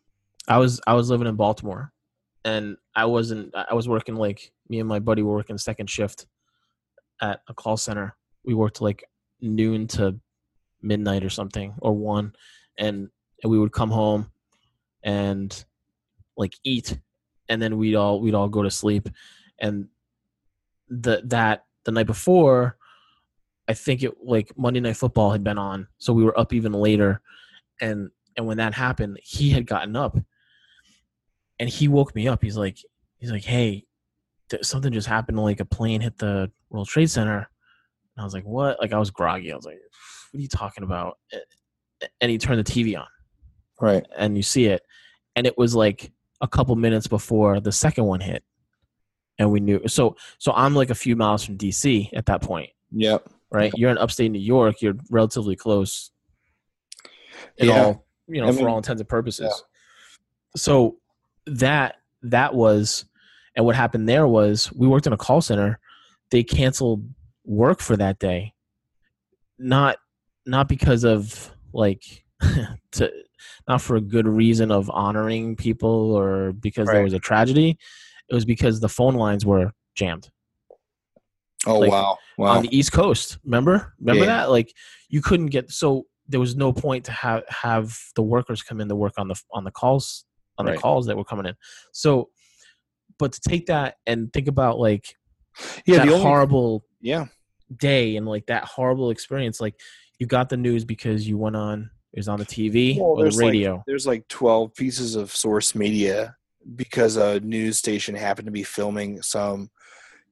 I 0.49 0.59
was 0.59 0.81
I 0.85 0.95
was 0.95 1.11
living 1.11 1.29
in 1.29 1.37
Baltimore, 1.37 1.93
and 2.45 2.77
I 2.95 3.05
wasn't. 3.05 3.55
I 3.55 3.75
was 3.75 3.89
working 3.89 4.17
like 4.17 4.51
me 4.69 4.81
and 4.81 4.89
my 4.89 4.99
buddy 4.99 5.23
were 5.23 5.35
working 5.35 5.59
second 5.59 5.89
shift 5.89 6.27
at 7.21 7.41
a 7.49 7.55
call 7.55 7.77
center. 7.77 8.17
We 8.45 8.55
worked 8.55 8.81
like 8.81 9.05
noon 9.41 9.87
to 9.89 10.19
midnight 10.83 11.25
or 11.25 11.31
something 11.31 11.75
or 11.81 11.93
one, 11.93 12.35
and 12.79 13.11
we 13.45 13.59
would 13.59 13.73
come 13.73 13.91
home 13.91 14.31
and 15.03 15.65
like 16.37 16.55
eat 16.65 16.99
and 17.49 17.61
then 17.61 17.77
we'd 17.77 17.95
all 17.97 18.21
we'd 18.21 18.35
all 18.35 18.49
go 18.49 18.63
to 18.63 18.71
sleep. 18.71 19.09
And 19.59 19.89
the 20.89 21.23
that 21.27 21.67
the 21.85 21.93
night 21.93 22.07
before 22.07 22.77
i 23.69 23.73
think 23.73 24.03
it 24.03 24.13
like 24.23 24.51
monday 24.59 24.81
night 24.81 24.97
football 24.97 25.31
had 25.31 25.45
been 25.45 25.57
on 25.57 25.87
so 25.99 26.13
we 26.13 26.25
were 26.25 26.39
up 26.39 26.53
even 26.53 26.73
later. 26.73 27.21
And 27.81 28.11
and 28.37 28.47
when 28.47 28.59
that 28.59 28.75
happened 28.75 29.19
he 29.23 29.51
had 29.51 29.67
gotten 29.67 29.97
up 29.97 30.17
and 31.59 31.69
he 31.69 31.89
woke 31.89 32.15
me 32.15 32.27
up. 32.27 32.43
He's 32.43 32.57
like 32.57 32.79
he's 33.19 33.31
like 33.31 33.45
hey 33.45 33.87
th- 34.49 34.65
something 34.65 34.93
just 34.93 35.07
happened 35.07 35.39
like 35.39 35.61
a 35.61 35.65
plane 35.65 36.01
hit 36.01 36.19
the 36.19 36.51
world 36.71 36.89
trade 36.89 37.11
center 37.11 37.51
i 38.21 38.25
was 38.25 38.35
like 38.35 38.45
what? 38.45 38.81
Like 38.81 38.93
i 38.93 38.99
was 38.99 39.11
groggy. 39.11 39.53
I 39.53 39.57
was 39.57 39.65
like 39.65 39.79
what 40.33 40.39
are 40.39 40.43
you 40.43 40.49
talking 40.49 40.85
about? 40.85 41.19
And 42.21 42.31
he 42.31 42.39
turned 42.39 42.59
the 42.59 42.65
tv 42.73 42.97
on. 42.99 43.07
Right. 43.81 44.07
and 44.17 44.37
you 44.37 44.43
see 44.43 44.67
it. 44.67 44.83
And 45.37 45.47
it 45.47 45.57
was 45.59 45.75
like 45.75 46.13
a 46.41 46.49
couple 46.49 46.75
minutes 46.77 47.07
before 47.07 47.61
the 47.61 47.73
second 47.73 48.05
one 48.05 48.21
hit. 48.21 48.43
And 49.39 49.51
we 49.51 49.61
knew 49.61 49.81
so 49.89 50.17
so 50.39 50.53
i'm 50.55 50.75
like 50.75 50.91
a 50.91 50.95
few 50.95 51.17
miles 51.17 51.45
from 51.45 51.57
dc 51.59 52.09
at 52.15 52.27
that 52.27 52.43
point. 52.43 52.71
Yep. 52.93 53.29
right? 53.53 53.73
You're 53.77 53.91
in 53.91 53.99
upstate 53.99 54.31
new 54.31 54.39
york. 54.39 54.83
You're 54.83 54.95
relatively 55.11 55.57
close. 55.57 56.11
In 57.57 57.69
Yeah. 57.69 57.85
all 57.85 58.07
you 58.29 58.41
know 58.41 58.49
I 58.49 58.53
for 58.53 58.59
mean, 58.59 58.67
all 58.69 58.77
intents 58.77 59.01
and 59.01 59.09
purposes. 59.09 59.47
Yeah. 59.51 60.57
so 60.57 60.97
that 61.47 61.97
that 62.23 62.55
was 62.55 63.05
and 63.57 63.65
what 63.67 63.75
happened 63.75 64.09
there 64.09 64.29
was 64.29 64.71
we 64.73 64.87
worked 64.87 65.07
in 65.07 65.13
a 65.13 65.17
call 65.17 65.41
center. 65.41 65.79
They 66.31 66.45
canceled 66.45 67.05
work 67.51 67.81
for 67.81 67.97
that 67.97 68.19
day 68.21 68.55
not 69.59 69.97
not 70.47 70.69
because 70.69 71.03
of 71.05 71.51
like 71.73 72.25
to 72.93 73.11
not 73.69 73.81
for 73.83 73.97
a 73.97 74.01
good 74.01 74.27
reason 74.29 74.71
of 74.71 74.89
honoring 74.91 75.57
people 75.57 76.13
or 76.17 76.53
because 76.53 76.87
there 76.89 77.03
was 77.03 77.13
a 77.13 77.19
tragedy 77.19 77.77
it 78.29 78.35
was 78.35 78.45
because 78.45 78.79
the 78.81 78.89
phone 78.89 79.15
lines 79.15 79.45
were 79.45 79.73
jammed 79.97 80.31
Oh 81.67 81.79
Like, 81.81 81.91
wow. 81.91 82.17
Wow. 82.39 82.57
on 82.57 82.63
the 82.63 82.75
East 82.75 82.91
Coast. 82.93 83.37
Remember? 83.45 83.93
Remember 84.01 84.25
Yeah. 84.25 84.37
that? 84.39 84.51
Like 84.51 84.73
you 85.11 85.21
couldn't 85.21 85.49
get 85.49 85.71
so 85.71 86.07
there 86.27 86.41
was 86.41 86.57
no 86.57 86.73
point 86.73 87.05
to 87.07 87.13
have 87.13 87.43
have 87.49 87.99
the 88.17 88.23
workers 88.23 88.63
come 88.63 88.81
in 88.81 88.89
to 88.89 88.97
work 88.97 89.13
on 89.19 89.29
the 89.29 89.35
on 89.53 89.65
the 89.65 89.71
calls 89.71 90.25
on 90.57 90.65
the 90.65 90.77
calls 90.79 91.05
that 91.07 91.17
were 91.19 91.25
coming 91.25 91.45
in. 91.47 91.55
So 91.93 92.31
but 93.19 93.33
to 93.33 93.41
take 93.47 93.67
that 93.67 93.97
and 94.07 94.33
think 94.33 94.49
about 94.49 94.79
like 94.79 95.17
yeah. 95.85 95.99
that 95.99 96.07
The 96.07 96.13
only. 96.15 96.25
horrible 96.25 96.85
yeah. 97.03 97.27
Day 97.77 98.17
and 98.17 98.27
like 98.27 98.47
that 98.47 98.65
horrible 98.65 99.11
experience 99.11 99.61
like 99.61 99.75
you 100.19 100.27
got 100.27 100.49
the 100.49 100.57
news 100.57 100.85
because 100.85 101.27
you 101.29 101.39
went 101.39 101.57
on 101.57 101.91
it 102.13 102.19
was 102.19 102.29
on 102.29 102.39
the 102.41 102.45
TV 102.45 102.97
Well, 102.99 103.07
or 103.11 103.17
the 103.19 103.23
there's 103.23 103.37
like- 103.37 103.47
radio. 103.47 103.85
There's 103.87 104.07
like 104.07 104.27
12 104.27 104.75
pieces 104.75 105.15
of 105.15 105.31
source 105.35 105.77
media 105.77 106.35
because 106.75 107.17
a 107.17 107.39
news 107.41 107.79
station 107.79 108.17
happened 108.17 108.47
to 108.47 108.53
be 108.53 108.65
filming 108.65 109.23
some, 109.23 109.71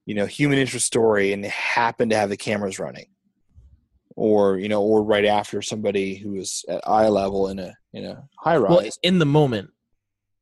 you 0.05 0.13
know, 0.13 0.25
human 0.25 0.57
interest 0.59 0.85
story 0.85 1.31
and 1.31 1.45
happened 1.45 2.11
to 2.11 2.17
have 2.17 2.27
the 2.29 2.35
cameras 2.35 2.79
running. 2.79 3.05
Or, 4.17 4.57
you 4.57 4.67
know, 4.67 4.81
or 4.83 5.01
right 5.03 5.23
after 5.23 5.61
somebody 5.61 6.15
who 6.15 6.31
was 6.31 6.65
at 6.67 6.85
eye 6.85 7.07
level 7.07 7.47
in 7.47 7.59
a 7.59 7.73
in 7.93 8.03
a 8.05 8.27
high 8.37 8.57
rise. 8.57 8.69
well 8.69 8.89
in 9.01 9.17
the 9.19 9.25
moment 9.25 9.69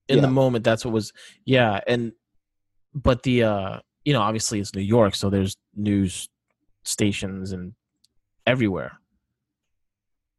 in 0.10 0.22
the 0.22 0.28
moment 0.28 0.64
that's 0.64 0.84
what 0.84 0.94
was 0.94 1.14
yeah 1.46 1.80
and 1.86 2.12
but 2.96 3.22
the 3.24 3.44
uh 3.44 3.80
you 4.04 4.14
know 4.14 4.22
obviously 4.22 4.60
it's 4.60 4.74
new 4.74 4.82
york 4.82 5.14
so 5.16 5.30
there's 5.30 5.56
news 5.76 6.28
stations 6.88 7.52
and 7.52 7.74
everywhere. 8.46 9.00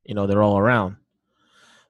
You 0.04 0.14
know 0.14 0.26
they're 0.26 0.42
all 0.42 0.58
around. 0.58 0.96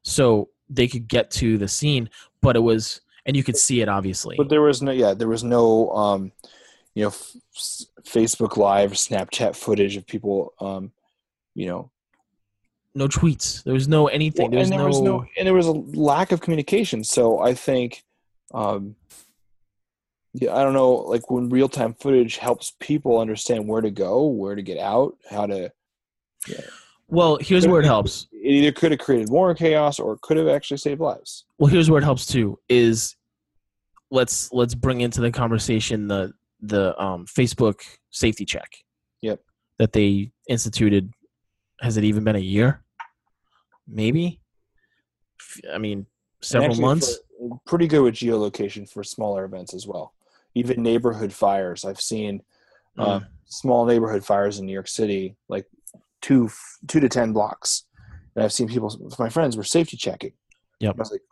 So 0.03 0.51
they 0.71 0.89
could 0.89 1.09
get 1.09 1.31
to 1.31 1.59
the 1.59 1.69
scene 1.69 2.11
but 2.41 2.57
it 2.57 2.61
was 2.61 3.01
and 3.27 3.37
you 3.37 3.45
could 3.45 3.57
see 3.57 3.81
it 3.81 3.89
obviously. 3.89 4.37
But 4.37 4.49
there 4.49 4.63
was 4.63 4.83
no, 4.83 4.91
yeah, 4.91 5.15
there 5.15 5.29
was 5.29 5.45
no, 5.45 5.91
um, 5.91 6.33
you 6.95 7.05
know, 7.05 7.09
f- 7.09 7.37
Facebook 8.03 8.57
Live, 8.57 8.93
Snapchat 8.93 9.55
footage 9.55 9.97
of 9.97 10.07
people, 10.07 10.55
um, 10.61 10.93
you 11.55 11.67
know, 11.67 11.91
no 12.95 13.07
tweets. 13.07 13.63
There 13.65 13.75
was 13.75 13.87
no 13.87 14.07
anything. 14.09 14.45
Well, 14.45 14.51
there 14.51 14.61
was 14.61 14.71
and 14.71 14.73
there 14.73 14.83
no, 14.83 14.89
was 14.89 15.01
no, 15.01 15.27
and 15.37 15.47
there 15.47 15.55
was 15.55 15.67
a 15.67 15.73
lack 15.73 16.33
of 16.33 16.41
communication. 16.41 17.05
So 17.05 17.39
I 17.41 17.55
think, 17.55 18.03
um, 18.55 18.97
yeah, 20.35 20.55
I 20.55 20.63
don't 20.63 20.75
know, 20.75 20.93
like 20.93 21.31
when 21.31 21.49
real 21.49 21.69
time 21.69 21.95
footage 21.95 22.37
helps 22.37 22.73
people 22.81 23.19
understand 23.19 23.67
where 23.67 23.81
to 23.81 23.91
go, 23.91 24.27
where 24.27 24.55
to 24.55 24.63
get 24.63 24.79
out, 24.79 25.17
how 25.31 25.47
to. 25.47 25.73
yeah. 26.49 26.61
well 27.09 27.39
here's 27.41 27.67
where 27.67 27.81
it 27.81 27.87
helps 27.87 28.27
It 28.33 28.51
either 28.51 28.73
could 28.73 28.91
have 28.93 29.01
created 29.01 29.31
more 29.31 29.55
chaos 29.55 29.99
or 29.99 30.13
it 30.15 30.21
could 30.21 30.37
have 30.37 30.49
actually 30.49 30.77
saved 30.79 31.01
lives. 31.01 31.45
well 31.59 31.71
here's 31.71 31.91
where 31.91 32.01
it 32.01 32.05
helps 32.05 32.27
too 32.27 32.59
is 32.69 33.17
let's 34.11 34.53
let's 34.53 34.75
bring 34.75 35.01
into 35.01 35.21
the 35.21 35.31
conversation 35.31 36.07
the 36.09 36.33
the 36.61 36.99
um, 37.03 37.25
facebook 37.27 37.81
safety 38.11 38.45
check 38.45 38.69
Yep. 39.23 39.41
that 39.79 39.93
they 39.93 40.31
instituted 40.49 41.13
has 41.81 41.97
it 41.97 42.05
even 42.05 42.25
been 42.25 42.37
a 42.37 42.41
year 42.41 42.83
maybe 43.87 44.41
i 45.73 45.79
mean 45.79 46.07
several 46.43 46.77
months 46.77 47.19
pretty 47.67 47.87
good 47.87 48.03
with 48.03 48.15
geolocation 48.15 48.89
for 48.89 49.03
smaller 49.05 49.45
events 49.45 49.73
as 49.75 49.87
well. 49.87 50.13
Even 50.55 50.83
neighborhood 50.83 51.33
fires, 51.33 51.85
I've 51.85 52.01
seen 52.01 52.43
uh, 52.99 53.21
Mm. 53.21 53.27
small 53.47 53.85
neighborhood 53.87 54.25
fires 54.25 54.59
in 54.59 54.67
New 54.67 54.73
York 54.73 54.89
City, 54.89 55.37
like 55.49 55.67
two 56.21 56.51
two 56.89 57.01
to 57.01 57.09
ten 57.09 57.33
blocks, 57.33 57.85
and 58.35 58.45
I've 58.45 58.53
seen 58.53 58.69
people. 58.69 58.93
My 59.19 59.29
friends 59.29 59.57
were 59.57 59.63
safety 59.65 59.97
checking. 59.97 60.33
Yep. 60.81 60.95
I 60.97 60.99
was 60.99 61.13
like, 61.13 61.23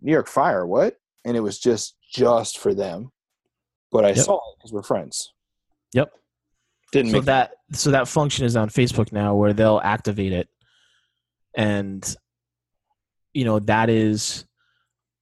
New 0.00 0.12
York 0.12 0.28
fire, 0.28 0.64
what? 0.66 0.96
And 1.24 1.36
it 1.36 1.40
was 1.40 1.58
just 1.58 1.96
just 2.08 2.58
for 2.58 2.72
them, 2.74 3.10
but 3.90 4.04
I 4.04 4.08
Yep. 4.08 4.16
saw 4.18 4.36
it 4.36 4.58
because 4.58 4.72
we're 4.72 4.82
friends. 4.82 5.32
Yep. 5.92 6.12
Didn't 6.92 7.10
so 7.10 7.16
make 7.18 7.24
that 7.24 7.52
so 7.72 7.90
that 7.90 8.06
function 8.06 8.44
is 8.44 8.54
on 8.54 8.68
facebook 8.68 9.12
now 9.12 9.34
where 9.34 9.54
they'll 9.54 9.80
activate 9.82 10.32
it 10.34 10.46
and 11.56 12.16
you 13.32 13.44
know 13.46 13.58
that 13.60 13.88
is 13.88 14.44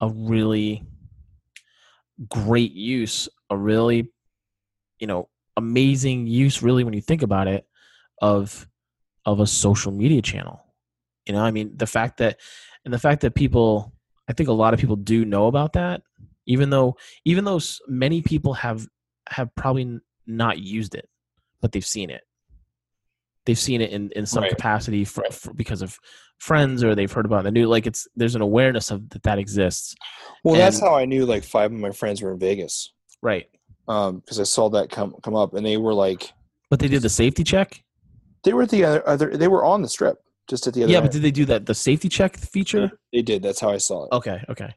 a 0.00 0.08
really 0.08 0.84
great 2.28 2.72
use 2.72 3.28
a 3.48 3.56
really 3.56 4.10
you 4.98 5.06
know 5.06 5.28
amazing 5.56 6.26
use 6.26 6.62
really 6.62 6.84
when 6.84 6.94
you 6.94 7.00
think 7.00 7.22
about 7.22 7.48
it 7.48 7.66
of 8.20 8.66
of 9.26 9.40
a 9.40 9.46
social 9.46 9.92
media 9.92 10.22
channel. 10.22 10.60
You 11.26 11.34
know 11.34 11.42
i 11.42 11.50
mean 11.50 11.72
the 11.76 11.86
fact 11.86 12.18
that 12.18 12.40
and 12.84 12.92
the 12.92 12.98
fact 12.98 13.20
that 13.20 13.34
people 13.34 13.92
i 14.28 14.32
think 14.32 14.48
a 14.48 14.52
lot 14.52 14.74
of 14.74 14.80
people 14.80 14.96
do 14.96 15.24
know 15.24 15.46
about 15.46 15.74
that 15.74 16.02
even 16.46 16.70
though 16.70 16.96
even 17.24 17.44
though 17.44 17.60
many 17.86 18.20
people 18.22 18.54
have 18.54 18.86
have 19.28 19.54
probably 19.54 20.00
not 20.26 20.58
used 20.58 20.94
it 20.94 21.08
but 21.60 21.70
they've 21.70 21.86
seen 21.86 22.10
it 22.10 22.22
they've 23.50 23.58
seen 23.58 23.80
it 23.80 23.90
in 23.90 24.10
in 24.14 24.24
some 24.26 24.42
Right. 24.44 24.50
capacity 24.56 25.04
for, 25.04 25.24
for 25.32 25.52
because 25.54 25.82
of 25.82 25.98
friends 26.38 26.84
or 26.84 26.94
they've 26.94 27.10
heard 27.12 27.26
about 27.26 27.40
it 27.40 27.44
the 27.44 27.50
news 27.50 27.66
like 27.68 27.86
it's 27.86 28.06
there's 28.14 28.34
an 28.36 28.42
awareness 28.42 28.90
of 28.90 29.08
that 29.10 29.22
that 29.24 29.38
exists 29.38 29.94
well, 30.44 30.54
that's 30.54 30.78
how 30.80 30.94
I 30.94 31.04
knew 31.04 31.26
like 31.26 31.44
five 31.44 31.72
of 31.72 31.78
my 31.78 31.90
friends 31.90 32.22
were 32.22 32.32
in 32.32 32.38
Vegas 32.38 32.92
right 33.22 33.48
because 33.86 34.38
I 34.38 34.44
saw 34.44 34.68
that 34.70 34.88
come 34.90 35.14
come 35.22 35.34
up, 35.34 35.54
and 35.54 35.66
they 35.66 35.76
were 35.76 35.92
like 35.94 36.32
but 36.70 36.78
they 36.78 36.88
did 36.88 37.02
the 37.02 37.08
safety 37.08 37.42
check 37.44 37.82
they 38.44 38.52
were 38.54 38.62
at 38.62 38.70
the 38.70 38.84
other, 38.84 39.02
other 39.08 39.36
they 39.36 39.48
were 39.48 39.64
on 39.64 39.82
the 39.82 39.88
strip 39.88 40.18
just 40.48 40.66
at 40.68 40.74
the 40.74 40.84
other. 40.84 40.92
yeah 40.92 41.00
but 41.00 41.10
did 41.10 41.22
they 41.22 41.30
do 41.32 41.44
that 41.44 41.66
the 41.66 41.74
safety 41.74 42.08
check 42.08 42.36
feature 42.38 42.90
They 43.12 43.22
did. 43.22 43.42
That's 43.42 43.60
how 43.60 43.70
I 43.70 43.78
saw 43.78 44.04
it. 44.04 44.12
okay 44.12 44.38
okay 44.48 44.74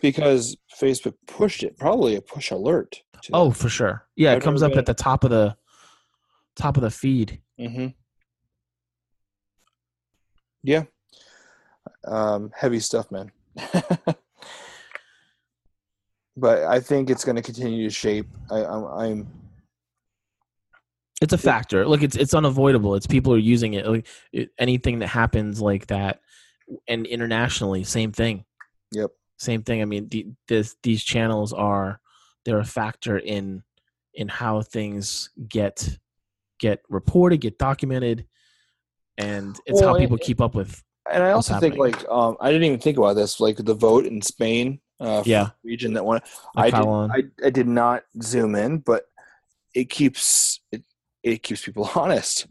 Because 0.00 0.56
Facebook 0.80 1.14
pushed 1.26 1.62
it, 1.62 1.78
probably 1.78 2.16
a 2.16 2.22
push 2.22 2.50
alert. 2.50 3.02
To 3.22 3.30
oh 3.34 3.50
for 3.52 3.68
sure 3.68 4.06
yeah 4.16 4.32
it 4.32 4.36
I've 4.36 4.42
comes 4.42 4.62
never 4.62 4.72
up 4.74 4.78
at 4.78 4.86
the 4.86 4.94
top 4.94 5.22
of 5.24 5.30
the 5.30 5.56
top 6.56 6.76
of 6.76 6.82
the 6.82 6.90
feed 6.90 7.40
hmm 7.58 7.88
Yeah. 10.64 10.84
Um, 12.06 12.50
heavy 12.56 12.80
stuff, 12.80 13.10
man. 13.10 13.30
but 16.36 16.64
I 16.64 16.80
think 16.80 17.10
it's 17.10 17.24
going 17.24 17.36
to 17.36 17.42
continue 17.42 17.86
to 17.86 17.94
shape. 17.94 18.26
I, 18.50 18.64
I'm, 18.64 18.84
I'm 18.84 19.28
It's 21.20 21.34
a 21.34 21.38
factor. 21.38 21.86
Look, 21.86 22.02
it's 22.02 22.16
it's 22.16 22.34
unavoidable. 22.34 22.94
It's 22.94 23.06
people 23.06 23.34
are 23.34 23.38
using 23.38 23.74
it. 23.74 23.86
Like 23.86 24.06
it, 24.32 24.50
anything 24.58 24.98
that 25.00 25.08
happens 25.08 25.60
like 25.60 25.86
that, 25.88 26.20
and 26.88 27.06
internationally, 27.06 27.84
same 27.84 28.10
thing. 28.12 28.44
Yep. 28.92 29.10
Same 29.38 29.62
thing. 29.62 29.82
I 29.82 29.84
mean, 29.84 30.08
the, 30.08 30.28
this 30.48 30.76
these 30.82 31.04
channels 31.04 31.52
are 31.52 32.00
they're 32.44 32.58
a 32.58 32.64
factor 32.64 33.18
in 33.18 33.62
in 34.14 34.28
how 34.28 34.62
things 34.62 35.28
get 35.46 35.98
get 36.58 36.80
reported, 36.88 37.42
get 37.42 37.58
documented, 37.58 38.26
and 39.18 39.58
it's 39.66 39.80
Well, 39.80 39.94
how 39.94 39.98
people 40.00 40.18
keep 40.18 40.40
up 40.40 40.54
with. 40.54 40.82
and 41.12 41.22
I 41.22 41.30
also 41.32 41.54
think 41.60 41.74
happening. 41.74 41.92
like 41.94 42.08
um, 42.08 42.36
I 42.40 42.50
didn't 42.50 42.64
even 42.66 42.80
think 42.80 42.98
about 42.98 43.14
this 43.14 43.40
like 43.40 43.56
the 43.56 43.74
vote 43.74 44.06
in 44.06 44.20
Spain. 44.22 44.80
Uh, 45.00 45.22
Yeah. 45.26 45.50
region 45.64 45.92
that 45.94 46.04
won. 46.04 46.20
I 46.56 46.70
did. 46.70 46.74
I, 47.42 47.46
I 47.46 47.50
did 47.50 47.66
not 47.68 48.04
zoom 48.22 48.54
in, 48.54 48.78
but 48.78 49.04
it 49.74 49.90
keeps 49.90 50.60
it, 50.72 50.84
it 51.22 51.42
keeps 51.42 51.64
people 51.64 51.88
honest. 51.96 52.46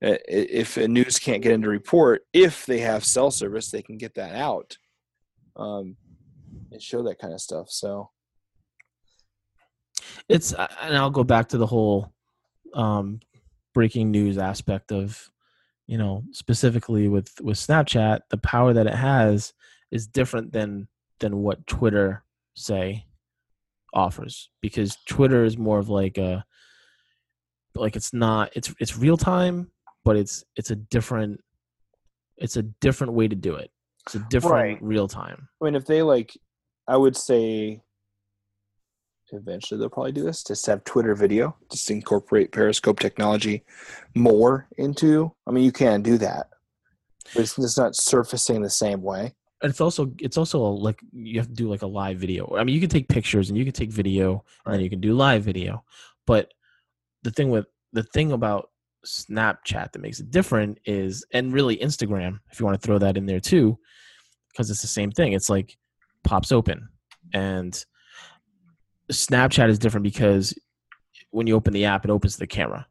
If 0.00 0.76
a 0.76 0.86
news 0.86 1.18
can't 1.18 1.42
get 1.42 1.50
into 1.52 1.68
report, 1.68 2.22
if 2.32 2.66
they 2.66 2.78
have 2.78 3.04
cell 3.04 3.32
service, 3.32 3.70
they 3.72 3.82
can 3.82 3.98
get 3.98 4.14
that 4.14 4.36
out 4.36 4.76
um, 5.56 5.96
and 6.70 6.80
show 6.80 7.02
that 7.02 7.18
kind 7.18 7.34
of 7.34 7.40
stuff. 7.40 7.68
So 7.70 8.10
it's 10.28 10.52
and 10.52 10.96
I'll 10.96 11.10
go 11.10 11.24
back 11.24 11.48
to 11.48 11.58
the 11.58 11.66
whole 11.66 12.12
um, 12.74 13.18
breaking 13.74 14.10
news 14.12 14.38
aspect 14.38 14.92
of 14.92 15.28
you 15.88 15.98
know 15.98 16.22
specifically 16.30 17.08
with 17.08 17.32
with 17.40 17.56
Snapchat, 17.56 18.20
the 18.30 18.38
power 18.38 18.72
that 18.72 18.86
it 18.86 18.94
has 18.94 19.52
is 19.90 20.06
different 20.06 20.52
than 20.52 20.86
than 21.18 21.38
what 21.38 21.66
Twitter 21.66 22.22
say 22.54 23.06
offers 23.94 24.50
because 24.60 24.96
Twitter 25.08 25.44
is 25.44 25.56
more 25.56 25.78
of 25.78 25.88
like 25.88 26.18
a 26.18 26.44
like 27.74 27.96
it's 27.96 28.12
not 28.12 28.50
it's 28.54 28.72
it's 28.78 28.96
real 28.96 29.16
time, 29.16 29.70
but 30.04 30.14
it's 30.16 30.44
it's 30.56 30.70
a 30.70 30.76
different 30.76 31.40
it's 32.36 32.56
a 32.56 32.62
different 32.62 33.14
way 33.14 33.26
to 33.26 33.34
do 33.34 33.54
it. 33.54 33.70
It's 34.06 34.14
a 34.14 34.20
different 34.30 34.54
Right. 34.54 34.78
real 34.82 35.08
time. 35.08 35.48
I 35.60 35.64
mean, 35.64 35.74
if 35.74 35.84
they 35.86 36.02
like, 36.02 36.36
I 36.86 36.96
would 36.96 37.16
say 37.16 37.82
eventually 39.32 39.78
they'll 39.78 39.88
probably 39.88 40.12
do 40.12 40.24
this. 40.24 40.42
Just 40.42 40.66
have 40.66 40.84
Twitter 40.84 41.14
video, 41.14 41.56
just 41.70 41.90
incorporate 41.90 42.52
Periscope 42.52 43.00
technology 43.00 43.64
more 44.14 44.66
into. 44.76 45.32
I 45.46 45.50
mean, 45.50 45.64
you 45.64 45.72
can 45.72 46.02
do 46.02 46.18
that, 46.18 46.48
but 47.34 47.42
it's 47.42 47.56
just 47.56 47.78
not 47.78 47.96
surfacing 47.96 48.62
the 48.62 48.70
same 48.70 49.02
way. 49.02 49.34
And 49.60 49.70
it's 49.70 49.80
also 49.80 50.12
it's 50.20 50.38
also 50.38 50.60
like 50.60 51.00
you 51.12 51.38
have 51.38 51.48
to 51.48 51.54
do 51.54 51.68
like 51.68 51.82
a 51.82 51.86
live 51.86 52.18
video. 52.18 52.54
I 52.56 52.64
mean, 52.64 52.74
you 52.74 52.80
can 52.80 52.90
take 52.90 53.08
pictures 53.08 53.48
and 53.48 53.58
you 53.58 53.64
can 53.64 53.72
take 53.72 53.90
video 53.90 54.44
and 54.64 54.74
then 54.74 54.80
you 54.80 54.90
can 54.90 55.00
do 55.00 55.14
live 55.14 55.42
video. 55.42 55.84
But 56.26 56.52
the 57.22 57.30
thing 57.30 57.50
with 57.50 57.66
the 57.92 58.04
thing 58.04 58.32
about 58.32 58.70
Snapchat 59.04 59.92
that 59.92 60.00
makes 60.00 60.20
it 60.20 60.30
different 60.30 60.78
is 60.84 61.24
and 61.32 61.52
really 61.52 61.76
Instagram, 61.78 62.38
if 62.50 62.60
you 62.60 62.66
want 62.66 62.80
to 62.80 62.86
throw 62.86 62.98
that 62.98 63.16
in 63.16 63.26
there 63.26 63.40
too, 63.40 63.78
because 64.52 64.70
it's 64.70 64.82
the 64.82 64.88
same 64.88 65.10
thing. 65.10 65.32
It's 65.32 65.50
like 65.50 65.76
pops 66.24 66.52
open. 66.52 66.88
And 67.32 67.84
Snapchat 69.10 69.68
is 69.68 69.78
different 69.78 70.04
because 70.04 70.54
when 71.30 71.46
you 71.46 71.54
open 71.54 71.72
the 71.72 71.84
app, 71.84 72.04
it 72.04 72.10
opens 72.10 72.36
the 72.36 72.46
camera. 72.46 72.86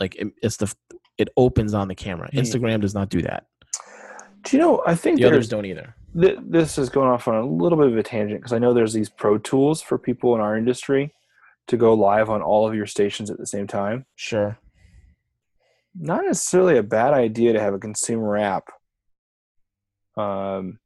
Like 0.00 0.14
it, 0.16 0.28
it's 0.42 0.56
the 0.56 0.74
it 1.16 1.28
opens 1.36 1.74
on 1.74 1.88
the 1.88 1.94
camera. 1.94 2.30
Instagram 2.32 2.80
does 2.80 2.94
not 2.94 3.08
do 3.08 3.22
that. 3.22 3.46
Do 4.44 4.56
you 4.56 4.62
know? 4.62 4.82
I 4.86 4.94
think 4.94 5.18
The 5.18 5.24
others 5.26 5.48
don't 5.48 5.64
either. 5.66 5.94
th- 6.18 6.38
this 6.42 6.78
is 6.78 6.88
going 6.88 7.08
off 7.08 7.26
on 7.26 7.34
a 7.34 7.44
little 7.46 7.76
bit 7.76 7.88
of 7.88 7.96
a 7.96 8.02
tangent 8.02 8.40
because 8.40 8.52
I 8.52 8.58
know 8.58 8.72
there's 8.72 8.92
these 8.92 9.08
pro 9.08 9.38
tools 9.38 9.82
for 9.82 9.98
people 9.98 10.34
in 10.34 10.40
our 10.40 10.56
industry 10.56 11.12
to 11.66 11.76
go 11.76 11.92
live 11.94 12.30
on 12.30 12.40
all 12.40 12.66
of 12.66 12.74
your 12.74 12.86
stations 12.86 13.30
at 13.30 13.38
the 13.38 13.46
same 13.46 13.66
time. 13.66 14.06
Sure. 14.14 14.58
Not 15.98 16.24
necessarily 16.24 16.78
a 16.78 16.82
bad 16.82 17.12
idea 17.12 17.52
to 17.52 17.60
have 17.60 17.74
a 17.74 17.78
consumer 17.78 18.36
app. 18.38 18.68
Um, 20.16 20.78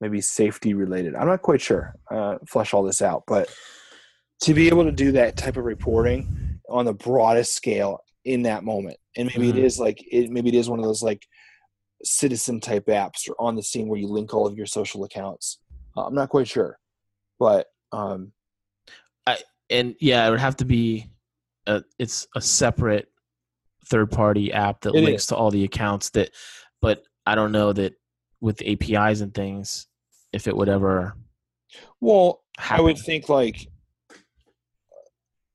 maybe 0.00 0.20
safety 0.20 0.74
related. 0.74 1.14
I'm 1.14 1.26
not 1.26 1.42
quite 1.42 1.60
sure. 1.60 1.94
Uh, 2.10 2.36
flesh 2.46 2.74
all 2.74 2.82
this 2.82 3.02
out, 3.02 3.24
but 3.26 3.52
to 4.42 4.54
be 4.54 4.68
able 4.68 4.84
to 4.84 4.92
do 4.92 5.12
that 5.12 5.36
type 5.36 5.56
of 5.56 5.64
reporting 5.64 6.60
on 6.68 6.84
the 6.84 6.92
broadest 6.92 7.54
scale 7.54 8.00
in 8.24 8.42
that 8.42 8.64
moment, 8.64 8.96
and 9.16 9.28
maybe 9.28 9.46
Mhm. 9.52 9.58
it 9.58 9.64
is 9.64 9.78
like 9.78 9.98
it. 10.12 10.30
Maybe 10.30 10.48
it 10.48 10.54
is 10.54 10.68
one 10.68 10.78
of 10.78 10.84
those 10.84 11.02
like 11.02 11.22
citizen 12.04 12.60
type 12.60 12.86
apps 12.86 13.28
or 13.28 13.34
on 13.38 13.54
the 13.56 13.62
scene 13.62 13.88
where 13.88 13.98
you 13.98 14.06
link 14.08 14.34
all 14.34 14.46
of 14.46 14.56
your 14.56 14.66
social 14.66 15.04
accounts. 15.04 15.58
Uh, 15.96 16.04
I'm 16.06 16.14
not 16.14 16.28
quite 16.28 16.48
sure, 16.48 16.78
but 17.38 17.68
um, 17.92 18.32
I 19.26 19.38
and 19.70 19.94
yeah, 20.00 20.26
it 20.26 20.30
would 20.30 20.40
have 20.40 20.56
to 20.56 20.64
be 20.64 21.06
a, 21.66 21.82
it's 21.98 22.26
a 22.36 22.40
separate 22.40 23.08
third 23.86 24.10
party 24.10 24.52
app 24.52 24.80
that 24.82 24.92
links 24.92 25.22
is. 25.22 25.26
to 25.28 25.36
all 25.36 25.50
the 25.50 25.64
accounts 25.64 26.10
that 26.10 26.30
but 26.82 27.02
I 27.24 27.34
don't 27.36 27.52
know 27.52 27.72
that 27.72 27.94
with 28.46 28.62
APIs 28.64 29.20
and 29.20 29.34
things 29.34 29.88
if 30.32 30.46
it 30.46 30.56
would 30.56 30.68
ever 30.68 31.14
well, 32.00 32.42
I 32.58 32.80
would 32.80 32.98
think 32.98 33.28
like 33.28 33.68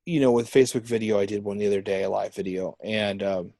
you 0.06 0.20
know 0.20 0.32
with 0.32 0.50
facebook 0.50 0.82
video 0.82 1.20
i 1.20 1.28
did 1.28 1.44
one 1.44 1.60
the 1.60 1.68
other 1.68 1.82
day 1.82 2.04
a 2.04 2.10
live 2.10 2.34
video 2.34 2.76
and 2.84 3.22
um, 3.22 3.54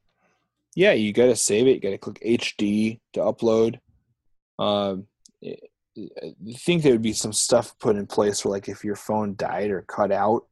yeah 0.74 0.90
you 0.90 1.12
got 1.12 1.26
to 1.26 1.36
save 1.36 1.68
it 1.68 1.74
you 1.74 1.80
got 1.80 1.90
to 1.90 1.98
click 1.98 2.20
hd 2.20 2.98
to 3.12 3.20
upload. 3.20 3.78
Um, 4.58 5.06
i 5.44 5.56
I 5.94 6.32
think 6.56 6.82
there 6.82 6.92
would 6.92 7.02
be 7.02 7.12
some 7.12 7.34
stuff 7.34 7.78
put 7.78 7.96
in 7.96 8.06
place 8.06 8.40
for 8.40 8.48
like 8.48 8.66
if 8.68 8.82
your 8.82 8.96
phone 8.96 9.36
died 9.36 9.70
or 9.70 9.82
cut 9.82 10.10
out 10.10 10.46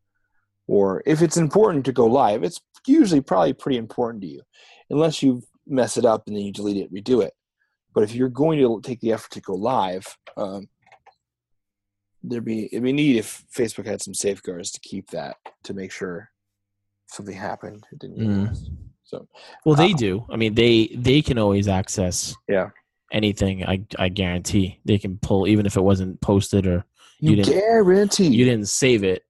or 0.66 1.03
if 1.07 1.22
it's 1.22 1.39
important 1.39 1.87
to 1.87 1.93
go 1.93 2.07
live 2.07 2.45
it's 2.45 2.61
usually 2.87 3.22
probably 3.22 3.55
pretty 3.55 3.78
important 3.78 4.22
to 4.22 4.28
you 4.28 4.43
unless 4.91 5.22
you 5.22 5.43
mess 5.66 5.97
it 5.97 6.05
up 6.05 6.26
and 6.26 6.37
then 6.37 6.45
you 6.45 6.53
delete 6.53 6.76
it 6.76 6.93
redo 6.93 7.22
it 7.22 7.33
but 7.95 8.03
if 8.05 8.14
you're 8.14 8.28
going 8.28 8.59
to 8.59 8.80
take 8.82 9.01
the 9.01 9.12
effort 9.12 9.30
to 9.32 9.41
go 9.41 9.55
live 9.55 10.05
um, 10.36 10.68
there'd 12.22 12.45
be 12.45 12.66
it'd 12.66 12.82
be 12.82 12.93
neat 12.93 13.16
if 13.16 13.45
Facebook 13.57 13.86
had 13.86 14.03
some 14.03 14.14
safeguards 14.14 14.70
to 14.72 14.80
keep 14.80 15.11
that 15.11 15.36
to 15.64 15.74
make 15.74 15.91
sure 15.93 16.30
something 17.07 17.36
happened 17.36 17.84
it 17.93 17.99
didn't 17.99 18.18
Mm. 18.18 18.57
So 19.05 19.26
Well, 19.66 19.74
they 19.74 19.93
Uh, 19.93 19.97
do. 19.97 20.26
I 20.30 20.36
mean, 20.36 20.55
they 20.55 20.86
they 20.97 21.20
can 21.20 21.36
always 21.36 21.66
access 21.66 22.32
Yeah. 22.49 22.70
anything. 23.11 23.64
I 23.66 23.84
I 23.99 24.09
guarantee 24.09 24.78
they 24.84 24.99
can 24.99 25.18
pull 25.18 25.49
even 25.49 25.66
if 25.66 25.76
it 25.76 25.82
wasn't 25.82 26.20
posted 26.20 26.64
or 26.68 26.84
You 27.18 27.30
you, 27.30 27.36
didn't- 27.36 27.55
guarantee 27.59 28.28
you 28.28 28.45
didn't 28.45 28.68
save 28.68 29.03
it. 29.03 29.24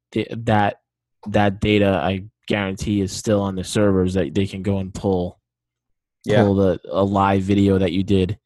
That 0.44 0.82
that 1.28 1.61
data 1.61 1.98
I 2.04 2.24
guarantee 2.46 3.00
is 3.00 3.11
still 3.12 3.40
on 3.40 3.54
the 3.54 3.64
servers 3.64 4.12
that 4.14 4.34
they 4.34 4.46
can 4.46 4.62
go 4.62 4.78
and 4.80 4.92
pull 4.92 5.40
yeah 6.26 6.44
pull 6.44 6.56
the 6.56 6.78
a 6.90 7.02
live 7.02 7.42
video 7.42 7.78
that 7.78 7.92
you 7.92 8.02
did, 8.02 8.38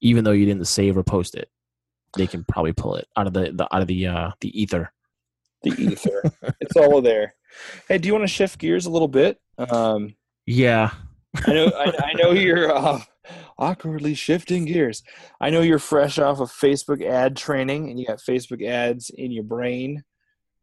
even 0.00 0.24
though 0.24 0.32
you 0.32 0.46
didn't 0.46 0.66
save 0.66 0.96
or 0.96 1.02
post 1.02 1.34
it. 1.34 1.48
They 2.16 2.26
can 2.26 2.44
probably 2.44 2.72
pull 2.72 2.96
it 2.96 3.06
out 3.16 3.26
of 3.26 3.32
the, 3.32 3.52
the 3.52 3.74
out 3.74 3.82
of 3.82 3.88
the 3.88 4.06
uh 4.06 4.30
the 4.40 4.58
ether. 4.60 4.92
the 5.62 5.70
ether 5.78 6.22
it's 6.60 6.76
all 6.76 7.02
there. 7.02 7.34
Hey, 7.88 7.98
do 7.98 8.06
you 8.06 8.14
want 8.14 8.24
to 8.24 8.28
shift 8.34 8.58
gears 8.58 8.86
a 8.86 8.90
little 8.90 9.08
bit? 9.08 9.38
Um, 9.58 10.14
Yeah. 10.46 10.90
I 11.46 11.52
know 11.52 11.66
I, 11.66 11.92
I 12.04 12.12
know 12.14 12.30
you're 12.32 12.74
uh, 12.74 13.00
awkwardly 13.58 14.14
shifting 14.14 14.64
gears. 14.64 15.02
I 15.40 15.50
know 15.50 15.60
you're 15.60 15.78
fresh 15.78 16.18
off 16.18 16.40
of 16.40 16.50
Facebook 16.50 17.04
ad 17.04 17.36
training 17.36 17.90
and 17.90 17.98
you 17.98 18.06
got 18.06 18.18
Facebook 18.18 18.64
ads 18.64 19.10
in 19.10 19.30
your 19.30 19.44
brain. 19.44 20.02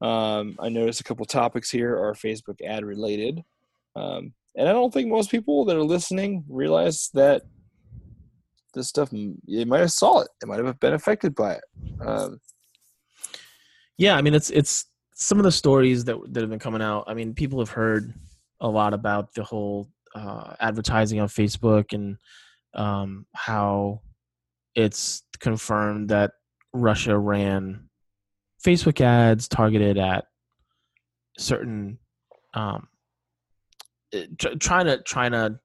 Um, 0.02 0.58
I 0.60 0.70
noticed 0.70 1.02
a 1.02 1.04
couple 1.04 1.26
topics 1.26 1.70
here 1.70 1.96
are 1.96 2.14
Facebook 2.14 2.62
ad 2.66 2.84
related. 2.84 3.42
Um, 3.96 4.34
and 4.56 4.68
I 4.68 4.72
don't 4.72 4.94
think 4.94 5.10
most 5.10 5.32
people 5.32 5.66
that 5.66 5.76
are 5.76 5.84
listening 5.84 6.44
realize 6.48 7.10
that 7.14 7.44
this 8.74 8.88
stuff 8.88 9.10
they 9.12 9.66
might 9.66 9.80
have 9.80 9.92
saw 9.92 10.22
it. 10.22 10.30
They 10.42 10.48
might 10.48 10.64
have 10.64 10.80
been 10.80 10.94
affected 10.94 11.36
by 11.36 11.54
it. 11.54 11.64
Um, 12.06 12.40
Yeah, 13.98 14.16
I 14.16 14.22
mean 14.22 14.34
it's 14.34 14.50
it's 14.50 14.86
some 15.16 15.38
of 15.38 15.44
the 15.44 15.52
stories 15.52 16.06
that 16.06 16.18
that 16.34 16.42
have 16.42 16.50
been 16.50 16.60
coming 16.60 16.82
out. 16.82 17.06
I 17.08 17.14
mean, 17.14 17.34
people 17.34 17.60
have 17.60 17.70
heard 17.70 18.14
a 18.60 18.68
lot 18.68 18.94
about 18.94 19.34
the 19.34 19.44
whole 19.44 19.90
uh, 20.16 20.56
advertising 20.60 21.20
on 21.20 21.28
Facebook 21.28 21.94
and 21.94 22.18
um, 22.76 23.26
how 23.34 24.02
it's 24.76 25.24
confirmed 25.40 26.10
that 26.10 26.32
Russia 26.74 27.18
ran 27.18 27.90
Facebook 28.66 29.02
ads 29.02 29.48
targeted 29.48 29.98
at 29.98 30.26
certain 31.38 32.00
um, 32.54 32.88
eh, 34.14 34.26
trying 34.60 34.86
to 34.86 35.02
trying 35.04 35.32
to 35.32 35.60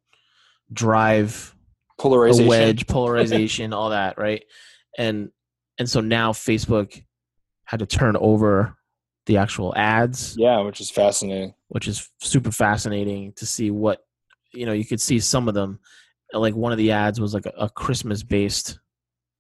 drive 0.73 1.55
polarization. 1.99 2.49
wedge, 2.49 2.87
polarization, 2.89 3.73
all 3.73 3.91
that, 3.91 4.19
right? 4.19 4.45
And 4.97 5.31
and 5.79 5.89
so 5.89 6.01
now 6.01 6.33
Facebook 6.33 7.03
had 7.65 7.81
to 7.81 7.87
turn 7.87 8.17
over 8.17 8.77
the 9.27 9.37
actual 9.37 9.75
ads, 9.77 10.35
Yeah, 10.39 10.61
which 10.61 10.81
is 10.81 10.91
fascinating. 10.91 11.55
which 11.69 11.87
is 11.87 12.09
super 12.21 12.51
fascinating 12.51 13.33
to 13.35 13.47
see 13.47 13.71
what 13.71 14.01
you 14.53 14.67
know. 14.67 14.73
You 14.73 14.85
could 14.85 15.01
see 15.01 15.21
some 15.21 15.49
of 15.49 15.55
them, 15.55 15.79
like 16.33 16.55
one 16.55 16.73
of 16.73 16.79
the 16.79 16.93
ads 16.93 17.21
was 17.21 17.35
like 17.35 17.47
a, 17.47 17.53
a 17.59 17.71
Christmas 17.71 18.23
based 18.23 18.79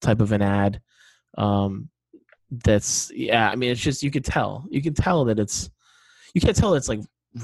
type 0.02 0.20
of 0.20 0.32
an 0.32 0.42
ad. 0.42 0.80
Um, 1.36 1.88
that's 2.50 3.10
yeah. 3.14 3.50
I 3.50 3.56
mean, 3.56 3.70
it's 3.70 3.80
just 3.80 4.02
you 4.02 4.10
could 4.10 4.24
tell. 4.24 4.66
You 4.70 4.82
can 4.82 4.94
tell 4.94 5.24
that 5.26 5.38
it's 5.38 5.70
you 6.34 6.40
can't 6.40 6.56
tell 6.56 6.74
it's 6.74 6.88
like 6.88 7.00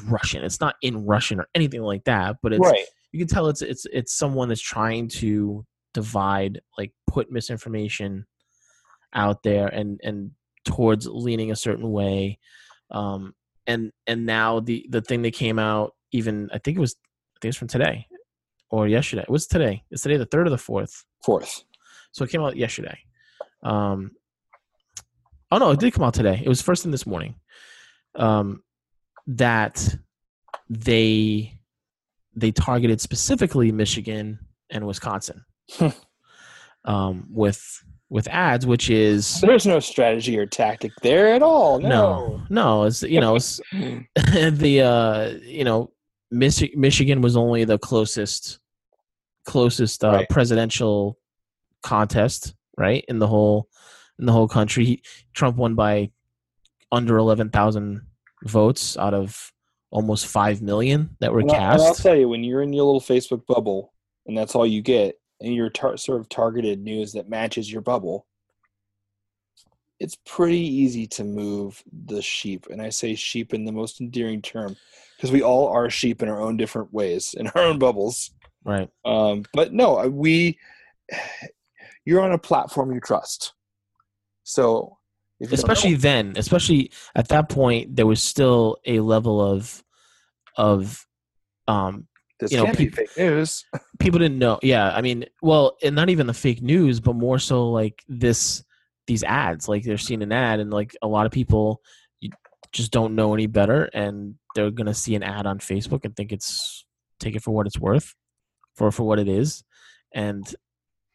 Russian. 0.07 0.45
It's 0.45 0.61
not 0.61 0.77
in 0.83 1.05
Russian 1.07 1.41
or 1.41 1.49
anything 1.55 1.83
like 1.83 2.05
that, 2.05 2.37
but 2.43 2.53
it's 2.53 2.61
right. 2.61 2.85
You 3.15 3.21
can 3.21 3.29
tell 3.29 3.47
it's 3.47 3.63
it's 3.63 3.87
it's 3.93 4.13
someone 4.13 4.49
that's 4.49 4.61
trying 4.61 5.07
to 5.07 5.65
divide, 5.93 6.61
like 6.77 6.91
put 7.07 7.31
misinformation 7.31 8.27
out 9.13 9.45
there 9.45 9.69
and 9.69 10.01
and 10.03 10.33
towards 10.65 11.07
leaning 11.07 11.53
a 11.53 11.57
certain 11.57 11.93
way. 11.93 12.41
Um, 12.91 13.33
and 13.69 13.93
and 14.09 14.27
now 14.27 14.59
the 14.59 14.85
the 14.91 15.01
thing 15.01 15.23
that 15.23 15.33
came 15.33 15.61
out 15.61 15.95
even 16.11 16.51
I 16.53 16.59
think 16.59 16.77
it 16.77 16.81
was 16.81 16.97
I 17.37 17.39
think 17.41 17.51
it's 17.51 17.57
from 17.57 17.69
today 17.69 18.09
or 18.69 18.89
yesterday. 18.89 19.23
It 19.23 19.31
was 19.31 19.47
today. 19.47 19.85
It's 19.93 20.03
today 20.03 20.17
the 20.17 20.27
third 20.27 20.49
or 20.49 20.51
the 20.51 20.59
fourth. 20.59 21.05
Fourth. 21.25 21.63
So 22.11 22.25
it 22.25 22.31
came 22.31 22.43
out 22.43 22.57
yesterday. 22.57 22.99
Um, 23.63 24.11
oh 25.53 25.59
no, 25.59 25.71
it 25.71 25.79
did 25.79 25.93
come 25.93 26.03
out 26.03 26.15
today. 26.15 26.43
It 26.45 26.49
was 26.49 26.61
first 26.61 26.83
thing 26.83 26.91
this 26.91 27.07
morning. 27.07 27.37
Um, 28.17 28.65
that 29.29 29.97
they 30.69 31.61
they 32.37 32.51
targeted 32.53 33.01
specifically 33.01 33.71
Michigan 33.73 34.39
and 34.71 34.87
Wisconsin 34.87 35.45
um, 36.85 37.27
with 37.31 37.83
with 38.11 38.29
ads, 38.29 38.67
which 38.67 38.91
is 38.91 39.41
There's 39.41 39.67
no 39.67 39.81
strategy 39.81 40.39
or 40.39 40.47
tactic 40.47 40.93
there 41.03 41.35
at 41.35 41.43
all. 41.43 41.81
no, 41.81 41.89
No. 41.89 42.43
no, 42.51 42.85
it's 42.85 43.03
you 43.03 43.21
know 43.21 43.37
it's 43.37 43.61
the 43.73 44.81
uh, 44.85 45.29
you 45.45 45.65
know 45.65 45.91
Mich- 46.31 46.75
Michigan 46.77 47.21
was 47.23 47.37
only 47.37 47.65
the 47.65 47.79
closest 47.79 48.59
closest 49.47 50.05
uh, 50.05 50.11
Right. 50.11 50.29
presidential 50.29 51.19
contest, 51.83 52.55
right 52.77 53.05
in 53.09 53.19
the 53.19 53.27
whole 53.27 53.69
in 54.19 54.27
the 54.27 54.33
whole 54.33 54.49
country. 54.49 54.85
He, 54.85 55.03
Trump 55.35 55.57
won 55.57 55.75
by 55.75 56.11
under 56.93 57.17
eleven 57.17 57.51
thousand 57.51 58.03
votes 58.45 58.97
out 58.97 59.15
of 59.15 59.51
almost 59.95 60.27
five 60.27 60.61
million 60.61 61.17
that 61.21 61.33
were 61.33 61.41
And, 61.41 61.53
I, 61.53 61.73
and 61.75 61.83
I'll 61.83 61.95
tell 61.95 62.17
you, 62.17 62.29
when 62.29 62.43
you're 62.43 62.63
in 62.63 62.73
your 62.73 62.85
little 62.85 63.01
Facebook 63.01 63.47
bubble 63.47 63.95
and 64.27 64.37
that's 64.37 64.57
all 64.57 64.67
you 64.67 64.83
get, 64.83 65.21
and 65.41 65.55
you're 65.55 65.71
tar- 65.71 65.97
sort 65.97 66.21
of 66.21 66.29
targeted 66.29 66.81
news 66.81 67.13
that 67.13 67.29
matches 67.29 67.71
your 67.71 67.81
bubble, 67.81 68.27
it's 70.01 70.17
pretty 70.27 70.59
easy 70.59 71.07
to 71.07 71.23
move 71.23 71.81
the 72.07 72.21
sheep. 72.21 72.67
And 72.71 72.83
I 72.83 72.89
say 72.89 73.15
sheep 73.15 73.55
in 73.55 73.65
the 73.65 73.71
most 73.71 74.01
endearing 74.01 74.43
term 74.43 74.77
because 75.17 75.31
we 75.31 75.43
all 75.43 75.69
are 75.69 75.89
sheep 75.89 76.23
in 76.23 76.29
our 76.29 76.41
own 76.41 76.57
different 76.57 76.93
ways 76.93 77.35
in 77.39 77.47
our 77.49 77.63
own 77.63 77.79
bubbles. 77.79 78.33
Right. 78.65 78.91
Um, 79.05 79.45
but 79.53 79.73
no, 79.73 80.09
we 80.09 80.59
you're 82.05 82.21
on 82.21 82.33
a 82.33 82.39
platform 82.39 82.93
you 82.93 83.01
trust. 83.01 83.53
So 84.43 84.99
if 85.39 85.51
you 85.51 85.57
know- 85.57 85.61
especially 85.61 85.95
then 85.95 86.33
especially 86.37 86.91
at 87.15 87.29
that 87.29 87.49
point 87.49 87.95
there 87.95 88.07
was 88.07 88.21
still 88.21 88.79
a 88.87 88.99
level 88.99 89.41
of 89.41 89.84
of 90.57 91.07
um 91.69 92.07
this 92.41 92.51
you 92.51 92.59
know, 92.59 92.65
can't 92.65 92.79
be 92.79 92.89
fake 92.89 93.17
news. 93.17 93.65
people 94.01 94.19
didn't 94.19 94.39
know 94.39 94.59
yeah 94.63 94.91
i 94.95 95.01
mean 95.01 95.25
well 95.41 95.77
and 95.83 95.95
not 95.95 96.11
even 96.11 96.27
the 96.27 96.35
fake 96.35 96.63
news 96.63 97.01
but 97.01 97.15
more 97.15 97.39
so 97.39 97.71
like 97.71 98.03
this 98.09 98.63
these 99.07 99.23
ads 99.23 99.69
like 99.69 99.85
they're 99.85 99.99
seeing 99.99 100.23
an 100.23 100.33
ad 100.33 100.61
and 100.61 100.73
like 100.73 100.97
a 101.03 101.07
lot 101.07 101.27
of 101.27 101.33
people 101.33 101.81
just 102.73 102.91
don't 102.91 103.15
know 103.15 103.35
any 103.35 103.47
better 103.47 103.85
and 103.95 104.35
they're 104.55 104.71
gonna 104.71 104.95
see 104.95 105.15
an 105.15 105.23
ad 105.23 105.47
on 105.47 105.59
facebook 105.59 106.05
and 106.05 106.17
think 106.17 106.33
it's 106.33 106.85
take 107.21 107.37
it 107.37 107.43
for 107.43 107.53
what 107.53 107.67
it's 107.67 107.79
worth 107.79 108.15
for 108.75 108.91
for 108.91 109.05
what 109.05 109.19
it 109.21 109.29
is 109.29 109.63
and 110.13 110.55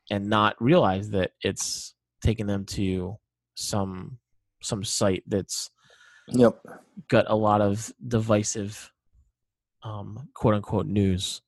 and 0.09 0.27
not 0.27 0.55
realize 0.61 1.09
that 1.11 1.31
it's 1.41 1.93
taking 2.23 2.47
them 2.47 2.65
to 2.65 3.17
some 3.55 4.17
some 4.61 4.83
site 4.83 5.23
that's 5.27 5.69
Yep. 6.31 6.59
got 7.09 7.25
a 7.27 7.35
lot 7.35 7.59
of 7.59 7.91
divisive 8.07 8.91
um 9.83 10.29
quote 10.33 10.55
unquote 10.55 10.87
news 10.87 11.41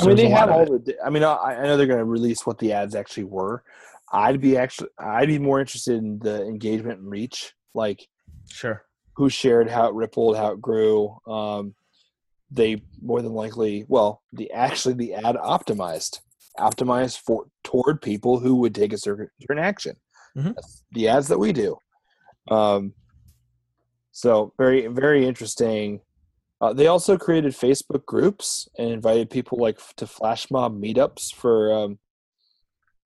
I 0.00 0.06
mean, 0.06 0.16
they 0.16 0.28
have 0.28 0.48
all 0.48 0.64
the. 0.64 0.96
I 1.04 1.10
mean, 1.10 1.24
I, 1.24 1.34
I 1.34 1.62
know 1.64 1.76
they're 1.76 1.88
going 1.88 1.98
to 1.98 2.04
release 2.04 2.46
what 2.46 2.56
the 2.58 2.72
ads 2.72 2.94
actually 2.94 3.24
were. 3.24 3.64
I'd 4.12 4.40
be 4.40 4.56
actually, 4.56 4.90
I'd 4.96 5.26
be 5.26 5.40
more 5.40 5.58
interested 5.58 5.96
in 5.96 6.20
the 6.20 6.44
engagement 6.46 7.00
and 7.00 7.10
reach, 7.10 7.52
like 7.74 8.06
sure 8.48 8.86
who 9.16 9.28
shared, 9.30 9.68
how 9.68 9.88
it 9.88 9.94
rippled, 9.94 10.36
how 10.36 10.52
it 10.52 10.60
grew. 10.60 11.16
Um, 11.26 11.74
they 12.50 12.82
more 13.02 13.22
than 13.22 13.32
likely, 13.32 13.84
well, 13.88 14.22
the 14.32 14.52
actually 14.52 14.94
the 14.94 15.14
ad 15.14 15.36
optimized, 15.36 16.20
optimized 16.58 17.18
for 17.18 17.46
toward 17.64 18.00
people 18.00 18.38
who 18.38 18.56
would 18.56 18.74
take 18.74 18.92
a 18.92 18.98
certain, 18.98 19.28
certain 19.40 19.62
action. 19.62 19.96
Mhm. 20.36 20.54
The 20.92 21.08
ads 21.08 21.28
that 21.28 21.38
we 21.38 21.52
do. 21.52 21.78
Um, 22.48 22.94
so 24.12 24.52
very 24.58 24.86
very 24.86 25.26
interesting. 25.26 26.00
Uh, 26.60 26.72
they 26.72 26.86
also 26.86 27.18
created 27.18 27.52
Facebook 27.52 28.06
groups 28.06 28.68
and 28.78 28.90
invited 28.90 29.28
people 29.28 29.58
like 29.58 29.78
to 29.96 30.06
flash 30.06 30.50
mob 30.50 30.80
meetups 30.80 31.34
for 31.34 31.72
um, 31.72 31.98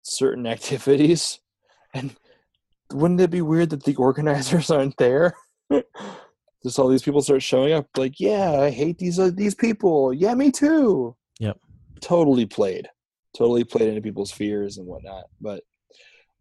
certain 0.03 0.47
activities. 0.47 1.41
And 1.93 2.17
wouldn't 2.93 3.21
it 3.21 3.31
be 3.31 3.43
weird 3.43 3.71
that 3.71 3.85
the 3.85 3.97
organizers 3.97 4.71
aren't 4.71 4.97
there? 4.97 5.35
Just 6.63 6.79
all 6.79 6.89
these 6.89 7.03
people 7.03 7.23
start 7.23 7.43
showing 7.43 7.73
up, 7.73 7.87
like, 7.97 8.19
yeah, 8.19 8.61
I 8.61 8.71
hate 8.71 8.99
these 8.99 9.19
uh, 9.19 9.31
these 9.33 9.55
people. 9.55 10.13
Yeah, 10.13 10.35
me 10.35 10.51
too. 10.51 11.15
Yep. 11.39 11.59
Totally 12.01 12.47
played, 12.47 12.89
totally 13.37 13.63
played 13.63 13.89
into 13.89 14.01
people's 14.01 14.33
fears 14.33 14.79
and 14.79 14.87
whatnot. 14.87 15.25
But 15.41 15.63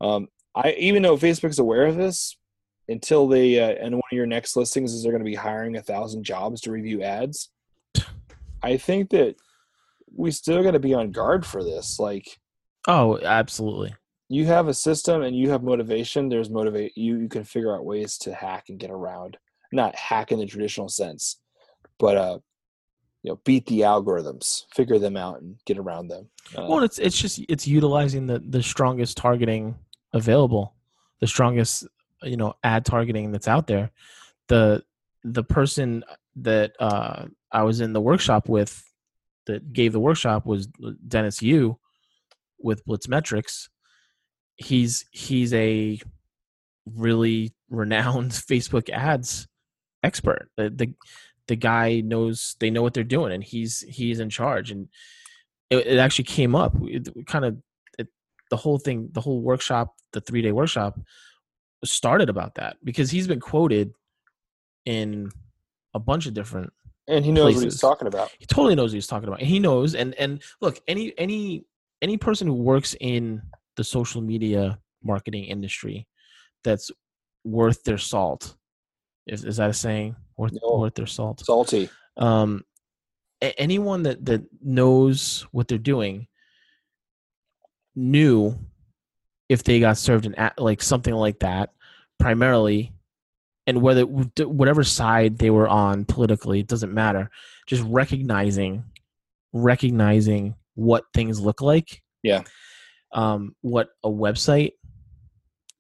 um, 0.02 0.28
I 0.56 0.72
even 0.80 1.04
though 1.04 1.18
Facebook's 1.18 1.60
aware 1.60 1.86
of 1.86 1.96
this, 1.96 2.38
until 2.88 3.28
they 3.28 3.60
uh, 3.60 3.76
and 3.84 3.96
one 3.96 4.02
of 4.12 4.16
your 4.16 4.26
next 4.26 4.56
listings 4.56 4.94
is 4.94 5.04
they're 5.04 5.12
going 5.12 5.24
to 5.24 5.30
be 5.30 5.36
hiring 5.36 5.76
a 5.76 5.82
thousand 5.82 6.24
jobs 6.24 6.62
to 6.62 6.72
review 6.72 7.02
ads. 7.02 7.50
I 8.62 8.78
think 8.78 9.10
that 9.12 9.36
we 10.16 10.32
still 10.32 10.64
got 10.64 10.72
to 10.72 10.80
be 10.80 10.94
on 10.94 11.12
guard 11.12 11.46
for 11.46 11.64
this. 11.64 12.00
Like 12.00 12.40
oh 12.88 13.20
absolutely 13.20 13.96
you 14.28 14.46
have 14.46 14.68
a 14.68 14.74
system 14.74 15.22
and 15.22 15.36
you 15.36 15.52
have 15.52 15.64
motivation. 15.64 16.30
There's 16.30 16.50
motivate 16.50 16.98
you. 16.98 17.20
You 17.20 17.30
can 17.30 17.44
figure 17.44 17.76
out 17.76 17.86
ways 17.86 18.18
to 18.20 18.34
hack 18.34 18.66
and 18.70 18.80
get 18.80 18.90
around. 18.90 19.38
Not 19.72 19.96
hack 19.96 20.32
in 20.32 20.40
the 20.40 20.46
traditional 20.46 20.90
sense, 20.90 21.40
but 22.00 22.18
uh, 22.18 22.40
you 23.22 23.32
know, 23.32 23.40
beat 23.44 23.66
the 23.68 23.82
algorithms, 23.82 24.64
figure 24.74 25.00
them 25.00 25.18
out, 25.18 25.42
and 25.42 25.58
get 25.66 25.78
around 25.78 26.08
them. 26.08 26.30
Uh, 26.56 26.66
well 26.68 26.84
it's 26.84 26.98
it's 26.98 27.18
just 27.18 27.42
it's 27.50 27.68
utilizing 27.68 28.26
the 28.26 28.40
the 28.40 28.64
strongest 28.64 29.18
targeting 29.18 29.76
available 30.14 30.76
the 31.20 31.28
strongest 31.28 31.88
you 32.26 32.38
know 32.38 32.54
ad 32.64 32.86
targeting 32.86 33.32
that's 33.32 33.48
out 33.48 33.68
there 33.68 33.92
the 34.48 34.84
the 35.24 35.44
person 35.44 36.04
that 36.36 36.74
uh 36.80 37.26
i 37.52 37.64
was 37.64 37.82
in 37.82 37.94
the 37.94 38.02
workshop 38.02 38.50
with 38.50 38.84
that 39.46 39.72
gave 39.74 39.94
the 39.94 40.00
workshop 40.00 40.46
was 40.46 40.68
dennis 41.08 41.42
yu 41.42 41.78
with 42.66 42.86
blitzmetrics. 42.86 43.70
He's 44.58 45.06
he's 45.12 45.54
a 45.54 46.00
really 46.86 47.54
renowned 47.70 48.32
facebook 48.50 48.90
ads 48.90 49.48
expert. 50.04 50.50
The, 50.58 50.70
the 50.70 50.94
the 51.48 51.56
guy 51.56 52.02
knows 52.02 52.56
they 52.60 52.72
know 52.72 52.82
what 52.82 52.94
they're 52.94 53.04
doing 53.04 53.32
and 53.32 53.44
he's 53.44 53.82
he's 53.88 54.20
in 54.20 54.30
charge. 54.30 54.72
And 54.72 54.90
it, 55.70 55.88
it 55.88 55.98
actually 55.98 56.26
came 56.26 56.56
up. 56.56 56.74
It, 56.82 57.08
kind 57.28 57.46
of 57.46 57.58
it, 58.00 58.08
the 58.50 58.58
whole 58.58 58.80
thing 58.80 59.10
the 59.12 59.22
whole 59.22 59.42
workshop 59.42 59.94
the 60.12 60.22
three 60.22 60.42
day 60.42 60.52
workshop 60.52 61.00
started 61.86 62.30
about 62.30 62.56
that 62.56 62.78
because 62.84 63.12
he's 63.12 63.28
been 63.28 63.40
quoted 63.40 63.94
in 64.86 65.32
a 65.94 66.00
bunch 66.00 66.26
of 66.26 66.34
different 66.34 66.72
and 67.08 67.24
he 67.24 67.32
knows 67.32 67.56
what 67.56 67.64
he's 67.64 67.80
talking 67.80 68.08
about. 68.08 68.32
he 68.40 68.46
totally 68.46 68.76
knows 68.76 68.92
what 68.92 68.96
he's 68.96 69.08
talking 69.08 69.28
about. 69.28 69.40
And 69.40 69.48
he 69.48 69.60
knows 69.60 69.94
and 69.96 70.14
and 70.16 70.42
look, 70.62 70.80
any 70.88 71.14
any 71.18 71.66
any 72.02 72.18
person 72.18 72.48
who 72.48 72.54
works 72.54 72.96
in 73.00 73.42
the 73.78 73.84
social 73.84 74.22
media 74.22 74.80
marketing 75.04 75.46
industry 75.46 76.08
that's 76.64 76.90
worth 77.44 77.84
their 77.84 77.98
salt. 77.98 78.56
Is, 79.28 79.44
is 79.46 79.58
that 79.58 79.70
a 79.70 79.74
saying? 79.74 80.16
Worth, 80.38 80.54
No. 80.62 80.80
worth 80.80 80.96
their 80.96 81.06
salt. 81.06 81.46
Salty. 81.46 81.90
Um, 82.18 82.64
anyone 83.42 84.04
that 84.04 84.26
that 84.26 84.44
knows 84.62 85.46
what 85.52 85.68
they're 85.68 85.78
doing 85.78 86.28
knew 87.96 88.58
if 89.48 89.64
they 89.64 89.80
got 89.80 89.98
served 89.98 90.26
an 90.26 90.36
like 90.58 90.82
something 90.82 91.14
like 91.14 91.40
that, 91.40 91.74
primarily, 92.20 92.94
and 93.68 93.82
whether 93.82 94.04
whatever 94.04 94.84
side 94.84 95.38
they 95.38 95.50
were 95.50 95.68
on 95.68 96.06
politically, 96.06 96.60
it 96.60 96.68
doesn't 96.68 96.94
matter. 96.94 97.30
Just 97.68 97.84
recognizing, 97.84 98.84
recognizing 99.54 100.56
what 100.76 101.04
things 101.14 101.40
look 101.40 101.62
like. 101.62 102.02
Yeah. 102.24 102.44
Um, 103.14 103.56
what 103.62 103.90
a 104.04 104.10
website 104.10 104.72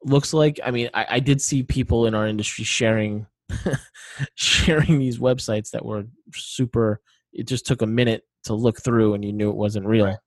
looks 0.04 0.34
like. 0.34 0.60
I 0.64 0.72
mean, 0.72 0.90
I, 0.94 1.06
I 1.10 1.20
did 1.20 1.42
see 1.42 1.64
people 1.64 2.06
in 2.06 2.16
our 2.16 2.28
industry 2.28 2.64
sharing 2.64 3.28
sharing 4.36 5.00
these 5.00 5.20
websites 5.20 5.72
that 5.72 5.86
were 5.86 6.06
super 6.34 7.02
it 7.34 7.48
just 7.48 7.66
took 7.66 7.82
a 7.82 7.88
minute 7.88 8.24
to 8.46 8.54
look 8.54 8.82
through 8.82 9.14
and 9.14 9.24
you 9.24 9.34
knew 9.34 9.50
it 9.50 9.56
wasn't 9.56 9.86
real 9.86 10.08
it 10.08 10.18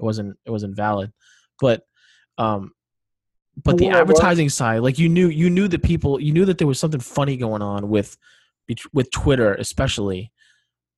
wasn't 0.00 0.36
it 0.44 0.50
wasn't 0.50 0.76
valid 0.76 1.12
but 1.60 1.82
um 2.38 2.72
but 3.62 3.78
the 3.78 3.88
advertising 3.88 4.48
side, 4.48 4.78
like 4.80 4.98
you 4.98 5.08
knew, 5.08 5.28
you 5.28 5.48
knew 5.48 5.68
that 5.68 5.82
people, 5.82 6.20
you 6.20 6.32
knew 6.32 6.44
that 6.44 6.58
there 6.58 6.66
was 6.66 6.78
something 6.80 7.00
funny 7.00 7.36
going 7.36 7.62
on 7.62 7.88
with, 7.88 8.16
with 8.92 9.10
Twitter 9.10 9.54
especially, 9.54 10.32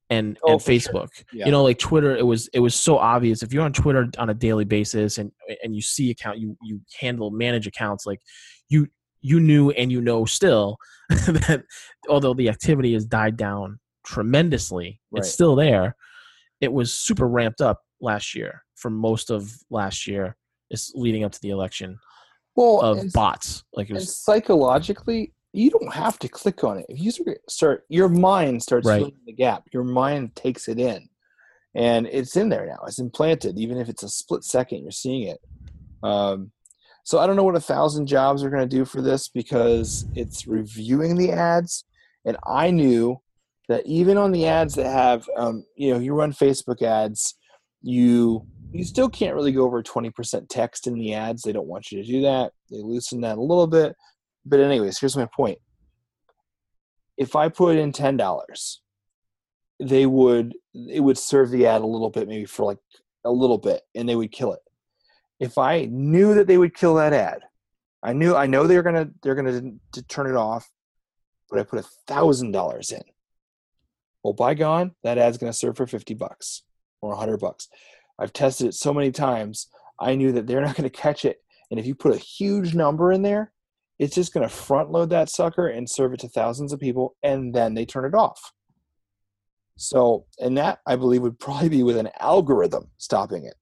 and 0.08 0.38
Oh, 0.44 0.52
and 0.52 0.62
for 0.62 0.66
sure. 0.78 0.92
Facebook. 0.92 1.08
Yeah. 1.32 1.46
You 1.46 1.52
know, 1.52 1.64
like 1.64 1.78
Twitter, 1.78 2.16
it 2.16 2.24
was 2.24 2.48
it 2.52 2.60
was 2.60 2.74
so 2.74 2.96
obvious. 2.96 3.42
If 3.42 3.52
you're 3.52 3.64
on 3.64 3.72
Twitter 3.72 4.08
on 4.18 4.30
a 4.30 4.34
daily 4.34 4.64
basis 4.64 5.18
and 5.18 5.32
and 5.64 5.74
you 5.74 5.82
see 5.82 6.10
account, 6.10 6.38
you 6.38 6.56
you 6.62 6.80
handle 7.00 7.30
manage 7.30 7.66
accounts, 7.66 8.06
like 8.06 8.20
you 8.68 8.86
you 9.20 9.40
knew 9.40 9.70
and 9.70 9.90
you 9.90 10.00
know 10.00 10.24
still 10.24 10.76
that 11.08 11.64
although 12.08 12.34
the 12.34 12.48
activity 12.48 12.92
has 12.94 13.04
died 13.04 13.36
down 13.36 13.80
tremendously, 14.04 15.00
Right. 15.10 15.18
it's 15.20 15.32
still 15.32 15.56
there. 15.56 15.96
It 16.60 16.72
was 16.72 16.92
super 16.94 17.26
ramped 17.26 17.60
up 17.60 17.80
last 18.00 18.34
year 18.34 18.62
for 18.76 18.90
most 18.90 19.30
of 19.30 19.52
last 19.70 20.06
year, 20.06 20.36
is 20.70 20.92
leading 20.94 21.24
up 21.24 21.32
to 21.32 21.40
the 21.42 21.50
election 21.50 21.98
well, 22.56 22.80
of 22.80 23.12
bots. 23.12 23.64
Like 23.74 23.90
was 23.90 24.16
psychologically, 24.16 25.32
you 25.52 25.70
don't 25.70 25.92
have 25.92 26.18
to 26.20 26.28
click 26.28 26.64
on 26.64 26.78
it. 26.78 26.86
If 26.88 27.00
you 27.00 27.12
start, 27.48 27.84
your 27.88 28.08
mind 28.08 28.62
starts 28.62 28.86
Right. 28.86 28.98
filling 28.98 29.20
the 29.26 29.32
gap. 29.32 29.64
Your 29.72 29.84
mind 29.84 30.34
takes 30.34 30.68
it 30.68 30.78
in, 30.78 31.08
and 31.74 32.06
it's 32.06 32.36
in 32.36 32.48
there 32.48 32.66
now. 32.66 32.78
It's 32.86 32.98
implanted, 32.98 33.58
even 33.58 33.78
if 33.78 33.88
it's 33.88 34.02
a 34.02 34.08
split 34.08 34.44
second. 34.44 34.82
You're 34.82 34.90
seeing 34.90 35.28
it. 35.28 35.38
Um, 36.02 36.52
so 37.04 37.18
I 37.18 37.26
don't 37.26 37.36
know 37.36 37.44
what 37.44 37.54
a 37.54 37.60
thousand 37.60 38.06
jobs 38.06 38.42
are 38.42 38.50
going 38.50 38.68
to 38.68 38.76
do 38.76 38.84
for 38.84 39.00
this 39.00 39.28
because 39.28 40.06
it's 40.14 40.46
reviewing 40.46 41.16
the 41.16 41.32
ads, 41.32 41.84
and 42.24 42.36
I 42.46 42.70
knew 42.70 43.20
that 43.68 43.86
even 43.86 44.16
on 44.16 44.30
the 44.32 44.46
ads 44.46 44.74
that 44.74 44.86
have, 44.86 45.28
um, 45.36 45.64
you 45.76 45.92
know, 45.92 45.98
you 45.98 46.14
run 46.14 46.32
Facebook 46.32 46.82
ads, 46.82 47.34
you 47.82 48.46
you 48.72 48.84
still 48.84 49.08
can't 49.08 49.34
really 49.34 49.52
go 49.52 49.64
over 49.64 49.82
20% 49.82 50.46
text 50.48 50.86
in 50.86 50.94
the 50.94 51.14
ads. 51.14 51.42
They 51.42 51.52
don't 51.52 51.68
want 51.68 51.90
you 51.90 52.02
to 52.02 52.08
do 52.08 52.22
that. 52.22 52.52
They 52.70 52.78
loosen 52.78 53.20
that 53.22 53.38
a 53.38 53.42
little 53.42 53.66
bit. 53.66 53.94
But 54.44 54.60
anyways, 54.60 54.98
here's 54.98 55.16
my 55.16 55.28
point. 55.34 55.58
If 57.16 57.34
I 57.34 57.48
put 57.48 57.76
in 57.76 57.92
ten 57.92 58.16
dollars, 58.16 58.82
they 59.80 60.06
would 60.06 60.54
it 60.74 61.00
would 61.00 61.18
serve 61.18 61.50
the 61.50 61.66
ad 61.66 61.82
a 61.82 61.86
little 61.86 62.10
bit, 62.10 62.28
maybe 62.28 62.44
for 62.44 62.64
like 62.64 62.78
a 63.24 63.30
little 63.30 63.58
bit, 63.58 63.82
and 63.94 64.08
they 64.08 64.14
would 64.14 64.30
kill 64.30 64.52
it. 64.52 64.60
If 65.40 65.58
I 65.58 65.88
knew 65.90 66.34
that 66.34 66.46
they 66.46 66.58
would 66.58 66.74
kill 66.74 66.94
that 66.94 67.12
ad, 67.12 67.40
I 68.02 68.12
knew 68.12 68.36
I 68.36 68.46
know 68.46 68.66
they're 68.66 68.82
gonna 68.82 69.10
they're 69.22 69.34
gonna 69.34 69.72
to 69.92 70.02
turn 70.02 70.28
it 70.28 70.36
off, 70.36 70.70
but 71.50 71.58
I 71.58 71.64
put 71.64 71.80
a 71.80 71.88
thousand 72.06 72.52
dollars 72.52 72.92
in. 72.92 73.02
Well, 74.22 74.34
by 74.34 74.54
gone, 74.54 74.94
that 75.02 75.18
ad's 75.18 75.38
gonna 75.38 75.52
serve 75.52 75.76
for 75.76 75.86
fifty 75.86 76.14
bucks 76.14 76.62
or 77.00 77.12
a 77.12 77.16
hundred 77.16 77.38
bucks. 77.38 77.68
I've 78.18 78.32
tested 78.32 78.68
it 78.68 78.74
so 78.74 78.94
many 78.94 79.10
times. 79.10 79.68
I 80.00 80.14
knew 80.14 80.32
that 80.32 80.46
they're 80.46 80.60
not 80.60 80.76
going 80.76 80.88
to 80.88 80.96
catch 80.96 81.24
it. 81.24 81.42
And 81.70 81.80
if 81.80 81.86
you 81.86 81.94
put 81.94 82.14
a 82.14 82.18
huge 82.18 82.74
number 82.74 83.12
in 83.12 83.22
there, 83.22 83.52
it's 83.98 84.14
just 84.14 84.32
going 84.32 84.46
to 84.46 84.54
front 84.54 84.90
load 84.90 85.10
that 85.10 85.30
sucker 85.30 85.68
and 85.68 85.88
serve 85.88 86.12
it 86.12 86.20
to 86.20 86.28
thousands 86.28 86.72
of 86.72 86.80
people, 86.80 87.16
and 87.22 87.54
then 87.54 87.74
they 87.74 87.86
turn 87.86 88.04
it 88.04 88.14
off. 88.14 88.52
So, 89.76 90.26
and 90.38 90.56
that 90.58 90.80
I 90.86 90.96
believe 90.96 91.22
would 91.22 91.38
probably 91.38 91.68
be 91.68 91.82
with 91.82 91.96
an 91.96 92.10
algorithm 92.20 92.90
stopping 92.98 93.44
it. 93.44 93.54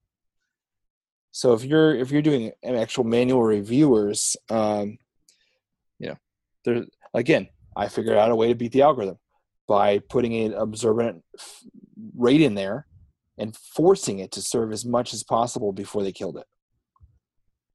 So 1.31 1.53
if 1.53 1.65
you're 1.65 1.93
if 1.93 2.11
you're 2.11 2.21
doing 2.21 2.51
an 2.63 2.75
actual 2.75 3.03
manual 3.03 3.43
reviewers, 3.43 4.37
um, 4.49 4.97
you 5.99 6.07
know, 6.07 6.15
there 6.63 6.85
again, 7.13 7.49
I 7.75 7.89
figured 7.89 8.17
out 8.17 8.31
a 8.31 8.35
way 8.35 8.47
to 8.47 8.55
beat 8.55 8.71
the 8.71 8.83
algorithm 8.83 9.17
by 9.67 9.99
putting 9.99 10.33
an 10.33 10.53
observant 10.53 11.23
rate 12.15 12.41
in 12.41 12.55
there 12.55 12.87
and 13.37 13.55
forcing 13.55 14.19
it 14.19 14.31
to 14.33 14.41
serve 14.41 14.71
as 14.71 14.85
much 14.85 15.13
as 15.13 15.23
possible 15.23 15.71
before 15.73 16.03
they 16.03 16.11
killed 16.11 16.37
it. 16.37 16.45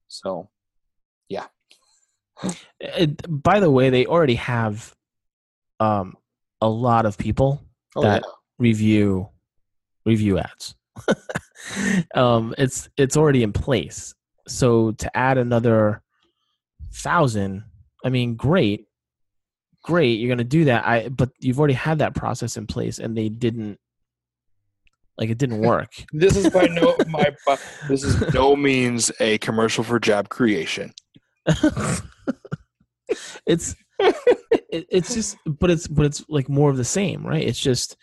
So, 0.07 0.49
it, 2.79 3.43
by 3.43 3.59
the 3.59 3.71
way, 3.71 3.89
they 3.89 4.05
already 4.05 4.35
have 4.35 4.93
um 5.79 6.15
a 6.61 6.69
lot 6.69 7.05
of 7.05 7.17
people 7.17 7.61
oh 7.95 8.01
That- 8.01 8.23
yeah. 8.25 8.31
review 8.59 9.29
review 10.05 10.39
ads. 10.39 10.75
um, 12.15 12.53
it's 12.57 12.89
it's 12.97 13.17
already 13.17 13.43
in 13.43 13.53
place. 13.53 14.13
So 14.47 14.91
to 14.93 15.17
add 15.17 15.37
another 15.37 16.01
thousand, 16.93 17.63
I 18.03 18.09
mean, 18.09 18.35
great, 18.35 18.87
great. 19.83 20.19
You're 20.19 20.29
gonna 20.29 20.43
do 20.43 20.65
that. 20.65 20.85
I 20.85 21.09
but 21.09 21.29
you've 21.39 21.59
already 21.59 21.75
had 21.75 21.99
that 21.99 22.15
process 22.15 22.57
in 22.57 22.67
place, 22.67 22.99
and 22.99 23.15
they 23.15 23.29
didn't 23.29 23.79
like 25.17 25.29
it 25.29 25.37
didn't 25.37 25.59
work. 25.59 25.89
This 26.13 26.35
is 26.35 26.49
by 26.49 26.67
no 26.67 26.95
my 27.07 27.35
by- 27.45 27.57
this 27.87 28.03
is 28.03 28.33
no 28.33 28.55
means 28.55 29.11
a 29.19 29.37
commercial 29.39 29.83
for 29.83 29.99
job 29.99 30.29
creation. 30.29 30.93
it's 33.45 33.75
it, 33.99 34.85
it's 34.89 35.13
just 35.13 35.37
but 35.45 35.69
it's 35.69 35.87
but 35.87 36.05
it's 36.05 36.23
like 36.29 36.49
more 36.49 36.69
of 36.69 36.77
the 36.77 36.83
same 36.83 37.25
right 37.25 37.43
it's 37.43 37.59
just 37.59 37.97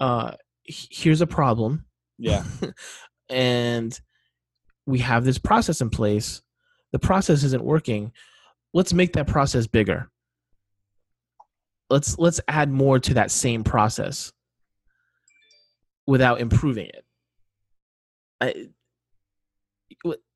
uh 0.00 0.32
here's 0.64 1.20
a 1.20 1.26
problem 1.26 1.84
Yeah. 2.18 2.44
and 3.30 3.98
we 4.86 4.98
have 4.98 5.24
this 5.24 5.38
process 5.38 5.80
in 5.80 5.90
place 5.90 6.42
the 6.92 6.98
process 6.98 7.44
isn't 7.44 7.64
working 7.64 8.12
let's 8.74 8.92
make 8.92 9.12
that 9.14 9.26
process 9.26 9.66
bigger 9.66 10.10
let's 11.90 12.18
let's 12.18 12.40
add 12.48 12.70
more 12.70 12.98
to 12.98 13.14
that 13.14 13.30
same 13.30 13.64
process 13.64 14.32
without 16.06 16.40
improving 16.40 16.86
it 16.86 17.04
I, 18.40 18.66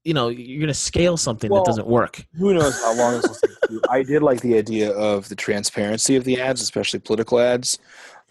you 0.05 0.15
know 0.15 0.29
you're 0.29 0.61
going 0.61 0.69
to 0.69 0.75
scale 0.75 1.17
something 1.17 1.51
Well, 1.51 1.63
that 1.63 1.71
doesn't 1.71 1.87
work 1.87 2.25
Who 2.39 2.55
knows 2.55 2.81
how 2.81 2.95
long 2.95 3.15
this 3.15 3.29
will 3.29 3.35
take. 3.35 3.81
I 3.91 4.03
did 4.03 4.23
like 4.23 4.41
the 4.41 4.57
idea 4.57 4.93
of 4.93 5.29
the 5.29 5.35
transparency 5.35 6.15
of 6.17 6.25
the 6.25 6.41
ads, 6.41 6.63
especially 6.63 7.01
political 7.01 7.41
ads. 7.41 7.79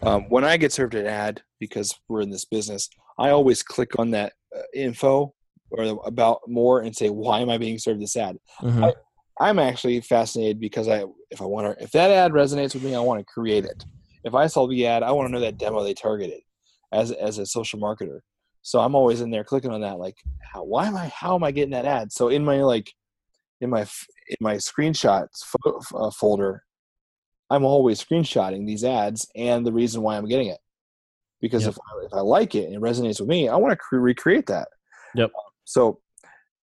Um, 0.02 0.22
when 0.30 0.44
I 0.44 0.56
get 0.56 0.72
served 0.72 0.94
an 0.94 1.06
ad, 1.06 1.42
because 1.60 1.98
we're 2.08 2.22
in 2.22 2.30
this 2.30 2.44
business, 2.46 2.88
I 3.18 3.30
always 3.30 3.62
click 3.62 3.98
on 3.98 4.10
that 4.12 4.32
uh, 4.56 4.62
info 4.74 5.34
or 5.70 6.00
about 6.06 6.40
more 6.46 6.80
and 6.80 6.96
say, 6.96 7.10
why 7.10 7.40
am 7.40 7.50
I 7.50 7.58
being 7.58 7.78
served 7.78 8.00
this 8.00 8.16
ad? 8.16 8.38
Mhm. 8.62 8.94
I'm 9.38 9.58
actually 9.58 10.00
fascinated 10.00 10.58
because 10.58 10.88
I, 10.88 11.04
if 11.30 11.42
I 11.42 11.44
want 11.44 11.66
to, 11.78 11.84
if 11.84 11.92
that 11.92 12.10
ad 12.10 12.32
resonates 12.32 12.72
with 12.72 12.82
me, 12.82 12.94
I 12.94 13.00
want 13.00 13.20
to 13.20 13.24
create 13.24 13.66
it. 13.66 13.84
If 14.24 14.34
I 14.34 14.46
saw 14.46 14.66
the 14.66 14.86
ad, 14.86 15.02
I 15.02 15.12
want 15.12 15.28
to 15.28 15.32
know 15.32 15.40
that 15.40 15.58
demo 15.58 15.82
they 15.82 15.92
targeted 15.92 16.40
as 16.96 17.12
as 17.12 17.38
a 17.38 17.46
social 17.46 17.78
marketer. 17.78 18.20
So 18.62 18.80
I'm 18.80 18.96
always 18.96 19.20
in 19.20 19.30
there 19.30 19.44
clicking 19.44 19.70
on 19.70 19.82
that, 19.82 19.98
like, 19.98 20.16
how, 20.40 20.64
why 20.64 20.86
am 20.86 20.96
I, 20.96 21.06
how 21.14 21.36
am 21.36 21.44
I 21.44 21.52
getting 21.52 21.70
that 21.70 21.84
ad? 21.84 22.10
So 22.10 22.28
in 22.28 22.44
my 22.44 22.62
like, 22.62 22.90
in 23.60 23.70
my 23.70 23.82
in 23.82 24.36
my 24.40 24.56
screenshots 24.56 25.44
fo- 25.44 25.80
uh, 25.94 26.10
folder, 26.10 26.62
I'm 27.48 27.64
always 27.64 28.02
screenshotting 28.02 28.66
these 28.66 28.82
ads 28.82 29.28
and 29.36 29.64
the 29.64 29.72
reason 29.72 30.02
why 30.02 30.16
I'm 30.16 30.26
getting 30.26 30.48
it. 30.48 30.58
Because 31.40 31.64
Yep. 31.64 31.74
if 31.74 31.78
I, 31.78 32.06
if 32.06 32.14
I 32.14 32.20
like 32.20 32.54
it 32.54 32.64
and 32.64 32.74
it 32.74 32.80
resonates 32.80 33.20
with 33.20 33.28
me, 33.28 33.48
I 33.48 33.56
want 33.56 33.72
to 33.72 33.76
cre- 33.76 33.98
recreate 33.98 34.46
that. 34.46 34.68
Yep. 35.14 35.30
So, 35.64 36.00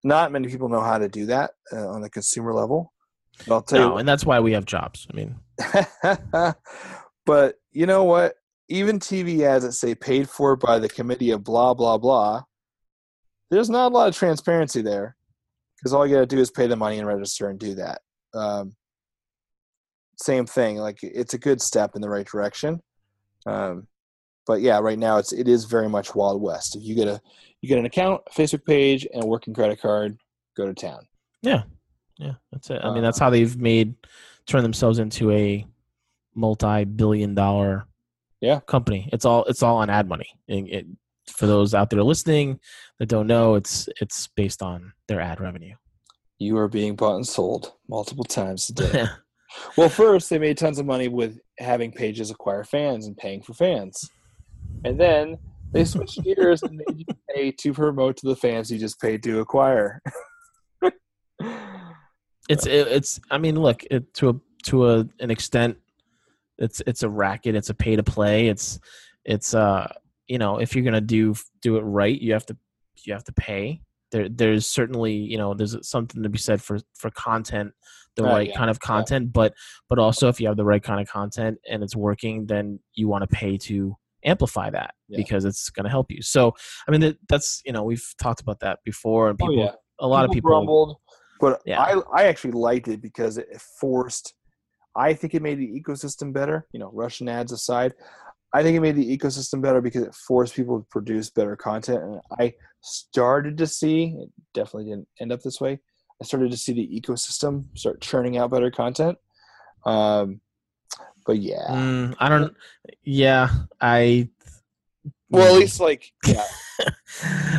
not 0.02 0.32
many 0.32 0.48
people 0.48 0.68
know 0.68 0.80
how 0.80 0.98
to 0.98 1.08
do 1.08 1.26
that 1.26 1.52
uh, 1.72 1.88
on 1.88 2.00
the 2.00 2.10
consumer 2.10 2.52
level. 2.52 2.92
But 3.46 3.54
I'll 3.54 3.62
tell 3.62 3.80
no 3.80 3.90
you, 3.92 3.96
and 3.98 4.08
that's 4.08 4.26
why 4.26 4.40
we 4.40 4.52
have 4.52 4.66
jobs 4.66 5.06
i 5.10 5.16
mean 5.16 5.34
but 7.26 7.56
you 7.72 7.86
know 7.86 8.04
what? 8.04 8.34
Even 8.72 8.98
TV 8.98 9.42
ads 9.42 9.64
that 9.64 9.72
say 9.72 9.94
paid 9.94 10.30
for 10.30 10.56
by 10.56 10.78
the 10.78 10.88
committee 10.88 11.30
of 11.30 11.44
blah 11.44 11.74
blah 11.74 11.98
blah, 11.98 12.42
there's 13.50 13.68
not 13.68 13.92
a 13.92 13.94
lot 13.94 14.08
of 14.08 14.16
transparency 14.16 14.80
there 14.80 15.14
because 15.76 15.92
all 15.92 16.06
you 16.06 16.14
got 16.14 16.20
to 16.20 16.26
do 16.26 16.38
is 16.40 16.50
pay 16.50 16.66
the 16.66 16.74
money 16.76 16.98
and 16.98 17.06
register 17.06 17.50
and 17.50 17.58
do 17.58 17.74
that. 17.74 18.00
Um, 18.32 18.74
same 20.16 20.46
thing. 20.46 20.78
Like 20.78 21.00
it's 21.02 21.34
a 21.34 21.38
good 21.38 21.60
step 21.60 21.90
in 21.94 22.00
the 22.00 22.08
right 22.08 22.26
direction. 22.26 22.80
Um, 23.44 23.88
but 24.46 24.62
yeah, 24.62 24.78
right 24.78 24.98
now 24.98 25.18
it's 25.18 25.32
it 25.34 25.48
is 25.48 25.66
very 25.66 25.88
much 25.90 26.14
Wild 26.14 26.40
West. 26.40 26.74
If 26.74 26.82
you 26.82 26.94
get 26.94 27.08
a 27.08 27.20
you 27.60 27.68
get 27.68 27.78
an 27.78 27.84
account, 27.86 28.22
a 28.26 28.30
Facebook 28.30 28.64
page, 28.64 29.06
and 29.12 29.22
a 29.22 29.26
working 29.26 29.52
credit 29.52 29.82
card, 29.82 30.16
go 30.56 30.64
to 30.66 30.72
town. 30.74 31.06
Yeah, 31.42 31.64
Yeah. 32.18 32.32
that's 32.50 32.70
it. 32.70 32.80
I 32.82 32.92
mean, 32.94 33.02
that's 33.02 33.20
Uh, 33.20 33.24
how 33.24 33.30
they've 33.30 33.56
made 33.56 33.94
turn 34.46 34.62
themselves 34.62 34.98
into 34.98 35.30
a 35.30 35.66
multi-billion-dollar 36.34 37.86
Yeah. 38.42 38.60
company. 38.66 39.08
It's 39.12 39.24
all 39.24 39.44
it's 39.44 39.62
all 39.62 39.78
on 39.78 39.88
ad 39.88 40.08
money. 40.08 40.28
And 40.48 40.68
it, 40.68 40.86
for 41.28 41.46
those 41.46 41.72
out 41.72 41.88
there 41.88 42.02
listening 42.02 42.58
that 42.98 43.08
don't 43.08 43.28
know, 43.28 43.54
it's 43.54 43.88
it's 44.00 44.26
based 44.36 44.62
on 44.62 44.92
their 45.08 45.20
ad 45.20 45.40
revenue. 45.40 45.74
You 46.38 46.58
are 46.58 46.68
being 46.68 46.96
bought 46.96 47.16
and 47.16 47.26
sold 47.26 47.72
multiple 47.88 48.24
times 48.24 48.68
a 48.68 48.74
day. 48.74 49.04
Well, 49.76 49.90
first 49.90 50.30
they 50.30 50.38
made 50.38 50.56
tons 50.56 50.78
of 50.78 50.86
money 50.86 51.08
with 51.08 51.38
having 51.58 51.92
pages 51.92 52.30
acquire 52.30 52.64
fans 52.64 53.06
and 53.06 53.14
paying 53.14 53.42
for 53.42 53.52
fans, 53.52 54.02
and 54.82 54.98
then 54.98 55.36
they 55.72 55.84
switched 55.84 56.22
gears 56.24 56.62
and 56.62 56.78
made 56.86 57.00
you 57.00 57.04
pay 57.34 57.50
to 57.50 57.74
promote 57.74 58.16
to 58.16 58.28
the 58.28 58.34
fans 58.34 58.72
you 58.72 58.78
just 58.78 58.98
paid 58.98 59.22
to 59.24 59.40
acquire. 59.40 60.00
it's 62.48 62.64
it, 62.66 62.88
it's. 62.88 63.20
I 63.30 63.36
mean, 63.36 63.60
look 63.60 63.84
it, 63.90 64.14
to 64.14 64.30
a 64.30 64.34
to 64.64 64.88
a 64.88 65.08
an 65.20 65.30
extent, 65.30 65.76
it's 66.62 66.80
it's 66.86 67.02
a 67.02 67.10
racket. 67.10 67.54
It's 67.54 67.68
a 67.70 67.74
pay 67.74 67.96
to 67.96 68.02
play. 68.02 68.48
It's 68.48 68.80
it's 69.24 69.54
uh 69.54 69.92
you 70.28 70.38
know 70.38 70.58
if 70.58 70.74
you're 70.74 70.84
gonna 70.84 71.00
do 71.00 71.34
do 71.60 71.76
it 71.76 71.82
right, 71.82 72.18
you 72.18 72.32
have 72.32 72.46
to 72.46 72.56
you 73.04 73.12
have 73.12 73.24
to 73.24 73.32
pay. 73.32 73.80
there 74.12 74.28
there's 74.28 74.66
certainly 74.66 75.12
you 75.12 75.36
know 75.38 75.52
there's 75.54 75.76
something 75.88 76.22
to 76.22 76.28
be 76.28 76.38
said 76.38 76.62
for 76.62 76.78
for 76.94 77.10
content 77.10 77.72
the 78.16 78.22
Right, 78.22 78.32
right 78.32 78.48
yeah, 78.50 78.56
kind 78.56 78.70
of 78.70 78.78
content 78.78 79.32
but 79.32 79.54
but 79.88 79.98
also 79.98 80.28
if 80.28 80.38
you 80.38 80.46
have 80.46 80.56
the 80.58 80.64
right 80.64 80.82
kind 80.82 81.00
of 81.00 81.08
content 81.08 81.56
and 81.68 81.82
it's 81.82 81.96
working 81.96 82.46
then 82.46 82.78
you 82.94 83.08
want 83.08 83.22
to 83.22 83.26
pay 83.36 83.56
to 83.56 83.96
amplify 84.24 84.68
that 84.70 84.92
Yeah. 85.08 85.16
because 85.16 85.44
it's 85.46 85.70
going 85.70 85.84
to 85.84 85.90
help 85.90 86.10
you 86.10 86.20
so 86.20 86.54
i 86.86 86.90
mean 86.90 87.00
that, 87.00 87.16
that's 87.30 87.62
you 87.64 87.72
know 87.72 87.82
we've 87.84 88.06
talked 88.22 88.42
about 88.42 88.60
that 88.60 88.80
before 88.84 89.30
and 89.30 89.38
Oh, 89.40 89.46
people 89.46 89.64
yeah. 89.64 89.72
a 89.98 90.06
lot 90.06 90.26
of 90.26 90.30
people 90.30 90.50
grumbled, 90.50 90.98
but 91.40 91.60
Yeah. 91.64 91.80
I 91.80 92.00
I 92.14 92.24
actually 92.24 92.52
liked 92.52 92.86
it 92.88 93.00
because 93.00 93.38
it 93.38 93.48
forced. 93.80 94.34
I 94.94 95.14
think 95.14 95.34
it 95.34 95.42
made 95.42 95.58
the 95.58 95.80
ecosystem 95.80 96.32
better. 96.32 96.66
You 96.72 96.80
know, 96.80 96.90
Russian 96.92 97.28
ads 97.28 97.52
aside, 97.52 97.94
I 98.52 98.62
think 98.62 98.76
it 98.76 98.80
made 98.80 98.96
the 98.96 99.18
ecosystem 99.18 99.62
better 99.62 99.80
because 99.80 100.02
it 100.02 100.14
forced 100.14 100.54
people 100.54 100.80
to 100.80 100.86
produce 100.90 101.30
better 101.30 101.56
content. 101.56 102.02
And 102.02 102.20
I 102.38 102.54
started 102.82 103.56
to 103.58 103.66
see 103.66 104.16
it 104.18 104.30
definitely 104.52 104.90
didn't 104.90 105.08
end 105.20 105.32
up 105.32 105.40
this 105.42 105.60
way. 105.60 105.80
I 106.20 106.24
started 106.24 106.50
to 106.50 106.56
see 106.56 106.72
the 106.72 107.00
ecosystem 107.00 107.66
start 107.76 108.00
churning 108.00 108.36
out 108.38 108.50
better 108.50 108.70
content. 108.70 109.18
Um, 109.84 110.40
but 111.26 111.38
yeah, 111.38 111.66
Mm, 111.68 112.14
i 112.18 112.28
don't 112.28 112.54
yeah 113.04 113.48
i 113.80 114.28
well, 115.30 115.54
at 115.54 115.60
least 115.60 115.80
like 115.80 116.12
yeah, 116.26 116.44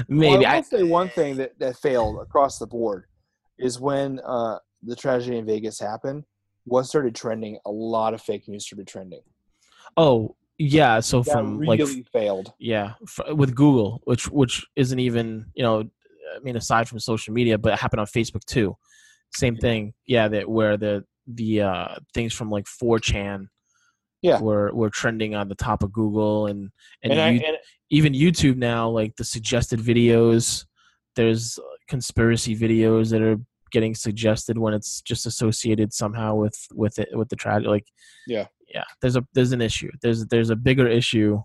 maybe 0.07 0.37
Well, 0.43 0.45
I 0.45 0.53
I, 0.53 0.55
will 0.57 0.63
say 0.63 0.83
one 0.83 1.09
thing 1.09 1.37
that, 1.37 1.57
that 1.59 1.77
failed 1.77 2.21
across 2.21 2.59
the 2.59 2.67
board 2.67 3.05
is 3.57 3.79
when 3.79 4.19
uh, 4.19 4.59
the 4.83 4.95
tragedy 4.95 5.37
in 5.37 5.45
Vegas 5.45 5.79
happened. 5.79 6.23
What 6.65 6.83
started 6.83 7.15
trending? 7.15 7.59
A 7.65 7.71
lot 7.71 8.13
of 8.13 8.21
fake 8.21 8.47
news 8.47 8.65
started 8.65 8.87
trending. 8.87 9.21
oh 9.97 10.35
yeah 10.59 10.99
so 10.99 11.21
That 11.23 11.31
from 11.31 11.57
really 11.57 11.77
like 11.97 12.07
failed. 12.11 12.53
Yeah, 12.59 12.93
f- 13.03 13.33
with 13.35 13.55
Google, 13.55 14.01
which 14.05 14.29
which 14.29 14.65
isn't 14.75 14.99
even 14.99 15.47
you 15.55 15.63
know, 15.63 15.81
I 16.35 16.39
mean, 16.43 16.55
aside 16.55 16.87
from 16.87 16.99
social 16.99 17.33
media, 17.33 17.57
but 17.57 17.73
it 17.73 17.79
happened 17.79 17.99
on 18.01 18.05
Facebook 18.07 18.45
too. 18.45 18.75
Same 19.35 19.55
thing. 19.57 19.93
Yeah, 20.05 20.27
that 20.29 20.47
where 20.49 20.77
the 20.77 21.03
the 21.27 21.61
uh, 21.61 21.95
things 22.13 22.33
from 22.33 22.51
like 22.51 22.65
4chan, 22.65 23.47
Yeah. 24.21 24.39
were 24.39 24.71
were 24.73 24.89
trending 24.91 25.33
on 25.35 25.47
the 25.49 25.55
top 25.55 25.81
of 25.83 25.91
Google 25.91 26.45
and 26.47 26.69
and, 27.01 27.13
And, 27.13 27.21
I, 27.21 27.29
you- 27.31 27.41
and 27.45 27.57
even 27.89 28.13
YouTube 28.13 28.57
now, 28.57 28.89
like 28.89 29.15
the 29.15 29.23
suggested 29.25 29.79
videos. 29.79 30.65
There's 31.15 31.57
uh, 31.59 31.63
conspiracy 31.87 32.55
videos 32.55 33.09
that 33.09 33.21
are 33.21 33.37
getting 33.73 33.93
suggested 33.93 34.57
when 34.57 34.73
it's 34.73 35.01
just 35.01 35.25
associated 35.25 35.91
somehow 35.91 36.35
with 36.35 36.57
with 36.73 36.97
it 36.99 37.09
with 37.11 37.27
the 37.27 37.35
tragedy. 37.35 37.67
Like, 37.67 37.87
Yeah. 38.27 38.45
yeah. 38.73 38.85
There's 39.01 39.17
a 39.17 39.27
there's 39.33 39.51
an 39.51 39.61
issue. 39.61 39.91
There's 40.01 40.25
there's 40.27 40.49
a 40.51 40.55
bigger 40.55 40.87
issue. 40.87 41.43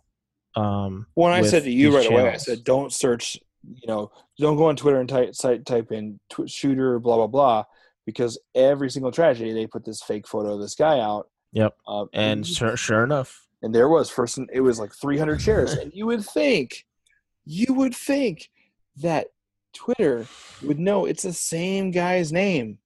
Um, 0.55 1.07
when 1.15 1.33
I 1.33 1.43
said 1.43 1.65
to 1.65 1.71
you 1.71 1.97
right 1.97 2.09
away, 2.09 2.29
I 2.31 2.37
said 2.37 2.63
don't 2.63 2.93
search. 2.93 3.37
You 3.67 3.89
know, 3.89 4.13
don't 4.39 4.57
go 4.57 4.69
on 4.69 4.77
Twitter 4.77 5.01
and 5.01 5.09
type 5.09 5.33
type, 5.33 5.65
type 5.65 5.91
in 5.91 6.21
tw- 6.31 6.49
shooter 6.49 7.01
blah 7.01 7.17
blah 7.17 7.27
blah 7.27 7.65
because 8.07 8.39
every 8.55 8.89
single 8.91 9.11
tragedy 9.11 9.53
they 9.53 9.67
put 9.67 9.85
this 9.85 10.01
fake 10.03 10.27
photo 10.29 10.55
of 10.55 10.61
this 10.61 10.75
guy 10.77 11.01
out. 11.01 11.29
Yep. 11.53 11.77
Um, 11.87 12.09
and 12.13 12.47
you- 12.47 12.55
sure, 12.55 12.77
sure 12.77 13.03
enough, 13.05 13.47
and 13.63 13.75
there 13.75 13.89
was 13.89 14.11
first 14.11 14.39
it 14.53 14.61
was 14.61 14.79
like 14.79 14.93
300 14.95 15.41
shares 15.41 15.73
and 15.81 15.93
you 15.93 16.07
would 16.07 16.25
think 16.25 16.85
you 17.45 17.75
would 17.75 17.95
think 17.95 18.51
that 18.97 19.29
twitter 19.75 20.27
would 20.63 20.79
know 20.79 21.07
it's 21.07 21.23
the 21.23 21.33
same 21.33 21.91
guy's 21.91 22.33
name 22.33 22.79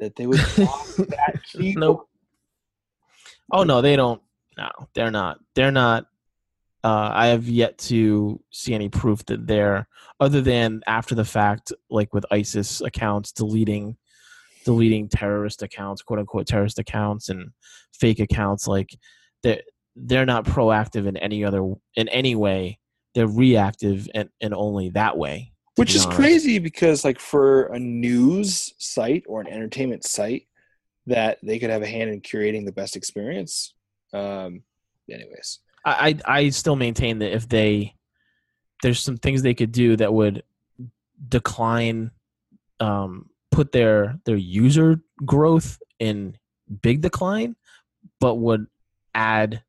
that 0.00 0.16
they 0.16 0.26
would 0.26 0.40
block 0.56 0.86
that. 0.96 1.40
Nope. 1.54 2.08
oh 3.52 3.64
no, 3.64 3.80
they 3.80 3.96
don't. 3.96 4.20
No, 4.56 4.70
they're 4.94 5.10
not. 5.10 5.38
They're 5.54 5.72
not. 5.72 6.06
Uh, 6.82 7.10
I 7.12 7.26
have 7.28 7.48
yet 7.48 7.78
to 7.78 8.40
see 8.50 8.74
any 8.74 8.88
proof 8.90 9.24
that 9.26 9.46
they're 9.46 9.88
other 10.20 10.42
than 10.42 10.82
after 10.86 11.14
the 11.14 11.24
fact, 11.24 11.72
like 11.88 12.12
with 12.12 12.26
ISIS 12.30 12.82
accounts 12.82 13.32
deleting, 13.32 13.96
deleting 14.64 15.08
terrorist 15.08 15.62
accounts, 15.62 16.02
quote 16.02 16.18
unquote 16.18 16.46
terrorist 16.46 16.78
accounts 16.78 17.30
and 17.30 17.50
fake 17.92 18.20
accounts. 18.20 18.68
Like 18.68 18.96
they're 19.42 19.62
they're 19.96 20.26
not 20.26 20.44
proactive 20.44 21.06
in 21.06 21.16
any 21.16 21.44
other 21.44 21.64
in 21.96 22.08
any 22.08 22.34
way. 22.34 22.78
They're 23.14 23.28
reactive 23.28 24.08
and, 24.14 24.28
and 24.40 24.52
only 24.52 24.90
that 24.90 25.16
way. 25.16 25.52
Which 25.76 25.90
be 25.90 25.96
is 25.96 26.04
honest. 26.06 26.16
crazy 26.16 26.58
because 26.58 27.04
like 27.04 27.18
for 27.18 27.64
a 27.66 27.78
news 27.78 28.74
site 28.78 29.24
or 29.26 29.40
an 29.40 29.46
entertainment 29.48 30.04
site 30.04 30.46
that 31.06 31.38
they 31.42 31.58
could 31.58 31.70
have 31.70 31.82
a 31.82 31.86
hand 31.86 32.10
in 32.10 32.20
curating 32.20 32.64
the 32.64 32.72
best 32.72 32.96
experience 32.96 33.74
um 34.12 34.62
anyways 35.10 35.58
I, 35.84 36.16
I 36.26 36.36
I 36.38 36.48
still 36.50 36.76
maintain 36.76 37.18
that 37.18 37.34
if 37.34 37.48
they 37.48 37.94
there's 38.82 39.00
some 39.00 39.16
things 39.16 39.42
they 39.42 39.54
could 39.54 39.72
do 39.72 39.96
that 39.96 40.12
would 40.12 40.42
decline 41.28 42.10
um 42.80 43.28
put 43.50 43.72
their 43.72 44.18
their 44.24 44.36
user 44.36 45.00
growth 45.24 45.78
in 45.98 46.36
big 46.82 47.00
decline 47.00 47.54
but 48.20 48.36
would 48.36 48.66
add 49.14 49.62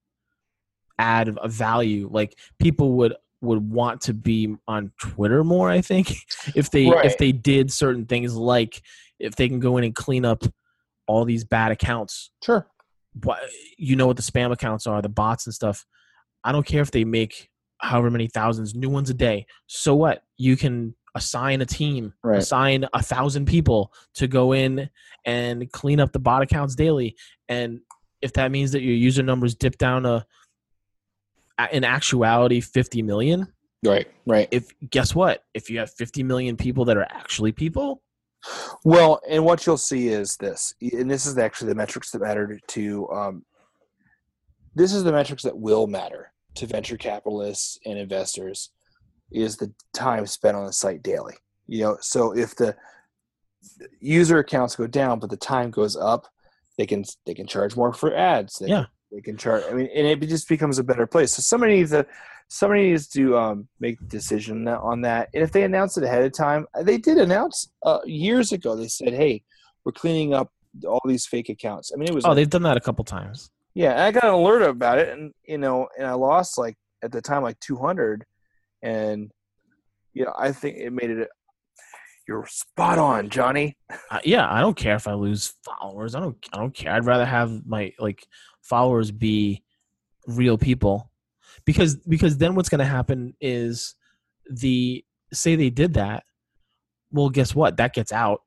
add 0.98 1.38
a 1.42 1.48
value 1.48 2.10
like 2.12 2.38
people 2.60 2.94
would 2.94 3.16
would 3.42 3.70
want 3.70 4.02
to 4.02 4.14
be 4.14 4.56
on 4.68 4.92
Twitter 5.00 5.44
more 5.44 5.70
I 5.70 5.82
think 5.82 6.16
if 6.56 6.72
they 6.72 6.90
Right. 6.90 7.06
if 7.06 7.18
they 7.18 7.32
did 7.32 7.72
certain 7.72 8.06
things 8.06 8.36
like 8.36 8.82
if 9.20 9.36
they 9.36 9.48
can 9.48 9.60
go 9.60 9.78
in 9.78 9.84
and 9.84 9.94
clean 9.96 10.26
up 10.26 10.44
all 11.08 11.26
these 11.26 11.44
bad 11.44 11.72
accounts 11.72 12.32
sure 12.44 12.68
what 13.24 13.40
you 13.78 13.96
know 13.96 14.08
what 14.08 14.18
the 14.18 14.24
spam 14.24 14.52
accounts 14.52 14.86
are, 14.88 15.02
the 15.02 15.08
bots 15.10 15.46
and 15.46 15.54
stuff. 15.56 15.86
I 16.44 16.52
don't 16.52 16.66
care 16.66 16.82
if 16.82 16.92
they 16.92 17.06
make 17.06 17.50
however 17.80 18.12
many 18.12 18.28
thousands 18.28 18.76
new 18.76 18.90
ones 18.90 19.10
a 19.10 19.14
day. 19.14 19.46
So 19.68 19.96
what? 19.96 20.24
You 20.38 20.58
can 20.58 20.96
assign 21.16 21.62
a 21.62 21.66
team, 21.66 22.14
Right. 22.24 22.40
assign 22.40 22.86
a 22.94 23.02
thousand 23.02 23.46
people 23.46 23.94
to 24.16 24.28
go 24.28 24.52
in 24.52 24.90
and 25.26 25.72
clean 25.72 26.02
up 26.02 26.12
the 26.12 26.20
bot 26.20 26.42
accounts 26.42 26.76
daily. 26.76 27.16
And 27.48 27.80
if 28.22 28.34
that 28.34 28.52
means 28.52 28.74
that 28.74 28.82
your 28.82 28.96
user 28.96 29.24
numbers 29.24 29.56
dip 29.56 29.78
down 29.78 30.04
to 30.04 30.10
a- 30.10 30.26
in 31.72 31.84
actuality 31.84 32.62
50 32.62 33.02
million, 33.02 33.48
right 33.84 34.08
right 34.26 34.48
if 34.52 34.72
guess 34.90 35.16
what? 35.16 35.44
If 35.54 35.70
you 35.70 35.80
have 35.80 35.92
50 35.92 36.24
million 36.24 36.58
people 36.58 36.86
that 36.86 36.98
are 36.98 37.08
actually 37.10 37.52
people, 37.52 38.02
Well, 38.84 39.22
and 39.30 39.44
what 39.44 39.66
you'll 39.66 39.78
see 39.78 40.10
is 40.10 40.38
this, 40.38 40.74
and 40.82 41.10
this 41.10 41.26
is 41.26 41.38
actually 41.38 41.70
the 41.70 41.76
metrics 41.76 42.12
that 42.12 42.22
matter 42.22 42.60
to. 42.68 43.10
Um, 43.10 43.46
this 44.76 44.94
is 44.94 45.04
the 45.04 45.12
metrics 45.12 45.44
that 45.44 45.58
will 45.58 45.88
matter 45.88 46.34
to 46.56 46.68
venture 46.68 46.98
capitalists 46.98 47.80
and 47.86 47.98
investors, 47.98 48.72
is 49.32 49.58
the 49.58 49.72
time 49.94 50.26
spent 50.26 50.58
on 50.58 50.66
the 50.66 50.74
site 50.74 51.02
daily. 51.02 51.36
You 51.68 51.84
know, 51.84 51.98
so 52.02 52.36
if 52.36 52.56
the 52.56 52.76
user 54.00 54.40
accounts 54.40 54.76
go 54.76 54.86
down 54.88 55.20
but 55.20 55.30
the 55.30 55.38
time 55.38 55.72
goes 55.72 55.96
up, 55.96 56.28
they 56.78 56.86
can 56.86 57.04
they 57.26 57.34
can 57.34 57.48
charge 57.48 57.76
more 57.76 57.94
for 57.94 58.16
ads. 58.16 58.60
They, 58.60 58.68
Yeah. 58.68 58.86
They 59.16 59.22
can 59.22 59.38
chart. 59.38 59.64
I 59.70 59.74
mean, 59.74 59.88
and 59.96 60.06
it 60.06 60.20
just 60.28 60.50
becomes 60.50 60.78
a 60.78 60.84
better 60.84 61.08
place. 61.08 61.34
So 61.34 61.42
somebody 61.42 61.78
needs 61.78 61.92
to 61.92 62.06
somebody 62.50 62.92
needs 62.92 63.08
to 63.08 63.38
um, 63.38 63.68
make 63.80 64.00
a 64.02 64.04
decision 64.06 64.68
on 64.68 65.02
that. 65.02 65.30
And 65.34 65.42
if 65.42 65.52
they 65.52 65.64
announce 65.64 65.98
it 65.98 66.04
ahead 66.04 66.24
of 66.24 66.34
time, 66.34 66.68
uh, 66.78 66.84
they 66.84 66.98
did 66.98 67.18
announce 67.18 67.70
uh, 67.84 68.00
years 68.06 68.52
ago. 68.52 68.76
They 68.76 68.90
said, 68.90 69.14
"Hey, 69.14 69.44
we're 69.84 69.94
cleaning 69.94 70.34
up 70.34 70.52
all 70.86 71.02
these 71.06 71.26
fake 71.26 71.50
accounts." 71.50 71.92
I 71.94 71.98
mean, 71.98 72.10
it 72.10 72.14
was 72.16 72.26
oh, 72.26 72.34
they've 72.34 72.50
done 72.50 72.64
that 72.64 72.78
a 72.78 72.82
couple 72.82 73.06
times. 73.06 73.50
yeah. 73.74 73.92
And 73.92 74.02
I 74.02 74.12
got 74.12 74.26
an 74.26 74.32
alert 74.32 74.64
about 74.64 75.00
it, 75.00 75.10
and 75.10 75.34
you 75.48 75.58
know, 75.58 75.88
and 75.98 76.06
I 76.06 76.14
lost 76.14 76.58
like 76.58 76.76
at 77.02 77.12
the 77.12 77.22
time 77.22 77.42
like 77.42 77.60
200, 77.62 78.26
and 78.82 79.32
you 80.14 80.26
know, 80.26 80.34
I 80.38 80.52
think 80.52 80.78
it 80.78 80.92
made 80.92 81.10
it. 81.10 81.30
You're 82.28 82.48
spot 82.48 82.98
on, 82.98 83.30
Johnny. 83.30 83.78
Uh, 84.10 84.20
yeah, 84.24 84.52
I 84.52 84.60
don't 84.60 84.76
care 84.76 84.96
if 84.96 85.08
I 85.08 85.14
lose 85.14 85.54
followers. 85.64 86.16
I 86.16 86.20
don't. 86.20 86.36
I 86.52 86.58
don't 86.58 86.74
care. 86.74 86.92
I'd 86.92 87.06
rather 87.06 87.26
have 87.26 87.66
my 87.66 87.94
like 88.00 88.26
followers 88.66 89.12
be 89.12 89.64
real 90.28 90.58
people, 90.58 91.12
because 91.66 91.96
because 91.96 92.38
then 92.38 92.56
what's 92.56 92.70
going 92.70 92.80
to 92.80 92.86
happen 92.86 93.36
is 93.40 93.96
the 94.50 95.04
say 95.32 95.56
they 95.56 95.70
did 95.70 95.94
that. 95.94 96.24
Well, 97.12 97.30
guess 97.30 97.56
what? 97.56 97.78
That 97.78 97.94
gets 97.94 98.12
out, 98.12 98.42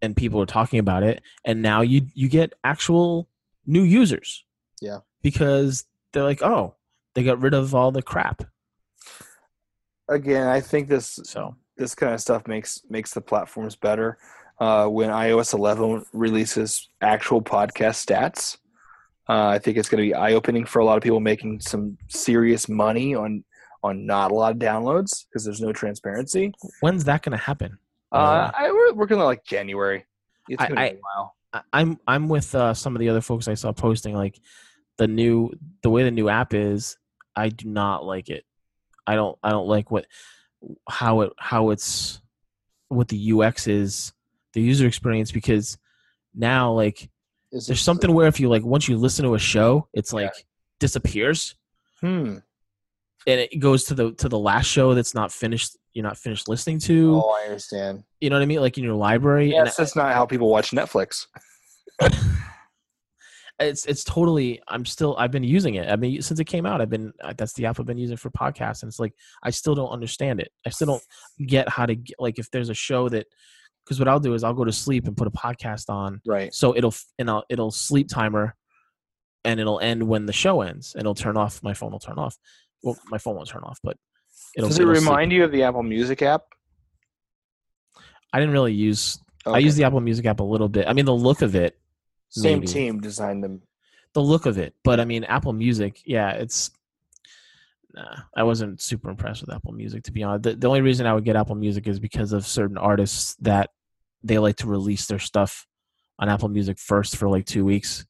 and 0.00 0.16
people 0.16 0.40
are 0.40 0.46
talking 0.46 0.78
about 0.78 1.02
it, 1.02 1.22
and 1.44 1.62
now 1.62 1.80
you 1.80 2.06
you 2.14 2.28
get 2.28 2.52
actual 2.62 3.28
new 3.66 3.82
users. 3.82 4.44
Yeah. 4.80 4.98
because 5.22 5.86
they're 6.12 6.24
like, 6.24 6.42
oh, 6.42 6.74
they 7.14 7.22
got 7.22 7.40
rid 7.40 7.54
of 7.54 7.74
all 7.74 7.90
the 7.90 8.02
crap. 8.02 8.42
Again, 10.08 10.46
I 10.46 10.60
think 10.60 10.88
this 10.88 11.18
So 11.24 11.56
this 11.76 11.94
kind 11.94 12.12
of 12.12 12.20
stuff 12.20 12.46
makes 12.46 12.82
makes 12.88 13.14
the 13.14 13.20
platforms 13.20 13.76
better. 13.76 14.18
Uh, 14.60 14.86
when 14.86 15.10
iOS 15.10 15.52
11 15.54 16.04
releases 16.12 16.88
actual 17.00 17.42
podcast 17.42 18.04
stats, 18.06 18.58
uh, 19.28 19.46
I 19.48 19.58
think 19.58 19.76
it's 19.78 19.88
going 19.88 20.02
to 20.02 20.08
be 20.08 20.14
eye 20.14 20.32
opening 20.34 20.64
for 20.64 20.80
a 20.80 20.84
lot 20.84 20.96
of 20.96 21.02
people 21.02 21.20
making 21.20 21.60
some 21.60 21.96
serious 22.08 22.68
money 22.68 23.14
on 23.14 23.44
on 23.82 24.06
not 24.06 24.30
a 24.30 24.34
lot 24.34 24.52
of 24.52 24.58
downloads 24.58 25.26
because 25.28 25.44
there's 25.44 25.60
no 25.60 25.72
transparency. 25.72 26.52
when's 26.80 27.04
that 27.04 27.22
going 27.22 27.36
to 27.36 27.44
happen? 27.44 27.76
Uh, 28.10 28.50
I, 28.56 28.70
we're 28.70 28.94
working 28.94 29.18
on 29.18 29.24
like 29.24 29.44
January. 29.44 30.06
It's 30.48 30.62
going 30.62 30.76
to 30.76 30.80
be 30.94 30.96
a 30.96 31.00
while. 31.16 31.34
I- 31.52 31.62
I'm 31.72 31.98
I'm 32.06 32.28
with 32.28 32.54
uh, 32.54 32.74
some 32.74 32.96
of 32.96 33.00
the 33.00 33.08
other 33.08 33.20
folks 33.20 33.46
I 33.48 33.54
saw 33.54 33.72
posting 33.72 34.14
like 34.14 34.40
the 34.98 35.06
new 35.06 35.50
the 35.82 35.90
way 35.90 36.02
the 36.02 36.10
new 36.10 36.28
app 36.28 36.54
is. 36.54 36.96
I 37.36 37.48
do 37.48 37.68
not 37.68 38.04
like 38.04 38.28
it. 38.30 38.44
I 39.06 39.14
don't 39.16 39.38
I 39.42 39.50
don't 39.50 39.68
like 39.68 39.90
what 39.90 40.06
how 40.88 41.20
it 41.22 41.32
how 41.38 41.70
it's 41.70 42.20
what 42.88 43.08
the 43.08 43.32
UX 43.32 43.66
is, 43.66 44.12
the 44.52 44.60
user 44.62 44.86
experience, 44.86 45.30
because 45.32 45.78
now 46.34 46.72
like 46.72 47.10
Is 47.54 47.66
there's 47.68 47.80
it- 47.80 47.82
something 47.84 48.12
where 48.12 48.26
if 48.26 48.38
you 48.38 48.48
like 48.50 48.62
once 48.64 48.88
you 48.88 48.98
listen 48.98 49.24
to 49.24 49.34
a 49.34 49.38
show, 49.38 49.88
it's 49.94 50.12
Yeah. 50.12 50.16
like 50.22 50.32
disappears 50.80 51.54
Hmm. 52.00 52.38
and 53.26 53.40
it 53.40 53.58
goes 53.60 53.84
to 53.84 53.94
the 53.94 54.12
to 54.14 54.28
the 54.28 54.38
last 54.38 54.66
show 54.66 54.92
that's 54.94 55.14
not 55.14 55.32
finished. 55.32 55.76
You're 55.94 56.02
not 56.02 56.18
finished 56.18 56.48
listening 56.48 56.80
to. 56.80 57.22
Oh, 57.24 57.30
I 57.40 57.44
understand. 57.46 58.02
You 58.20 58.28
know 58.28 58.36
what 58.36 58.42
I 58.42 58.46
mean? 58.46 58.60
Like 58.60 58.76
in 58.76 58.84
your 58.84 58.94
library. 58.96 59.54
and 59.54 59.66
Yes, 59.66 59.76
that's 59.76 59.94
not 59.96 60.12
how 60.12 60.26
people 60.26 60.50
watch 60.50 60.72
Netflix. 60.72 61.26
it's 63.60 63.86
it's 63.86 64.02
totally 64.02 64.60
i'm 64.66 64.84
still 64.84 65.14
i've 65.16 65.30
been 65.30 65.44
using 65.44 65.76
it 65.76 65.88
i 65.88 65.94
mean 65.94 66.20
since 66.20 66.40
it 66.40 66.44
came 66.44 66.66
out 66.66 66.80
i've 66.80 66.90
been 66.90 67.12
that's 67.36 67.52
the 67.52 67.64
app 67.66 67.78
i've 67.78 67.86
been 67.86 67.96
using 67.96 68.16
for 68.16 68.28
podcasts 68.30 68.82
and 68.82 68.90
it's 68.90 68.98
like 68.98 69.14
i 69.44 69.50
still 69.50 69.76
don't 69.76 69.90
understand 69.90 70.40
it 70.40 70.50
i 70.66 70.70
still 70.70 70.88
don't 70.88 71.02
get 71.46 71.68
how 71.68 71.86
to 71.86 71.94
get, 71.94 72.16
like 72.18 72.40
if 72.40 72.50
there's 72.50 72.68
a 72.68 72.74
show 72.74 73.08
that 73.08 73.26
because 73.84 73.98
what 73.98 74.08
i'll 74.08 74.20
do 74.20 74.34
is 74.34 74.42
i'll 74.44 74.54
go 74.54 74.64
to 74.64 74.72
sleep 74.72 75.06
and 75.06 75.16
put 75.16 75.26
a 75.26 75.30
podcast 75.30 75.88
on 75.90 76.20
Right. 76.26 76.52
so 76.54 76.74
it'll 76.76 76.94
and 77.18 77.30
I'll, 77.30 77.44
it'll 77.48 77.70
sleep 77.70 78.08
timer 78.08 78.54
and 79.44 79.60
it'll 79.60 79.80
end 79.80 80.02
when 80.08 80.26
the 80.26 80.32
show 80.32 80.62
ends 80.62 80.94
and 80.94 81.02
it'll 81.02 81.14
turn 81.14 81.36
off 81.36 81.62
my 81.62 81.74
phone 81.74 81.92
will 81.92 81.98
turn 81.98 82.18
off 82.18 82.36
well 82.82 82.96
my 83.10 83.18
phone 83.18 83.36
won't 83.36 83.48
turn 83.48 83.62
off 83.62 83.78
but 83.82 83.96
it'll 84.56 84.68
Does 84.68 84.78
it 84.78 84.82
it'll 84.82 84.94
sleep. 84.94 85.06
remind 85.08 85.32
you 85.32 85.44
of 85.44 85.52
the 85.52 85.62
Apple 85.64 85.82
Music 85.82 86.22
app? 86.22 86.42
i 88.32 88.38
didn't 88.40 88.52
really 88.52 88.72
use 88.74 89.18
i 89.46 89.50
Okay. 89.50 89.60
use 89.60 89.76
the 89.76 89.84
apple 89.84 90.00
music 90.00 90.24
app 90.26 90.40
a 90.40 90.44
little 90.44 90.68
bit 90.68 90.88
i 90.88 90.92
mean 90.94 91.04
the 91.04 91.14
look 91.14 91.42
of 91.42 91.54
it 91.54 91.78
same 92.30 92.58
maybe. 92.60 92.66
team 92.72 93.00
designed 93.00 93.44
them. 93.44 93.62
the 94.14 94.20
look 94.22 94.46
of 94.46 94.58
it. 94.58 94.74
But 94.82 94.98
I 94.98 95.04
mean, 95.04 95.22
Apple 95.22 95.52
Music, 95.52 96.00
yeah, 96.04 96.30
it's. 96.32 96.72
Nah, 97.94 98.22
I 98.36 98.42
wasn't 98.42 98.82
super 98.82 99.08
impressed 99.08 99.42
with 99.42 99.54
Apple 99.54 99.72
Music 99.72 100.02
to 100.04 100.12
be 100.12 100.24
honest. 100.24 100.42
The, 100.42 100.56
the 100.56 100.66
only 100.66 100.80
reason 100.80 101.06
I 101.06 101.14
would 101.14 101.24
get 101.24 101.36
Apple 101.36 101.54
Music 101.54 101.86
is 101.86 102.00
because 102.00 102.32
of 102.32 102.44
certain 102.44 102.76
artists 102.76 103.36
that 103.36 103.70
they 104.24 104.38
like 104.38 104.56
to 104.56 104.66
release 104.66 105.06
their 105.06 105.20
stuff 105.20 105.66
on 106.18 106.28
Apple 106.28 106.48
Music 106.48 106.78
first 106.78 107.16
for 107.16 107.28
like 107.28 107.46
two 107.46 107.64
weeks. 107.64 108.04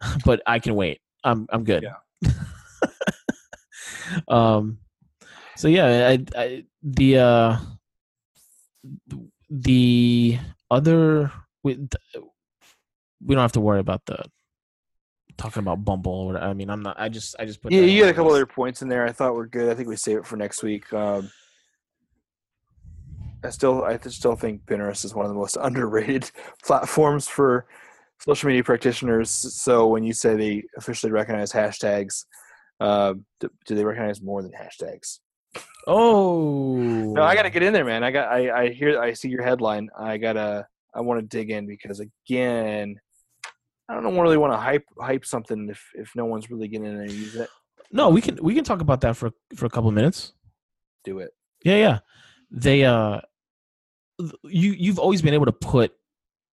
but 0.24 0.40
I 0.46 0.60
can 0.60 0.74
wait. 0.74 1.00
I'm 1.22 1.46
I'm 1.50 1.64
good. 1.64 1.84
Yeah. 1.84 2.30
um. 4.28 4.78
So 5.56 5.68
yeah, 5.68 6.08
I, 6.08 6.24
I 6.34 6.64
the 6.82 7.18
uh 7.18 7.58
the 9.50 10.38
other 10.70 11.32
we, 11.62 11.78
we 13.24 13.34
don't 13.34 13.42
have 13.42 13.52
to 13.52 13.60
worry 13.60 13.80
about 13.80 14.02
the 14.06 14.24
talking 15.36 15.60
about 15.60 15.84
Bumble 15.84 16.12
or 16.12 16.26
whatever. 16.26 16.46
I 16.46 16.54
mean, 16.54 16.70
I'm 16.70 16.82
not. 16.82 16.98
I 16.98 17.08
just 17.08 17.36
I 17.38 17.44
just 17.44 17.62
put. 17.62 17.72
Yeah, 17.72 17.82
you 17.82 18.04
had 18.04 18.10
a 18.10 18.14
couple 18.14 18.32
other 18.32 18.46
points 18.46 18.82
in 18.82 18.88
there. 18.88 19.06
I 19.06 19.12
thought 19.12 19.34
were 19.34 19.46
good. 19.46 19.70
I 19.70 19.74
think 19.74 19.88
we 19.88 19.96
save 19.96 20.18
it 20.18 20.26
for 20.26 20.36
next 20.36 20.62
week. 20.62 20.92
Um, 20.92 21.30
I 23.46 23.50
still, 23.50 23.84
I 23.84 23.96
still 23.98 24.34
think 24.34 24.66
Pinterest 24.66 25.04
is 25.04 25.14
one 25.14 25.24
of 25.24 25.30
the 25.30 25.38
most 25.38 25.56
underrated 25.60 26.30
platforms 26.64 27.28
for 27.28 27.66
social 28.18 28.48
media 28.48 28.64
practitioners. 28.64 29.30
So 29.30 29.86
when 29.86 30.04
you 30.04 30.12
say 30.12 30.36
they 30.36 30.64
officially 30.76 31.12
recognize 31.12 31.52
hashtags, 31.52 32.24
uh, 32.80 33.14
do, 33.40 33.50
do 33.66 33.74
they 33.74 33.84
recognize 33.84 34.20
more 34.20 34.42
than 34.42 34.52
hashtags? 34.52 35.20
Oh 35.86 36.76
No, 36.76 37.22
I 37.22 37.34
got 37.34 37.42
to 37.42 37.50
get 37.50 37.62
in 37.62 37.72
there, 37.72 37.84
man. 37.84 38.02
I 38.02 38.10
got, 38.10 38.28
I, 38.28 38.64
I 38.64 38.68
hear, 38.70 39.00
I 39.00 39.12
see 39.12 39.28
your 39.28 39.44
headline. 39.44 39.88
I 39.98 40.18
gotta, 40.18 40.66
I 40.94 41.00
want 41.00 41.20
to 41.20 41.26
dig 41.26 41.50
in 41.50 41.66
because 41.66 42.00
again, 42.00 43.00
I 43.88 43.94
don't 44.00 44.18
really 44.18 44.36
want 44.36 44.52
to 44.52 44.56
hype 44.56 44.84
hype 44.98 45.24
something 45.24 45.68
if 45.70 45.90
if 45.94 46.14
no 46.16 46.24
one's 46.24 46.50
really 46.50 46.68
getting 46.68 46.86
in 46.86 47.00
and 47.00 47.10
use 47.10 47.36
it. 47.36 47.48
No, 47.92 48.08
we 48.10 48.20
can 48.20 48.36
we 48.42 48.54
can 48.54 48.64
talk 48.64 48.80
about 48.80 49.00
that 49.02 49.16
for 49.16 49.30
for 49.54 49.66
a 49.66 49.70
couple 49.70 49.88
of 49.88 49.94
minutes. 49.94 50.32
Do 51.04 51.20
it. 51.20 51.30
Yeah, 51.64 51.76
yeah. 51.76 51.98
They 52.50 52.84
uh, 52.84 53.20
you 54.44 54.72
you've 54.72 54.98
always 54.98 55.22
been 55.22 55.34
able 55.34 55.46
to 55.46 55.52
put 55.52 55.92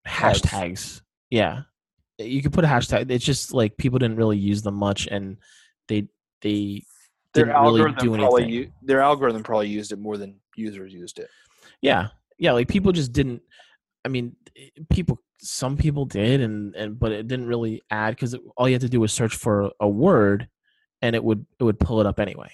Tags. 0.05 0.41
hashtags. 0.41 1.01
Yeah, 1.29 1.61
you 2.19 2.41
could 2.41 2.53
put 2.53 2.65
a 2.65 2.67
hashtag. 2.67 3.09
It's 3.09 3.25
just 3.25 3.53
like 3.53 3.77
people 3.77 3.97
didn't 3.99 4.17
really 4.17 4.37
use 4.37 4.61
them 4.61 4.75
much, 4.75 5.07
and 5.07 5.37
they 5.87 6.07
they 6.41 6.83
their 7.33 7.45
didn't 7.45 7.61
really 7.61 7.81
algorithm 7.81 8.13
do 8.13 8.17
probably 8.17 8.51
u- 8.51 8.71
their 8.83 9.01
algorithm 9.01 9.41
probably 9.43 9.69
used 9.69 9.91
it 9.91 9.97
more 9.99 10.17
than 10.17 10.39
users 10.55 10.93
used 10.93 11.17
it. 11.17 11.29
yeah 11.81 12.09
yeah 12.37 12.51
like 12.51 12.67
people 12.67 12.91
just 12.91 13.11
didn't 13.11 13.41
i 14.05 14.07
mean 14.07 14.35
people 14.91 15.19
some 15.43 15.77
people 15.77 16.05
did 16.05 16.41
and 16.41 16.75
and 16.75 16.97
but 16.97 17.11
it 17.11 17.27
didn't 17.27 17.47
really 17.47 17.81
add 17.91 18.11
because 18.11 18.35
all 18.55 18.67
you 18.67 18.73
had 18.73 18.81
to 18.81 18.89
do 18.89 18.99
was 18.99 19.11
search 19.11 19.35
for 19.35 19.71
a 19.79 19.87
word 19.87 20.47
and 21.01 21.15
it 21.15 21.23
would 21.23 21.45
it 21.59 21.63
would 21.63 21.79
pull 21.79 21.99
it 21.99 22.05
up 22.07 22.19
anyway. 22.19 22.51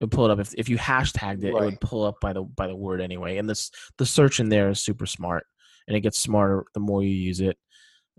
It 0.00 0.04
would 0.04 0.12
pull 0.12 0.26
it 0.26 0.30
up. 0.30 0.38
If, 0.38 0.54
if 0.54 0.68
you 0.68 0.78
hashtagged 0.78 1.42
it 1.42 1.48
it 1.48 1.54
would 1.54 1.80
pull 1.80 2.04
up 2.04 2.20
by 2.20 2.32
the 2.32 2.42
by 2.42 2.66
the 2.66 2.76
word 2.76 3.00
anyway 3.00 3.38
and 3.38 3.48
this 3.48 3.70
the 3.98 4.06
search 4.06 4.40
in 4.40 4.48
there 4.48 4.70
is 4.70 4.80
super 4.80 5.06
smart 5.06 5.44
and 5.86 5.96
it 5.96 6.00
gets 6.00 6.18
smarter 6.18 6.64
the 6.74 6.80
more 6.80 7.02
you 7.02 7.10
use 7.10 7.40
it. 7.40 7.58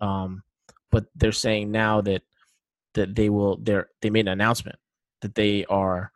Um 0.02 0.44
but 0.92 1.06
they're 1.16 1.32
saying 1.32 1.72
now 1.72 2.02
that 2.02 2.24
that 2.96 3.16
they 3.16 3.30
will 3.30 3.58
they're 3.62 3.88
they 4.02 4.10
made 4.10 4.28
an 4.28 4.34
announcement 4.34 4.78
that 5.22 5.36
they 5.36 5.66
are 5.66 6.12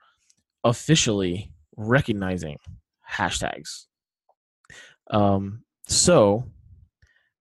officially 0.63 1.51
recognizing 1.75 2.57
hashtags. 3.09 3.85
Um, 5.09 5.63
so 5.87 6.45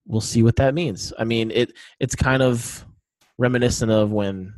we'll 0.06 0.20
see 0.20 0.42
what 0.42 0.56
that 0.56 0.74
means. 0.74 1.12
I 1.18 1.24
mean, 1.24 1.50
it 1.50 1.72
it's 2.00 2.14
kind 2.14 2.42
of 2.42 2.84
reminiscent 3.38 3.90
of 3.90 4.10
when 4.10 4.54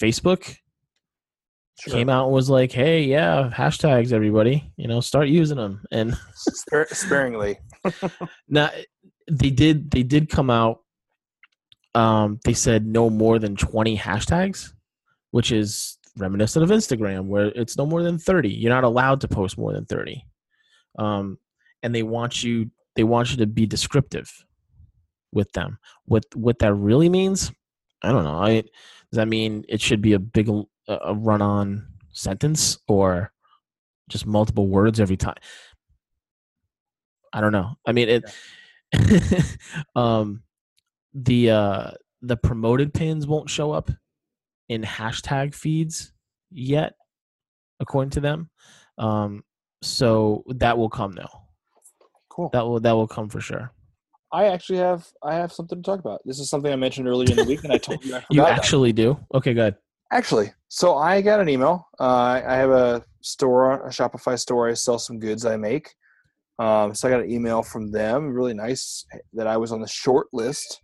Facebook 0.00 0.56
came 1.88 2.08
out 2.08 2.26
and 2.26 2.34
was 2.34 2.50
like, 2.50 2.72
"Hey, 2.72 3.02
yeah, 3.02 3.50
hashtags, 3.52 4.12
everybody, 4.12 4.72
you 4.76 4.88
know, 4.88 5.00
start 5.00 5.28
using 5.28 5.56
them." 5.56 5.82
And 5.90 6.16
Spar- 6.34 6.88
sparingly. 6.90 7.58
now 8.48 8.70
they 9.30 9.50
did 9.50 9.90
they 9.90 10.02
did 10.02 10.28
come 10.28 10.50
out. 10.50 10.80
Um, 11.94 12.40
they 12.44 12.54
said 12.54 12.86
no 12.86 13.10
more 13.10 13.38
than 13.38 13.56
twenty 13.56 13.96
hashtags, 13.96 14.72
which 15.30 15.52
is 15.52 15.98
reminiscent 16.16 16.62
of 16.62 16.70
Instagram, 16.70 17.26
where 17.26 17.46
it's 17.46 17.76
no 17.76 17.86
more 17.86 18.02
than 18.02 18.18
thirty. 18.18 18.50
You're 18.50 18.72
not 18.72 18.84
allowed 18.84 19.20
to 19.22 19.28
post 19.28 19.58
more 19.58 19.72
than 19.72 19.84
thirty. 19.84 20.26
Um, 20.98 21.38
and 21.82 21.94
they 21.94 22.02
want 22.02 22.42
you 22.42 22.70
they 22.96 23.04
want 23.04 23.30
you 23.30 23.38
to 23.38 23.46
be 23.46 23.66
descriptive 23.66 24.30
with 25.32 25.50
them. 25.52 25.78
What 26.04 26.24
what 26.34 26.58
that 26.60 26.74
really 26.74 27.08
means, 27.08 27.52
I 28.02 28.12
don't 28.12 28.24
know. 28.24 28.38
I 28.38 28.60
does 28.60 29.18
that 29.18 29.28
mean 29.28 29.64
it 29.68 29.80
should 29.80 30.02
be 30.02 30.12
a 30.12 30.18
big 30.18 30.50
a 30.88 31.14
run 31.14 31.42
on 31.42 31.86
sentence 32.12 32.78
or 32.88 33.32
just 34.08 34.26
multiple 34.26 34.68
words 34.68 35.00
every 35.00 35.16
time? 35.16 35.36
I 37.32 37.40
don't 37.40 37.52
know. 37.52 37.74
I 37.86 37.92
mean 37.92 38.08
it. 38.08 39.58
um, 39.96 40.42
the 41.14 41.50
uh 41.50 41.90
the 42.20 42.36
promoted 42.36 42.94
pins 42.94 43.26
won't 43.26 43.50
show 43.50 43.72
up 43.72 43.90
in 44.68 44.82
hashtag 44.82 45.54
feeds 45.54 46.12
yet, 46.50 46.94
according 47.80 48.10
to 48.10 48.20
them. 48.20 48.50
Um, 48.98 49.44
so 49.82 50.44
that 50.48 50.78
will 50.78 50.88
come 50.88 51.12
though. 51.12 51.28
Cool. 52.28 52.50
That 52.52 52.64
will 52.64 52.80
that 52.80 52.92
will 52.92 53.08
come 53.08 53.28
for 53.28 53.40
sure. 53.40 53.72
I 54.32 54.46
actually 54.46 54.78
have 54.78 55.06
I 55.22 55.34
have 55.34 55.52
something 55.52 55.82
to 55.82 55.82
talk 55.82 56.00
about. 56.00 56.20
This 56.24 56.38
is 56.38 56.48
something 56.48 56.72
I 56.72 56.76
mentioned 56.76 57.06
earlier 57.06 57.30
in 57.30 57.36
the 57.36 57.44
week, 57.44 57.64
and 57.64 57.72
I 57.72 57.78
told 57.78 58.04
you 58.04 58.14
I 58.16 58.20
forgot. 58.26 58.30
You 58.30 58.44
actually 58.44 58.92
do? 58.92 59.18
Okay, 59.34 59.52
good. 59.52 59.74
Actually, 60.10 60.52
so 60.68 60.96
I 60.96 61.20
got 61.20 61.40
an 61.40 61.48
email. 61.48 61.88
Uh, 62.00 62.40
I 62.46 62.54
have 62.54 62.70
a 62.70 63.04
store, 63.20 63.86
a 63.86 63.90
Shopify 63.90 64.38
store. 64.38 64.68
I 64.68 64.74
sell 64.74 64.98
some 64.98 65.18
goods 65.18 65.44
I 65.46 65.56
make. 65.56 65.94
Um, 66.58 66.94
so 66.94 67.08
I 67.08 67.10
got 67.10 67.20
an 67.20 67.30
email 67.30 67.62
from 67.62 67.90
them, 67.90 68.32
really 68.32 68.54
nice, 68.54 69.04
that 69.32 69.46
I 69.46 69.56
was 69.56 69.72
on 69.72 69.80
the 69.80 69.88
short 69.88 70.28
list 70.32 70.80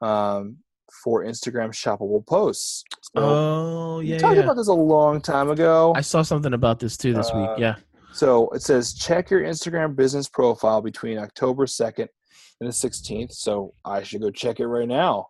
um, 0.00 0.58
for 1.02 1.24
Instagram 1.24 1.70
shoppable 1.70 2.24
posts. 2.26 2.84
So 3.02 3.10
Oh 3.16 4.00
yeah, 4.00 4.18
talked 4.18 4.36
yeah. 4.36 4.42
about 4.42 4.56
this 4.56 4.68
a 4.68 4.72
long 4.72 5.20
time 5.20 5.50
ago. 5.50 5.92
I 5.96 6.00
saw 6.00 6.22
something 6.22 6.54
about 6.54 6.78
this 6.78 6.96
too 6.96 7.12
this 7.14 7.32
week. 7.34 7.48
Uh, 7.48 7.56
Yeah. 7.58 7.74
So 8.12 8.48
it 8.50 8.62
says 8.62 8.94
check 8.94 9.30
your 9.30 9.42
Instagram 9.42 9.96
business 9.96 10.28
profile 10.28 10.82
between 10.82 11.18
October 11.18 11.66
2nd 11.66 12.08
and 12.62 12.72
the 12.72 12.88
16th. 12.88 13.32
So 13.32 13.74
I 13.84 14.02
should 14.02 14.20
go 14.20 14.30
check 14.30 14.60
it 14.60 14.66
right 14.66 14.88
now. 14.88 15.28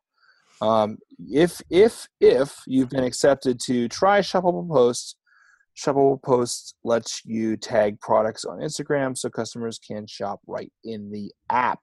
Um, 0.60 0.98
if 1.18 1.60
if 1.70 2.06
if 2.20 2.60
you've 2.66 2.88
been 2.88 3.02
accepted 3.02 3.58
to 3.64 3.88
try 3.88 4.20
shoppable 4.20 4.68
posts, 4.68 5.16
shoppable 5.76 6.22
posts 6.22 6.74
lets 6.84 7.24
you 7.24 7.56
tag 7.56 7.98
products 8.00 8.44
on 8.44 8.58
Instagram 8.58 9.18
so 9.18 9.28
customers 9.28 9.80
can 9.80 10.06
shop 10.06 10.40
right 10.46 10.72
in 10.84 11.10
the 11.10 11.32
app. 11.50 11.80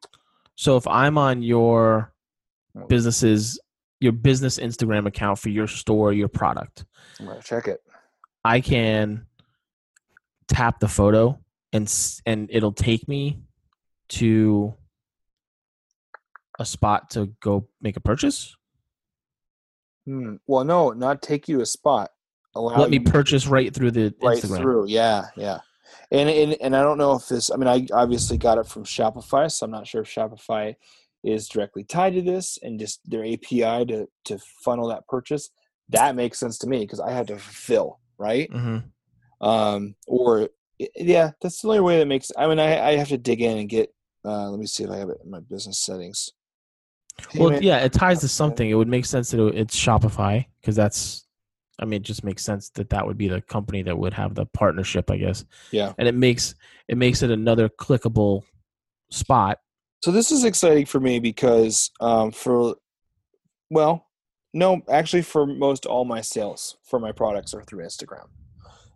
So 0.56 0.78
if 0.78 0.88
I'm 0.88 1.18
on 1.18 1.42
your 1.42 2.14
business's 2.88 3.60
your 4.00 4.14
business 4.14 4.58
Instagram 4.58 5.08
account 5.08 5.40
for 5.40 5.50
your 5.50 5.68
store, 5.68 6.14
your 6.14 6.30
product, 6.30 6.86
I'm 7.20 7.26
gonna 7.26 7.42
check 7.42 7.68
it. 7.68 7.82
I 8.46 8.62
can 8.62 9.26
tap 10.48 10.80
the 10.80 10.88
photo 10.88 11.38
and 11.74 11.94
and 12.26 12.48
it'll 12.50 12.72
take 12.72 13.10
me 13.10 13.42
to 14.10 14.74
a 16.60 16.66
spot 16.66 17.10
to 17.12 17.28
go 17.42 17.68
make 17.82 17.98
a 17.98 18.02
purchase. 18.02 18.56
Hmm. 20.06 20.36
Well, 20.46 20.64
no, 20.66 20.92
not 20.92 21.22
take 21.22 21.48
you 21.48 21.58
to 21.58 21.64
a 21.64 21.66
spot. 21.66 22.12
Allow 22.56 22.80
Let 22.80 22.90
me 22.90 23.00
purchase 23.00 23.48
right 23.48 23.74
through 23.74 23.92
the 23.92 24.14
right 24.22 24.38
Instagram. 24.38 24.58
through. 24.58 24.88
Yeah, 24.88 25.26
yeah. 25.36 25.60
And, 26.12 26.30
and 26.30 26.58
and 26.62 26.76
I 26.76 26.82
don't 26.82 26.98
know 26.98 27.14
if 27.14 27.28
this. 27.28 27.52
I 27.52 27.56
mean, 27.56 27.68
I 27.68 27.88
obviously 27.94 28.38
got 28.38 28.58
it 28.58 28.68
from 28.68 28.84
Shopify, 28.84 29.52
so 29.52 29.66
I'm 29.66 29.72
not 29.72 29.88
sure 29.88 30.02
if 30.02 30.08
Shopify 30.14 30.76
is 31.24 31.48
directly 31.48 31.84
tied 31.84 32.14
to 32.14 32.22
this 32.22 32.58
and 32.62 32.80
just 32.80 33.02
their 33.06 33.24
API 33.24 33.86
to 33.86 34.08
to 34.26 34.40
funnel 34.64 34.88
that 34.90 35.08
purchase. 35.08 35.50
That 35.90 36.16
makes 36.16 36.40
sense 36.40 36.58
to 36.60 36.68
me 36.68 36.80
because 36.80 37.00
I 37.00 37.12
had 37.12 37.28
to 37.28 37.38
fulfill 37.38 38.00
right. 38.18 38.50
Mm-hmm. 38.52 39.48
Um, 39.48 39.96
or 40.08 40.50
yeah, 40.96 41.32
that's 41.42 41.62
the 41.62 41.68
only 41.68 41.82
way 41.82 42.00
that 42.00 42.08
makes. 42.08 42.32
I 42.38 42.48
mean, 42.48 42.60
I 42.60 42.90
I 42.90 42.96
have 42.98 43.10
to 43.10 43.18
dig 43.18 43.42
in 43.42 43.58
and 43.58 43.70
get. 43.70 43.94
Uh, 44.26 44.50
let 44.50 44.60
me 44.60 44.66
see 44.66 44.84
if 44.84 44.90
I 44.90 44.98
have 44.98 45.10
it 45.10 45.20
in 45.24 45.30
my 45.30 45.40
business 45.40 45.80
settings. 45.80 46.32
Well, 47.36 47.50
Payment- 47.50 47.64
yeah, 47.64 47.78
it 47.80 47.94
ties 47.94 48.22
to 48.22 48.28
something. 48.28 48.70
It 48.70 48.74
would 48.76 48.88
make 48.88 49.06
sense 49.06 49.32
that 49.32 49.46
it- 49.46 49.56
it's 49.56 49.76
Shopify 49.76 50.46
because 50.62 50.76
that's, 50.76 51.26
I 51.80 51.86
mean, 51.86 52.02
it 52.02 52.04
just 52.04 52.24
makes 52.24 52.44
sense 52.44 52.70
that 52.72 52.90
that 52.90 53.06
would 53.06 53.18
be 53.18 53.28
the 53.28 53.42
company 53.42 53.82
that 53.84 53.98
would 53.98 54.14
have 54.14 54.36
the 54.36 54.46
partnership, 54.46 55.10
I 55.10 55.18
guess. 55.18 55.46
Yeah. 55.72 55.94
And 55.98 56.08
it 56.08 56.16
makes 56.16 56.56
it 56.88 56.98
makes 56.98 57.22
it 57.22 57.32
another 57.32 57.70
clickable 57.70 58.44
spot. 59.12 59.60
So 60.04 60.12
this 60.12 60.32
is 60.32 60.44
exciting 60.44 60.86
for 60.86 61.00
me 61.00 61.20
because 61.20 61.92
um, 62.00 62.32
for 62.32 62.76
well, 63.70 64.08
no, 64.54 64.82
actually 64.90 65.22
for 65.22 65.46
most 65.46 65.86
all 65.86 66.06
my 66.06 66.22
sales 66.22 66.78
for 66.84 67.00
my 67.00 67.12
products 67.12 67.54
are 67.54 67.64
through 67.64 67.84
Instagram. 67.86 68.28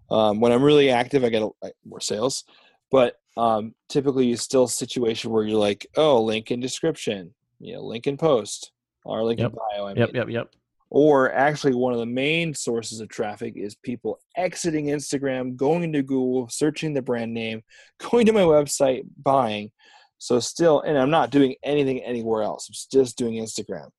Um, 0.10 0.40
when 0.40 0.52
I'm 0.52 0.64
really 0.64 0.90
active, 0.90 1.24
I 1.24 1.30
get 1.30 1.42
a, 1.42 1.50
like, 1.62 1.74
more 1.86 2.02
sales, 2.02 2.44
but 2.92 3.16
um, 3.38 3.74
typically 3.90 4.28
you 4.28 4.36
still 4.38 4.68
situation 4.68 5.32
where 5.32 5.44
you're 5.44 5.60
like, 5.60 5.88
oh, 5.96 6.22
link 6.22 6.52
in 6.52 6.60
description, 6.60 7.34
you 7.64 7.76
know, 7.76 7.82
link 7.82 8.08
in 8.08 8.18
post 8.18 8.72
or 9.06 9.24
link 9.24 9.40
Yep. 9.40 9.54
bio. 9.54 9.86
I 9.86 9.90
Yep, 9.94 9.96
mean. 10.10 10.16
yep, 10.16 10.30
yep. 10.30 10.56
Or 10.90 11.32
actually, 11.32 11.74
one 11.74 11.94
of 11.94 12.00
the 12.00 12.06
main 12.06 12.54
sources 12.54 13.00
of 13.00 13.10
traffic 13.10 13.54
is 13.58 13.76
people 13.76 14.20
exiting 14.38 14.86
Instagram, 14.88 15.56
going 15.56 15.84
into 15.84 16.04
Google, 16.04 16.48
searching 16.50 16.94
the 16.94 17.02
brand 17.02 17.34
name, 17.34 17.64
going 18.12 18.26
to 18.28 18.34
my 18.34 18.42
website, 18.42 19.04
buying. 19.22 19.72
So 20.20 20.40
still, 20.40 20.82
and 20.82 20.98
I'm 20.98 21.10
not 21.10 21.32
doing 21.32 21.56
anything 21.64 22.02
anywhere 22.04 22.44
else. 22.44 22.70
I'm 22.70 22.76
just 22.92 23.18
doing 23.18 23.34
Instagram. 23.34 23.90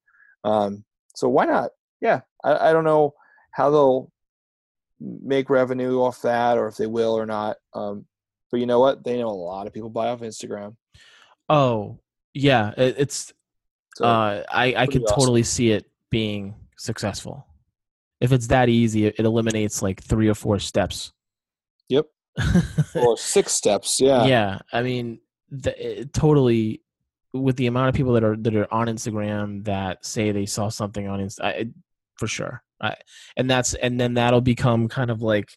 Um, 0.45 0.85
so 1.15 1.29
why 1.29 1.45
not? 1.47 1.71
Yeah, 2.01 2.21
I, 2.45 2.71
I 2.71 2.73
don't 2.73 2.85
know 2.85 3.15
how 3.51 3.71
they'll 3.71 4.11
make 5.01 5.51
revenue 5.51 6.01
off 6.01 6.23
that, 6.23 6.57
or 6.59 6.69
if 6.69 6.77
they 6.77 6.87
will 6.87 7.15
or 7.19 7.27
not. 7.27 7.57
Um, 7.75 8.07
but 8.51 8.61
you 8.61 8.67
know 8.67 8.79
what? 8.81 9.03
They 9.05 9.19
know 9.19 9.29
a 9.29 9.31
lot 9.31 9.67
of 9.67 9.73
people 9.73 9.91
buy 9.91 10.09
off 10.09 10.21
Instagram. 10.21 10.77
Oh, 11.49 11.99
yeah, 12.33 12.73
it, 12.77 12.95
it's 12.99 13.33
So 13.95 14.05
uh, 14.05 14.43
I 14.51 14.75
I 14.75 14.87
could 14.87 15.05
awesome. 15.05 15.21
totally 15.21 15.43
see 15.43 15.71
it 15.71 15.87
being 16.11 16.55
successful. 16.77 17.47
If 18.21 18.33
it's 18.33 18.49
that 18.49 18.69
easy, 18.69 19.07
it, 19.07 19.17
it 19.19 19.27
eliminates 19.27 19.83
like 19.83 20.03
three 20.03 20.29
or 20.29 20.35
four 20.35 20.59
steps. 20.59 21.13
Yep. 21.89 22.07
or 22.95 23.17
six 23.17 23.53
steps. 23.53 24.01
Yeah. 24.01 24.27
yeah 24.27 24.59
i 24.73 24.83
mean 24.83 25.21
the, 25.51 26.01
it 26.01 26.13
totally 26.13 26.83
with 27.33 27.57
the 27.57 27.67
amount 27.67 27.89
of 27.89 27.95
people 27.95 28.15
that 28.15 28.25
are 28.25 28.37
that 28.37 28.55
are 28.55 28.73
on 28.73 28.89
instagram 28.89 29.65
that 29.65 30.05
say 30.05 30.33
they 30.33 30.47
saw 30.47 30.69
something 30.69 31.07
on 31.09 31.21
insta 31.21 31.45
I, 31.45 31.67
for 32.17 32.27
sure 32.27 32.63
I, 32.81 32.97
and 33.37 33.49
that's 33.49 33.75
and 33.75 34.01
then 34.01 34.15
that'll 34.15 34.41
become 34.41 34.89
kind 34.89 35.11
of 35.11 35.23
like 35.23 35.49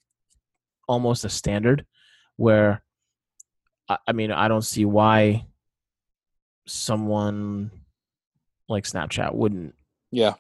almost 0.88 1.26
a 1.26 1.30
standard 1.30 1.86
where 2.36 2.84
I, 3.90 3.98
I 4.08 4.12
mean 4.12 4.32
i 4.32 4.48
don't 4.48 4.64
see 4.64 4.86
why 4.86 5.48
someone 6.68 7.72
like 8.70 8.86
snapchat 8.86 9.34
wouldn't 9.34 9.74
Yeah. 10.12 10.36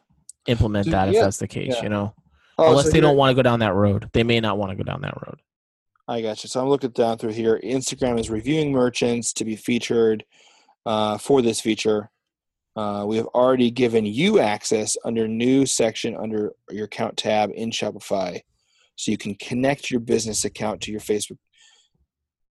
implement 0.47 0.85
Dude, 0.85 0.93
that 0.93 1.09
if 1.09 1.15
that's 1.15 1.37
the 1.37 1.47
case 1.47 1.75
yeah. 1.77 1.83
you 1.83 1.89
know 1.89 2.13
Oh, 2.59 2.71
unless 2.71 2.85
so 2.85 2.91
they 2.91 3.01
don't 3.01 3.17
want 3.17 3.29
to 3.29 3.35
go 3.35 3.43
down 3.43 3.59
that 3.59 3.75
road 3.75 4.09
they 4.13 4.23
may 4.23 4.39
not 4.39 4.57
want 4.57 4.71
to 4.71 4.75
go 4.75 4.83
down 4.83 5.01
that 5.01 5.15
road 5.15 5.39
I 6.09 6.21
got 6.21 6.41
you. 6.43 6.47
So 6.47 6.61
I'm 6.61 6.69
looking 6.69 6.91
down 6.91 7.17
through 7.17 7.33
here. 7.33 7.59
Instagram 7.63 8.17
is 8.17 8.29
reviewing 8.29 8.71
merchants 8.71 9.33
to 9.33 9.43
be 9.45 9.57
featured 9.57 10.23
uh, 10.85 11.17
for 11.17 11.41
this 11.41 11.59
feature. 11.59 12.09
Uh, 12.77 13.03
we 13.05 13.17
have 13.17 13.25
already 13.27 13.69
given 13.71 14.05
you 14.05 14.39
access 14.39 14.95
under 15.03 15.27
new 15.27 15.65
section 15.65 16.15
under 16.15 16.53
your 16.69 16.85
account 16.85 17.17
tab 17.17 17.51
in 17.53 17.71
Shopify, 17.71 18.39
so 18.95 19.11
you 19.11 19.17
can 19.17 19.35
connect 19.35 19.91
your 19.91 19.99
business 19.99 20.45
account 20.45 20.79
to 20.81 20.91
your 20.91 21.01
Facebook 21.01 21.39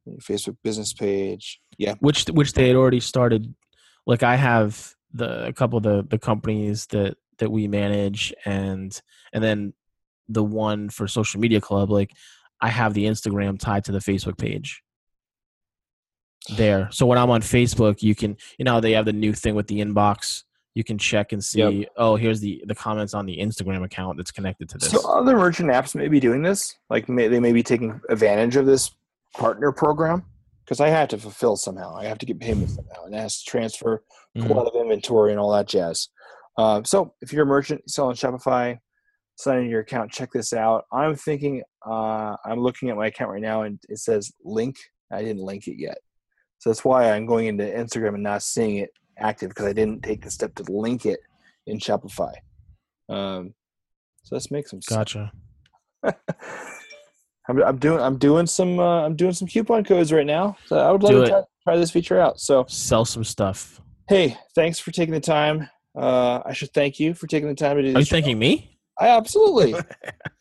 your 0.07 0.19
Facebook 0.19 0.57
business 0.63 0.93
page. 0.93 1.59
Yeah, 1.79 1.95
which 2.01 2.27
which 2.27 2.53
they 2.53 2.69
had 2.69 2.77
already 2.77 3.01
started 3.01 3.53
like 4.07 4.23
i 4.23 4.37
have 4.37 4.95
the 5.15 5.47
a 5.47 5.53
couple 5.53 5.77
of 5.79 5.83
the 5.83 6.07
the 6.09 6.19
companies 6.19 6.87
that 6.87 7.17
that 7.39 7.51
we 7.51 7.67
manage 7.69 8.33
and 8.45 9.01
and 9.33 9.43
then 9.43 9.73
the 10.29 10.45
one 10.45 10.89
for 10.89 11.09
social 11.09 11.41
media 11.41 11.61
club 11.61 11.91
like 11.91 12.13
i 12.61 12.69
have 12.69 12.95
the 12.95 13.07
instagram 13.07 13.59
tied 13.59 13.85
to 13.85 13.93
the 13.93 13.99
facebook 13.99 14.39
page. 14.39 14.83
There. 16.57 16.89
So 16.91 17.07
when 17.07 17.19
i'm 17.19 17.31
on 17.31 17.43
facebook 17.43 18.03
you 18.03 18.15
can 18.15 18.37
you 18.59 18.65
know 18.65 18.81
they 18.81 18.93
have 18.93 19.05
the 19.05 19.13
new 19.13 19.33
thing 19.33 19.55
with 19.55 19.67
the 19.67 19.81
inbox? 19.81 20.45
You 20.75 20.85
can 20.85 20.99
check 20.99 21.33
and 21.33 21.45
see 21.45 21.59
Yep. 21.59 21.89
oh 21.97 22.17
here's 22.17 22.41
the 22.41 22.63
the 22.67 22.75
comments 22.75 23.13
on 23.13 23.27
the 23.27 23.37
instagram 23.39 23.85
account 23.85 24.17
that's 24.17 24.31
connected 24.31 24.69
to 24.71 24.79
this. 24.79 24.91
So 24.91 25.07
other 25.11 25.37
merchant 25.37 25.71
apps 25.71 25.95
may 25.95 26.09
be 26.09 26.21
doing 26.21 26.43
this. 26.43 26.77
Like 26.89 27.09
may, 27.09 27.29
they 27.29 27.41
may 27.41 27.53
be 27.53 27.63
taking 27.63 28.01
advantage 28.09 28.57
of 28.57 28.67
this 28.67 28.93
partner 29.35 29.73
program 29.73 30.25
because 30.65 30.81
I 30.81 30.89
have 30.89 31.09
to 31.09 31.19
fulfill 31.19 31.57
somehow. 31.57 31.95
I 31.97 32.05
have 32.07 32.19
to 32.19 32.27
get 32.27 32.39
payment 32.41 32.71
somehow, 32.71 33.05
and 33.05 33.15
it 33.15 33.19
has 33.19 33.43
to 33.43 33.51
transfer, 33.51 34.03
Mhm. 34.37 34.47
pull 34.47 34.61
out 34.61 34.67
of 34.67 34.81
inventory, 34.81 35.31
and 35.33 35.41
all 35.41 35.51
that 35.53 35.69
jazz. 35.69 36.09
Uh, 36.57 36.83
so 36.85 37.15
if 37.21 37.33
you're 37.33 37.45
a 37.45 37.47
merchant 37.47 37.89
selling 37.91 38.17
Shopify, 38.17 38.79
sign 39.37 39.61
in 39.61 39.71
your 39.71 39.81
account. 39.81 40.13
Check 40.13 40.31
this 40.33 40.53
out. 40.53 40.85
I'm 40.93 41.17
thinking. 41.17 41.63
Uh, 41.85 42.37
I'm 42.45 42.61
looking 42.61 42.91
at 42.91 42.97
my 42.97 43.07
account 43.07 43.31
right 43.31 43.41
now, 43.43 43.63
and 43.63 43.79
it 43.89 43.99
says 43.99 44.33
link. 44.45 44.77
I 45.11 45.23
didn't 45.23 45.43
link 45.43 45.67
it 45.67 45.77
yet, 45.81 45.99
so 46.59 46.71
that's 46.71 46.85
why 46.85 47.11
I'm 47.11 47.27
going 47.27 47.47
into 47.47 47.65
Instagram 47.65 48.15
and 48.15 48.23
not 48.23 48.43
seeing 48.43 48.77
it 48.77 48.91
active 49.19 49.49
because 49.49 49.67
I 49.67 49.73
didn't 49.73 50.03
take 50.03 50.23
the 50.23 50.31
step 50.31 50.55
to 50.57 50.63
link 50.71 51.05
it 51.07 51.21
in 51.67 51.79
Shopify. 51.79 52.35
Um, 53.09 53.55
so 54.23 54.35
let's 54.37 54.51
make 54.51 54.69
some 54.69 54.81
sense. 54.83 54.97
gotcha 54.97 55.33
I'm, 57.51 57.63
I'm 57.63 57.79
doing 57.79 58.01
I'm 58.01 58.17
doing 58.17 58.47
some 58.47 58.79
uh, 58.79 59.05
I'm 59.05 59.17
doing 59.17 59.33
some 59.33 59.47
coupon 59.49 59.85
codes 59.85 60.13
right 60.13 60.27
now. 60.27 60.57
So 60.67 60.79
I 60.79 60.91
would 60.91 61.03
love 61.03 61.13
Do 61.13 61.21
to 61.23 61.29
try, 61.29 61.43
try 61.65 61.77
this 61.77 61.91
feature 61.91 62.19
out. 62.21 62.41
So 62.41 62.65
sell 62.69 63.05
some 63.05 63.25
stuff 63.25 63.81
hey, 64.11 64.37
thanks 64.57 64.81
for 64.81 64.91
taking 64.91 65.15
the 65.15 65.21
time. 65.21 65.71
Uh, 65.97 66.41
I 66.45 66.53
should 66.53 66.73
thank 66.75 66.99
you 66.99 67.15
for 67.15 67.29
taking 67.29 67.49
the 67.49 67.55
time 67.55 67.77
to 67.77 67.83
do 67.83 67.89
are 67.89 67.91
you 67.93 67.97
this. 67.99 68.09
show. 68.09 68.17
thanking 68.17 68.39
me 68.39 68.77
I 68.99 69.09
absolutely. 69.09 69.73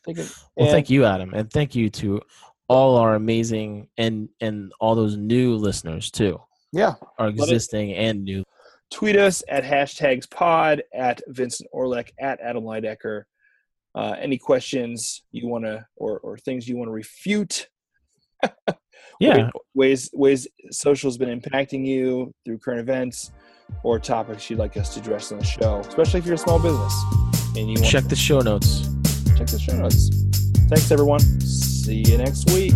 Well, 0.08 0.26
and- 0.58 0.70
thank 0.70 0.90
you, 0.90 1.06
Adam, 1.06 1.36
and 1.36 1.52
thank 1.52 1.76
you 1.76 1.92
to 1.92 2.20
all 2.68 2.98
our 2.98 3.14
amazing 3.14 3.88
and 3.98 4.28
and 4.42 4.72
all 4.80 4.96
those 4.96 5.18
new 5.18 5.56
listeners 5.56 6.10
too, 6.10 6.42
Yeah, 6.74 6.96
our 7.20 7.28
existing 7.28 7.94
and 7.94 8.24
new. 8.24 8.44
tweet 8.92 9.16
us 9.18 9.44
at 9.50 9.64
hashtags 9.64 10.28
pod 10.30 10.82
at 10.96 11.22
Vincent 11.28 11.70
Orlek 11.76 12.10
at 12.20 12.40
Adam 12.42 12.64
Lydecker. 12.64 13.24
Uh, 13.96 14.16
any 14.20 14.38
questions 14.38 15.24
you 15.32 15.48
want 15.48 15.66
to 15.66 15.86
or 15.96 16.20
or 16.20 16.38
things 16.38 16.68
you 16.68 16.78
want 16.78 16.88
to 16.88 16.94
refute? 16.94 17.68
Yeah, 19.20 19.50
ways 19.74 20.10
ways 20.14 20.48
social's 20.72 21.18
been 21.18 21.42
impacting 21.42 21.86
you 21.86 22.34
through 22.46 22.60
current 22.60 22.80
events 22.80 23.32
or 23.84 24.00
topics 24.00 24.50
you'd 24.50 24.60
like 24.60 24.78
us 24.78 24.94
to 24.94 25.02
address 25.02 25.32
on 25.34 25.40
the 25.40 25.44
show, 25.44 25.80
especially 25.82 26.22
if 26.22 26.26
you're 26.26 26.36
a 26.36 26.38
small 26.38 26.58
business 26.58 26.94
and 27.58 27.70
you 27.70 27.76
want 27.76 27.86
check 27.86 28.06
the 28.06 28.16
show 28.16 28.40
notes. 28.40 28.88
check 29.38 29.48
the 29.48 29.60
show 29.60 29.76
notes. 29.76 30.10
Thanks 30.70 30.90
everyone. 30.90 31.20
See 31.42 32.04
you 32.08 32.18
next 32.18 32.50
week. 32.52 32.76